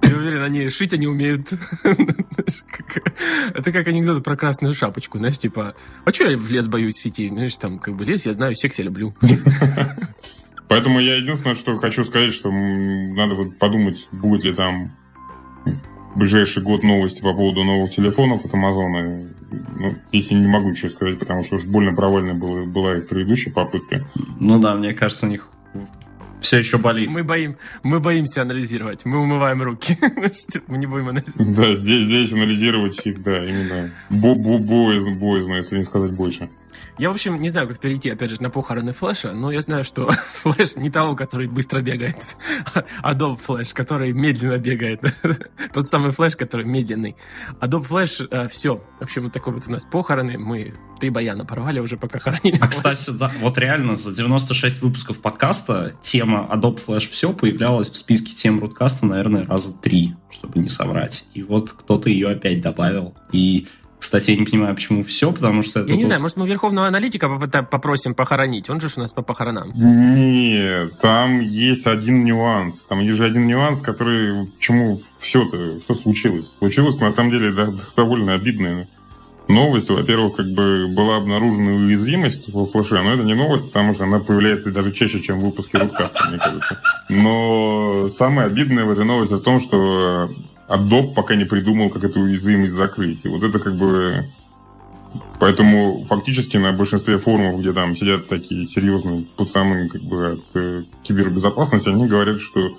Я 0.03 0.17
уверен, 0.17 0.43
они 0.43 0.69
шить 0.69 0.93
они 0.93 1.07
умеют. 1.07 1.53
Это 3.55 3.73
как 3.73 3.87
анекдот 3.87 4.23
про 4.25 4.37
красную 4.37 4.75
шапочку, 4.75 5.19
знаешь, 5.19 5.39
типа, 5.39 5.75
а 6.05 6.13
что 6.13 6.29
я 6.29 6.37
в 6.37 6.51
лес 6.51 6.67
боюсь 6.67 7.07
идти? 7.07 7.29
Знаешь, 7.29 7.57
там, 7.57 7.79
как 7.79 7.95
бы 7.95 8.05
лес, 8.05 8.27
я 8.27 8.33
знаю, 8.33 8.55
секси 8.55 8.83
люблю. 8.83 9.15
Поэтому 10.69 10.99
я 11.01 11.17
единственное, 11.17 11.55
что 11.55 11.77
хочу 11.79 12.05
сказать, 12.05 12.35
что 12.35 12.51
надо 12.51 13.35
вот 13.35 13.57
подумать, 13.59 14.09
будет 14.11 14.45
ли 14.45 14.53
там 14.53 14.91
в 16.15 16.19
ближайший 16.19 16.63
год 16.63 16.83
новости 16.83 17.21
по 17.21 17.33
поводу 17.33 17.63
новых 17.63 17.95
телефонов 17.95 18.45
от 18.45 18.53
Амазона. 18.53 19.29
Ну, 19.79 19.95
я 20.13 20.39
не 20.39 20.47
могу 20.47 20.71
ничего 20.71 20.91
сказать, 20.91 21.19
потому 21.19 21.45
что 21.45 21.57
уж 21.57 21.65
больно 21.65 21.95
провальная 21.95 22.35
была, 22.35 22.65
была 22.65 22.97
их 22.97 23.09
предыдущая 23.09 23.53
попытка. 23.53 24.03
Ну 24.41 24.59
да, 24.59 24.75
мне 24.75 24.93
кажется, 24.93 25.27
у 25.27 25.29
них 25.29 25.49
все 26.41 26.59
еще 26.59 26.79
болит. 26.79 27.11
Мы, 27.11 27.25
боим, 27.25 27.57
мы 27.83 27.99
боимся 28.01 28.43
анализировать. 28.43 29.05
Мы 29.05 29.19
умываем 29.19 29.63
руки. 29.63 29.99
мы 30.69 30.79
не 30.79 30.87
будем 30.87 31.09
анализировать. 31.09 31.55
Да, 31.57 31.75
здесь, 31.75 32.05
здесь 32.05 32.33
анализировать 32.33 33.05
их, 33.05 33.23
да, 33.23 33.45
именно 33.45 33.91
боязно, 34.11 35.11
боязно, 35.15 35.55
если 35.55 35.79
не 35.79 35.85
сказать 35.85 36.13
больше. 36.13 36.49
Я, 36.99 37.11
в 37.11 37.13
общем, 37.13 37.41
не 37.43 37.51
знаю, 37.51 37.69
как 37.69 37.79
перейти, 37.79 38.09
опять 38.09 38.31
же, 38.31 38.43
на 38.43 38.49
похороны 38.49 38.93
Флэша, 38.93 39.33
но 39.33 39.51
я 39.51 39.61
знаю, 39.61 39.85
что 39.85 40.11
Флэш 40.43 40.77
не 40.77 40.91
того, 40.91 41.15
который 41.15 41.47
быстро 41.47 41.83
бегает, 41.83 42.17
а 43.03 43.13
Adobe 43.13 43.39
Flash, 43.47 43.75
который 43.75 44.13
медленно 44.13 44.57
бегает. 44.57 45.01
Тот 45.75 45.87
самый 45.87 46.11
Флэш, 46.11 46.37
который 46.37 46.65
медленный. 46.65 47.15
Adobe 47.61 47.87
Flash, 47.87 48.27
э, 48.31 48.49
все. 48.49 48.83
В 48.99 49.05
общем, 49.05 49.25
вот 49.25 49.33
такой 49.33 49.53
вот 49.53 49.65
у 49.67 49.71
нас 49.71 49.85
похороны. 49.85 50.39
Мы 50.39 50.75
три 50.99 51.11
баяна 51.11 51.45
порвали 51.45 51.81
уже, 51.81 51.99
пока 51.99 52.19
хоронили. 52.19 52.59
А, 52.61 52.69
кстати, 52.69 53.11
да, 53.11 53.31
вот 53.41 53.59
реально 53.59 53.97
за 53.97 54.15
96 54.15 54.81
выпусков 54.81 55.21
подкаста 55.21 55.93
тема 56.01 56.49
Adobe 56.51 56.81
Flash 56.85 57.11
все 57.11 57.33
появлялась 57.35 57.91
в 57.91 57.97
списке 57.97 58.33
тем 58.35 58.59
Рудкаста, 58.59 59.05
наверное, 59.05 59.47
раза 59.47 59.79
три, 59.79 60.15
чтобы 60.31 60.61
не 60.61 60.71
соврать. 60.71 61.27
И 61.35 61.43
вот 61.43 61.73
кто-то 61.73 62.09
ее 62.09 62.31
опять 62.31 62.63
добавил. 62.63 63.15
И 63.33 63.67
кстати, 64.07 64.31
я 64.31 64.37
не 64.37 64.45
понимаю, 64.45 64.73
почему 64.73 65.03
все, 65.03 65.33
потому 65.33 65.65
что. 65.65 65.81
Я 65.81 65.97
не 65.97 66.05
знаю, 66.05 66.21
может, 66.21 66.37
мы 66.37 66.47
верховного 66.47 66.87
аналитика 66.87 67.29
попросим 67.69 68.15
похоронить? 68.15 68.71
Он 68.71 68.81
же 68.81 68.89
у 68.97 69.01
нас 69.01 69.13
по 69.13 69.23
похоронам. 69.23 69.73
Нет, 69.75 70.97
там 71.01 71.41
есть 71.41 71.89
один 71.89 72.25
нюанс. 72.25 72.85
Там 72.85 73.01
есть 73.01 73.17
же 73.17 73.25
один 73.25 73.49
нюанс, 73.49 73.81
который... 73.81 74.47
Почему 74.59 75.03
все-то... 75.19 75.81
Что 75.81 75.97
случилось? 75.97 76.55
Случилось, 76.57 77.01
на 77.01 77.11
самом 77.11 77.33
деле, 77.33 77.53
да, 77.53 77.69
довольно 77.97 78.35
обидная 78.35 78.87
новость. 79.49 79.91
Во-первых, 79.91 80.37
как 80.37 80.47
бы 80.53 80.87
была 80.87 81.17
обнаружена 81.17 81.73
уязвимость 81.73 82.47
в 82.47 82.67
флеше, 82.67 83.03
но 83.03 83.15
это 83.15 83.25
не 83.25 83.35
новость, 83.35 83.65
потому 83.65 83.93
что 83.95 84.05
она 84.05 84.21
появляется 84.21 84.71
даже 84.71 84.93
чаще, 84.93 85.21
чем 85.21 85.41
в 85.41 85.47
выпуске 85.47 85.79
Рудкаста, 85.79 86.29
мне 86.29 86.39
кажется. 86.39 86.81
Но 87.09 88.09
самое 88.11 88.47
обидное 88.47 88.85
в 88.85 88.91
этой 88.93 89.05
новости 89.05 89.35
в 89.35 89.43
том, 89.43 89.61
что 89.61 90.31
Adobe 90.69 91.15
пока 91.15 91.37
не 91.37 91.45
придумал, 91.45 91.91
как 91.91 92.05
эту 92.05 92.21
уязвимость 92.21 92.73
закрыть. 92.73 93.25
И 93.25 93.29
вот 93.29 93.43
это 93.43 93.59
как 93.59 93.77
бы... 93.77 94.25
Поэтому 95.39 96.05
фактически 96.09 96.57
на 96.57 96.73
большинстве 96.73 97.19
форумов, 97.19 97.61
где 97.61 97.73
там 97.73 97.97
сидят 97.97 98.29
такие 98.29 98.67
серьезные 98.67 99.27
пацаны 99.37 99.89
как 99.89 100.03
бы 100.03 100.33
от 100.33 100.45
э, 100.55 100.83
кибербезопасности, 101.03 101.89
они 101.89 102.07
говорят, 102.07 102.41
что 102.41 102.77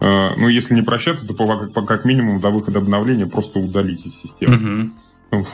э, 0.00 0.30
ну, 0.36 0.48
если 0.48 0.74
не 0.74 0.82
прощаться, 0.82 1.26
то 1.26 1.34
по, 1.34 1.46
по, 1.68 1.82
как 1.82 2.04
минимум 2.04 2.40
до 2.40 2.50
выхода 2.50 2.78
обновления 2.78 3.26
просто 3.26 3.60
удалить 3.60 4.06
из 4.06 4.14
системы. 4.14 4.92
Mm-hmm. 5.30 5.46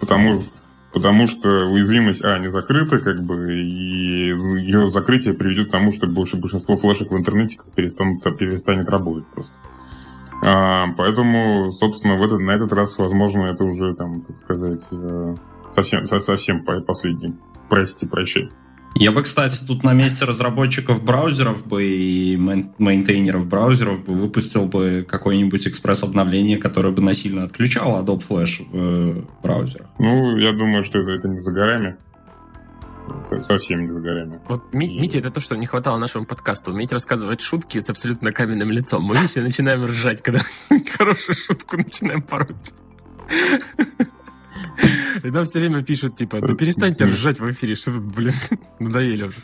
Потому, 0.00 0.44
потому 0.92 1.28
что 1.28 1.48
уязвимость, 1.66 2.24
а, 2.24 2.38
не 2.38 2.50
закрыта, 2.50 2.98
как 2.98 3.22
бы, 3.22 3.52
и 3.52 4.28
ее 4.62 4.90
закрытие 4.90 5.34
приведет 5.34 5.68
к 5.68 5.72
тому, 5.72 5.92
что 5.92 6.06
больше 6.06 6.36
большинство 6.36 6.76
флешек 6.76 7.10
в 7.10 7.16
интернете 7.16 7.58
перестанут, 7.74 8.22
перестанет 8.38 8.88
работать 8.88 9.26
просто. 9.26 9.52
А, 10.42 10.86
поэтому, 10.96 11.72
собственно, 11.72 12.16
в 12.16 12.22
этот, 12.22 12.40
на 12.40 12.52
этот 12.52 12.72
раз, 12.72 12.96
возможно, 12.98 13.44
это 13.44 13.64
уже, 13.64 13.94
там, 13.94 14.22
так 14.22 14.36
сказать, 14.38 14.82
э, 14.90 15.34
совсем, 15.74 16.06
совсем 16.06 16.64
последний. 16.64 17.34
Прости, 17.68 18.06
прощай. 18.06 18.50
Я 18.94 19.12
бы, 19.12 19.22
кстати, 19.22 19.64
тут 19.64 19.84
на 19.84 19.92
месте 19.92 20.24
разработчиков 20.24 21.04
браузеров 21.04 21.64
бы 21.64 21.84
и 21.84 22.36
мейнтейнеров 22.36 23.46
браузеров 23.46 24.04
бы 24.04 24.14
выпустил 24.14 24.66
бы 24.66 25.06
какое-нибудь 25.08 25.68
экспресс-обновление, 25.68 26.58
которое 26.58 26.92
бы 26.92 27.00
насильно 27.00 27.44
отключало 27.44 28.02
Adobe 28.02 28.22
Flash 28.28 28.66
в 28.68 28.76
э, 28.76 29.22
браузерах. 29.42 29.86
Ну, 29.98 30.36
я 30.38 30.52
думаю, 30.52 30.82
что 30.82 30.98
это, 30.98 31.10
это 31.12 31.28
не 31.28 31.38
за 31.38 31.52
горами 31.52 31.96
совсем 33.42 33.82
не 33.82 33.92
за 33.92 34.00
горами. 34.00 34.40
Вот, 34.48 34.72
Митя, 34.72 35.18
это 35.18 35.30
то, 35.30 35.40
что 35.40 35.56
не 35.56 35.66
хватало 35.66 35.98
нашему 35.98 36.26
подкасту. 36.26 36.72
Уметь 36.72 36.92
рассказывать 36.92 37.40
шутки 37.40 37.80
с 37.80 37.90
абсолютно 37.90 38.32
каменным 38.32 38.70
лицом. 38.70 39.04
Мы 39.04 39.14
все 39.26 39.42
начинаем 39.42 39.84
ржать, 39.84 40.22
когда 40.22 40.40
хорошую 40.96 41.36
шутку 41.36 41.76
начинаем 41.76 42.22
пороть. 42.22 42.72
И 45.22 45.30
нам 45.30 45.44
все 45.44 45.60
время 45.60 45.82
пишут, 45.84 46.16
типа, 46.16 46.40
да 46.40 46.54
перестаньте 46.54 47.04
ржать 47.04 47.40
в 47.40 47.50
эфире, 47.50 47.74
что 47.74 47.90
вы, 47.90 48.00
блин, 48.00 48.34
надоели 48.78 49.24
уже. 49.24 49.36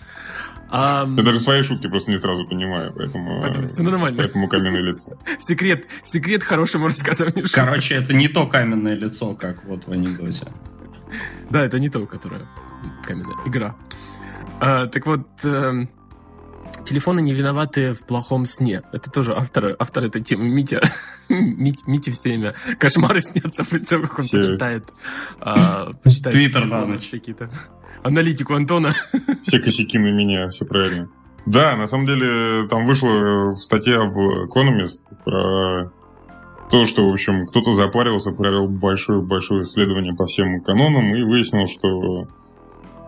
А, 0.68 1.06
Я 1.16 1.22
даже 1.22 1.40
свои 1.40 1.62
шутки 1.62 1.86
просто 1.88 2.10
не 2.10 2.18
сразу 2.18 2.46
понимаю, 2.46 2.92
поэтому... 2.94 3.40
Поэтому 3.40 3.66
все 3.66 3.82
нормально. 3.82 4.18
Поэтому 4.18 4.48
каменное 4.48 4.80
лицо. 4.80 5.16
Секрет, 5.38 5.86
секрет 6.02 6.42
хорошему 6.42 6.88
рассказыванию 6.88 7.46
Короче, 7.52 7.94
это 7.94 8.14
не 8.14 8.28
то 8.28 8.46
каменное 8.46 8.96
лицо, 8.96 9.34
как 9.34 9.64
вот 9.64 9.86
в 9.86 9.92
анекдоте. 9.92 10.46
Да, 11.50 11.64
это 11.64 11.78
не 11.78 11.88
то, 11.88 12.04
которое 12.06 12.42
каменная 13.06 13.36
игра. 13.46 13.76
А, 14.60 14.86
так 14.86 15.06
вот, 15.06 15.26
э, 15.44 15.86
телефоны 16.84 17.20
не 17.20 17.32
виноваты 17.32 17.92
в 17.92 18.00
плохом 18.00 18.46
сне. 18.46 18.82
Это 18.92 19.10
тоже 19.10 19.34
автор, 19.34 19.76
автор 19.78 20.04
этой 20.04 20.22
темы 20.22 20.48
Митя. 20.48 20.82
Мить, 21.28 21.86
Мите 21.86 22.12
все 22.12 22.30
время 22.30 22.54
кошмары 22.78 23.20
снятся 23.20 23.64
после 23.64 23.86
того, 23.86 24.02
как 24.04 24.20
он 24.20 24.24
все. 24.26 24.38
почитает, 24.38 24.84
а, 25.40 25.92
почитает 26.02 26.34
Твиттер 26.34 26.66
на 26.66 26.84
ночь. 26.84 27.00
Всякие-то. 27.00 27.50
Аналитику 28.02 28.54
Антона. 28.54 28.92
Все 29.42 29.58
косяки 29.58 29.98
на 29.98 30.12
меня, 30.12 30.50
все 30.50 30.64
правильно. 30.64 31.08
Да, 31.44 31.74
на 31.76 31.88
самом 31.88 32.06
деле 32.06 32.68
там 32.68 32.86
вышла 32.86 33.56
статья 33.60 34.00
в 34.02 34.46
Economist 34.46 35.00
про 35.24 35.90
то, 36.70 36.86
что, 36.86 37.08
в 37.08 37.12
общем, 37.12 37.46
кто-то 37.46 37.74
запарился, 37.74 38.30
провел 38.30 38.68
большое-большое 38.68 39.62
исследование 39.62 40.14
по 40.14 40.26
всем 40.26 40.60
канонам 40.60 41.14
и 41.14 41.22
выяснил, 41.22 41.66
что 41.66 42.28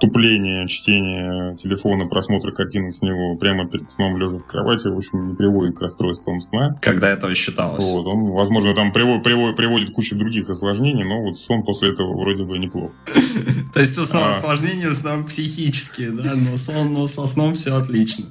тупление, 0.01 0.69
чтение 0.69 1.57
телефона, 1.57 2.07
просмотр 2.07 2.53
картинок 2.53 2.95
с 2.95 3.03
него 3.03 3.37
прямо 3.37 3.69
перед 3.69 3.91
сном, 3.91 4.17
лежа 4.17 4.39
в 4.39 4.47
кровати, 4.47 4.89
в 4.89 4.97
общем, 4.97 5.31
не 5.31 5.35
приводит 5.35 5.77
к 5.77 5.81
расстройствам 5.81 6.41
сна. 6.41 6.75
Когда 6.81 7.11
этого 7.11 7.35
считалось. 7.35 7.91
Вот, 7.91 8.07
он, 8.07 8.31
возможно, 8.31 8.75
там 8.75 8.93
приводит, 8.93 9.25
приводит, 9.25 9.57
приводит 9.57 9.91
кучу 9.93 10.17
других 10.17 10.49
осложнений, 10.49 11.05
но 11.05 11.23
вот 11.23 11.39
сон 11.39 11.63
после 11.63 11.91
этого 11.91 12.19
вроде 12.19 12.45
бы 12.45 12.59
неплохо. 12.59 12.93
То 13.75 13.81
есть 13.81 13.99
основное 13.99 14.37
осложнение 14.37 14.89
в 14.89 14.93
основном 14.93 15.27
психические, 15.27 16.11
да, 16.11 16.35
но 16.35 16.57
сон, 16.57 16.93
но 16.93 17.07
со 17.07 17.27
сном 17.27 17.55
все 17.55 17.77
отлично. 17.77 18.27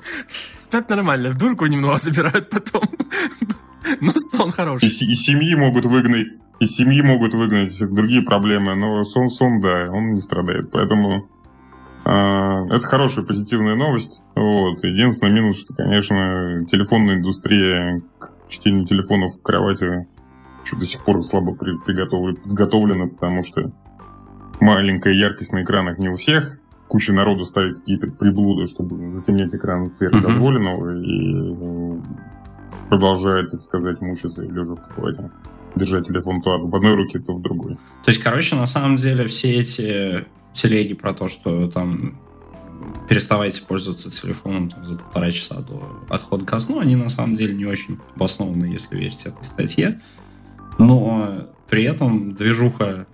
Спят 0.55 0.89
нормально, 0.89 1.31
в 1.31 1.37
дурку 1.37 1.65
немного 1.65 1.97
забирают 1.97 2.49
потом, 2.49 2.83
но 4.01 4.13
сон 4.31 4.51
хороший. 4.51 4.87
И 4.87 5.15
семьи 5.15 5.55
могут 5.55 5.85
выгнать 5.85 6.27
из 6.59 6.75
семьи 6.75 7.01
могут 7.01 7.33
выгнать 7.33 7.77
другие 7.79 8.23
проблемы, 8.23 8.75
но 8.75 9.03
сон, 9.03 9.29
сон, 9.29 9.61
да, 9.61 9.89
он 9.91 10.13
не 10.13 10.21
страдает. 10.21 10.71
Поэтому 10.71 11.29
а, 11.35 11.36
это 12.07 12.81
хорошая 12.85 13.25
позитивная 13.25 13.75
новость. 13.75 14.21
Вот. 14.35 14.83
Единственный 14.83 15.31
минус, 15.31 15.59
что, 15.59 15.73
конечно, 15.73 16.65
телефонная 16.69 17.15
индустрия 17.15 18.01
к 18.17 18.29
чтению 18.49 18.85
телефонов 18.85 19.35
в 19.35 19.41
кровати 19.41 20.07
еще 20.63 20.75
до 20.77 20.85
сих 20.85 21.03
пор 21.03 21.23
слабо 21.23 21.53
подготовлена, 21.55 23.07
потому 23.07 23.43
что 23.43 23.71
маленькая 24.59 25.13
яркость 25.13 25.53
на 25.53 25.63
экранах 25.63 25.97
не 25.97 26.09
у 26.09 26.15
всех. 26.15 26.59
Куча 26.87 27.11
народу 27.11 27.43
ставит 27.43 27.79
какие-то 27.79 28.07
приблуды, 28.07 28.67
чтобы 28.67 29.11
затемнять 29.13 29.53
экран 29.53 29.89
сверхдозволенного 29.89 30.93
mm-hmm. 30.93 31.03
и 31.03 32.01
продолжает, 32.89 33.51
так 33.51 33.59
сказать, 33.59 33.99
мучиться 33.99 34.41
лежа 34.41 34.75
в 34.75 34.87
кровати 34.87 35.29
держать 35.75 36.07
телефон 36.07 36.41
то 36.41 36.57
в 36.57 36.75
одной 36.75 36.95
руке, 36.95 37.19
то 37.19 37.33
в 37.33 37.41
другой. 37.41 37.75
То 38.03 38.11
есть, 38.11 38.23
короче, 38.23 38.55
на 38.55 38.67
самом 38.67 38.95
деле 38.95 39.25
все 39.27 39.59
эти 39.59 40.25
телеги 40.57 40.93
про 40.93 41.13
то, 41.13 41.27
что 41.27 41.67
там 41.67 42.19
переставайте 43.07 43.61
пользоваться 43.61 44.09
телефоном 44.09 44.69
там, 44.69 44.83
за 44.83 44.95
полтора 44.95 45.31
часа 45.31 45.55
до 45.59 46.05
отхода 46.09 46.45
ко 46.45 46.59
сну, 46.59 46.79
они 46.79 46.95
на 46.95 47.09
самом 47.09 47.35
деле 47.35 47.53
не 47.53 47.65
очень 47.65 47.99
обоснованы, 48.15 48.65
если 48.65 48.97
верить 48.97 49.25
этой 49.25 49.43
статье. 49.43 50.01
Но 50.77 51.47
при 51.69 51.83
этом 51.83 52.33
движуха 52.33 53.07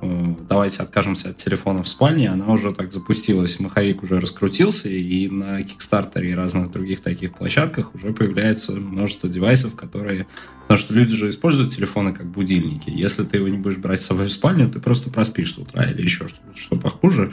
давайте 0.00 0.82
откажемся 0.82 1.30
от 1.30 1.36
телефона 1.36 1.82
в 1.82 1.88
спальне, 1.88 2.30
она 2.30 2.46
уже 2.48 2.72
так 2.72 2.92
запустилась, 2.92 3.58
маховик 3.60 4.02
уже 4.02 4.20
раскрутился, 4.20 4.88
и 4.88 5.28
на 5.28 5.60
Kickstarter 5.62 6.24
и 6.24 6.34
разных 6.34 6.70
других 6.70 7.00
таких 7.00 7.34
площадках 7.34 7.94
уже 7.94 8.12
появляется 8.12 8.72
множество 8.72 9.28
девайсов, 9.28 9.74
которые... 9.74 10.26
Потому 10.62 10.78
что 10.78 10.94
люди 10.94 11.14
же 11.14 11.30
используют 11.30 11.72
телефоны 11.72 12.12
как 12.12 12.26
будильники. 12.26 12.90
Если 12.90 13.24
ты 13.24 13.36
его 13.36 13.48
не 13.48 13.56
будешь 13.56 13.78
брать 13.78 14.02
с 14.02 14.06
собой 14.06 14.26
в 14.26 14.32
спальню, 14.32 14.68
ты 14.68 14.80
просто 14.80 15.10
проспишь 15.10 15.54
с 15.54 15.58
утра 15.58 15.84
или 15.84 16.02
еще 16.02 16.26
что, 16.28 16.40
что 16.54 16.76
похуже. 16.76 17.32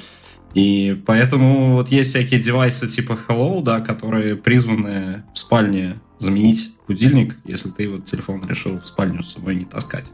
И 0.54 1.02
поэтому 1.08 1.74
вот 1.74 1.90
есть 1.90 2.12
всякие 2.12 2.40
девайсы 2.40 2.88
типа 2.88 3.18
Hello, 3.28 3.64
да, 3.64 3.82
которые 3.82 4.36
призваны 4.36 5.24
в 5.34 5.40
спальне 5.40 6.00
заменить 6.20 6.70
будильник, 6.88 7.38
если 7.44 7.70
ты 7.70 7.90
вот 7.90 8.06
телефон 8.06 8.48
решил 8.48 8.80
в 8.80 8.86
спальню 8.86 9.24
с 9.24 9.34
собой 9.34 9.56
не 9.56 9.66
таскать. 9.66 10.12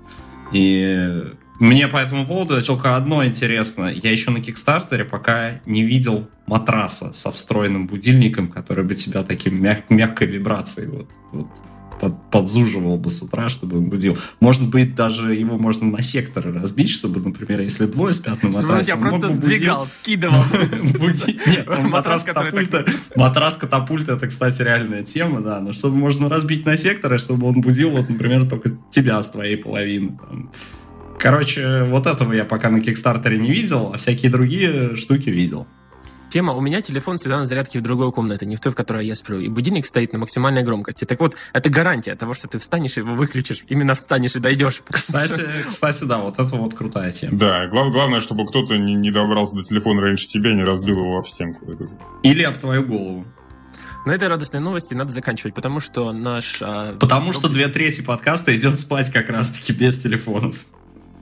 И 0.53 1.23
мне 1.59 1.87
по 1.87 1.97
этому 1.97 2.25
поводу 2.25 2.61
только 2.63 2.95
одно 2.95 3.25
интересно. 3.25 3.91
Я 3.93 4.11
еще 4.11 4.31
на 4.31 4.41
Кикстартере 4.41 5.05
пока 5.05 5.59
не 5.65 5.83
видел 5.83 6.29
матраса 6.45 7.13
со 7.13 7.31
встроенным 7.31 7.85
будильником, 7.85 8.47
который 8.47 8.83
бы 8.83 8.95
тебя 8.95 9.23
таким 9.23 9.61
мяг 9.61 9.89
мягкой 9.89 10.27
вибрацией 10.27 10.87
вот, 10.89 11.09
вот 11.31 11.47
под, 11.99 12.31
подзуживал 12.31 12.97
бы 12.97 13.11
с 13.11 13.21
утра, 13.21 13.49
чтобы 13.49 13.77
он 13.77 13.89
будил. 13.89 14.17
Может 14.39 14.69
быть, 14.69 14.95
даже 14.95 15.35
его 15.35 15.57
можно 15.57 15.87
на 15.87 16.01
секторы 16.01 16.53
разбить, 16.53 16.89
чтобы, 16.89 17.19
например, 17.19 17.59
если 17.59 17.85
двое 17.85 18.13
спят 18.13 18.41
на 18.41 18.49
матрасе... 18.49 18.93
Тебя 18.93 19.09
просто 19.09 19.29
сдвигал, 19.29 19.87
скидывал. 19.87 20.43
Нет, 21.45 21.67
матрас 21.89 22.23
катапульта. 22.23 22.85
Матрас 23.15 23.57
катапульта, 23.57 24.13
это, 24.13 24.27
кстати, 24.27 24.61
реальная 24.61 25.03
тема, 25.03 25.41
да. 25.41 25.59
Но 25.59 25.73
чтобы 25.73 25.97
можно 25.97 26.29
разбить 26.29 26.65
на 26.65 26.77
секторы, 26.77 27.17
чтобы 27.17 27.47
он 27.47 27.61
будил, 27.61 27.91
вот, 27.91 28.09
например, 28.09 28.47
только 28.47 28.77
тебя 28.89 29.21
с 29.21 29.29
твоей 29.29 29.57
половины. 29.57 30.17
Короче, 31.19 31.83
вот 31.83 32.07
этого 32.07 32.31
я 32.33 32.45
пока 32.45 32.69
на 32.69 32.79
Кикстартере 32.79 33.37
не 33.37 33.51
видел, 33.51 33.91
а 33.93 33.97
всякие 33.97 34.31
другие 34.31 34.95
штуки 34.95 35.29
видел. 35.29 35.67
Тема, 36.29 36.53
у 36.53 36.61
меня 36.61 36.81
телефон 36.81 37.17
всегда 37.17 37.39
на 37.39 37.45
зарядке 37.45 37.79
в 37.79 37.81
другой 37.81 38.11
комнате, 38.11 38.45
не 38.45 38.55
в 38.55 38.61
той, 38.61 38.71
в 38.71 38.75
которой 38.75 39.05
я 39.05 39.15
сплю. 39.15 39.39
И 39.39 39.49
будильник 39.49 39.87
стоит 39.87 40.13
на 40.13 40.19
максимальной 40.19 40.61
громкости. 40.61 41.03
Так 41.03 41.19
вот, 41.19 41.35
это 41.53 41.69
гарантия 41.71 42.15
того, 42.15 42.33
что 42.33 42.47
ты 42.47 42.59
встанешь 42.59 42.97
и 42.97 42.99
его 42.99 43.15
выключишь. 43.15 43.63
Именно 43.67 43.95
встанешь 43.95 44.35
и 44.35 44.39
дойдешь. 44.39 44.81
Кстати, 44.87 45.41
кстати, 45.67 46.03
да, 46.03 46.19
вот 46.19 46.37
это 46.37 46.55
вот 46.55 46.75
крутая 46.75 47.11
тема. 47.11 47.37
Да, 47.37 47.67
глав, 47.67 47.91
главное, 47.91 48.21
чтобы 48.21 48.47
кто-то 48.47 48.77
не, 48.77 48.93
не 48.93 49.09
добрался 49.09 49.55
до 49.55 49.63
телефона 49.63 50.01
раньше 50.01 50.27
тебя 50.27 50.51
и 50.51 50.53
не 50.53 50.63
разбил 50.63 50.99
его 50.99 51.17
об 51.17 51.27
стенку. 51.27 51.65
Или 52.21 52.43
об 52.43 52.57
твою 52.57 52.85
голову. 52.85 53.25
На 54.05 54.11
этой 54.11 54.27
радостной 54.27 54.61
новости 54.61 54.93
надо 54.93 55.11
заканчивать, 55.11 55.55
потому 55.55 55.79
что 55.79 56.13
наш... 56.13 56.59
А, 56.61 56.95
потому 56.97 57.33
что 57.33 57.49
две 57.49 57.67
трети 57.67 58.01
подкаста 58.01 58.55
идет 58.55 58.79
спать 58.79 59.11
как 59.11 59.29
раз-таки 59.29 59.73
без 59.73 59.97
телефонов. 59.97 60.55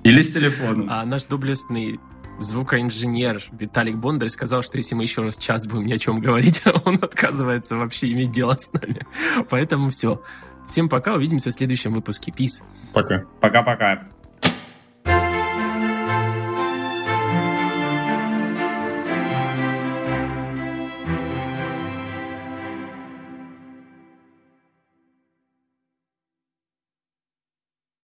Или 0.08 0.22
с 0.22 0.34
телефоном. 0.34 0.88
А 0.90 1.06
наш 1.06 1.26
доблестный 1.26 2.00
звукоинженер 2.40 3.44
Виталик 3.52 3.98
Бондарь 3.98 4.30
сказал, 4.30 4.62
что 4.62 4.78
если 4.78 4.96
мы 4.96 5.04
еще 5.04 5.22
раз 5.22 5.38
час 5.38 5.68
будем 5.68 5.86
ни 5.86 5.94
о 5.94 6.00
чем 6.00 6.20
говорить, 6.20 6.62
он 6.86 6.96
отказывается 6.96 7.76
вообще 7.76 8.12
иметь 8.12 8.32
дело 8.32 8.56
с 8.58 8.72
нами. 8.74 9.06
Поэтому 9.50 9.90
все. 9.90 10.22
Всем 10.68 10.90
пока, 10.90 11.14
увидимся 11.14 11.50
в 11.50 11.54
следующем 11.54 11.94
выпуске. 11.94 12.32
Peace. 12.32 12.62
Пока. 12.94 13.24
Пока-пока. 13.42 14.08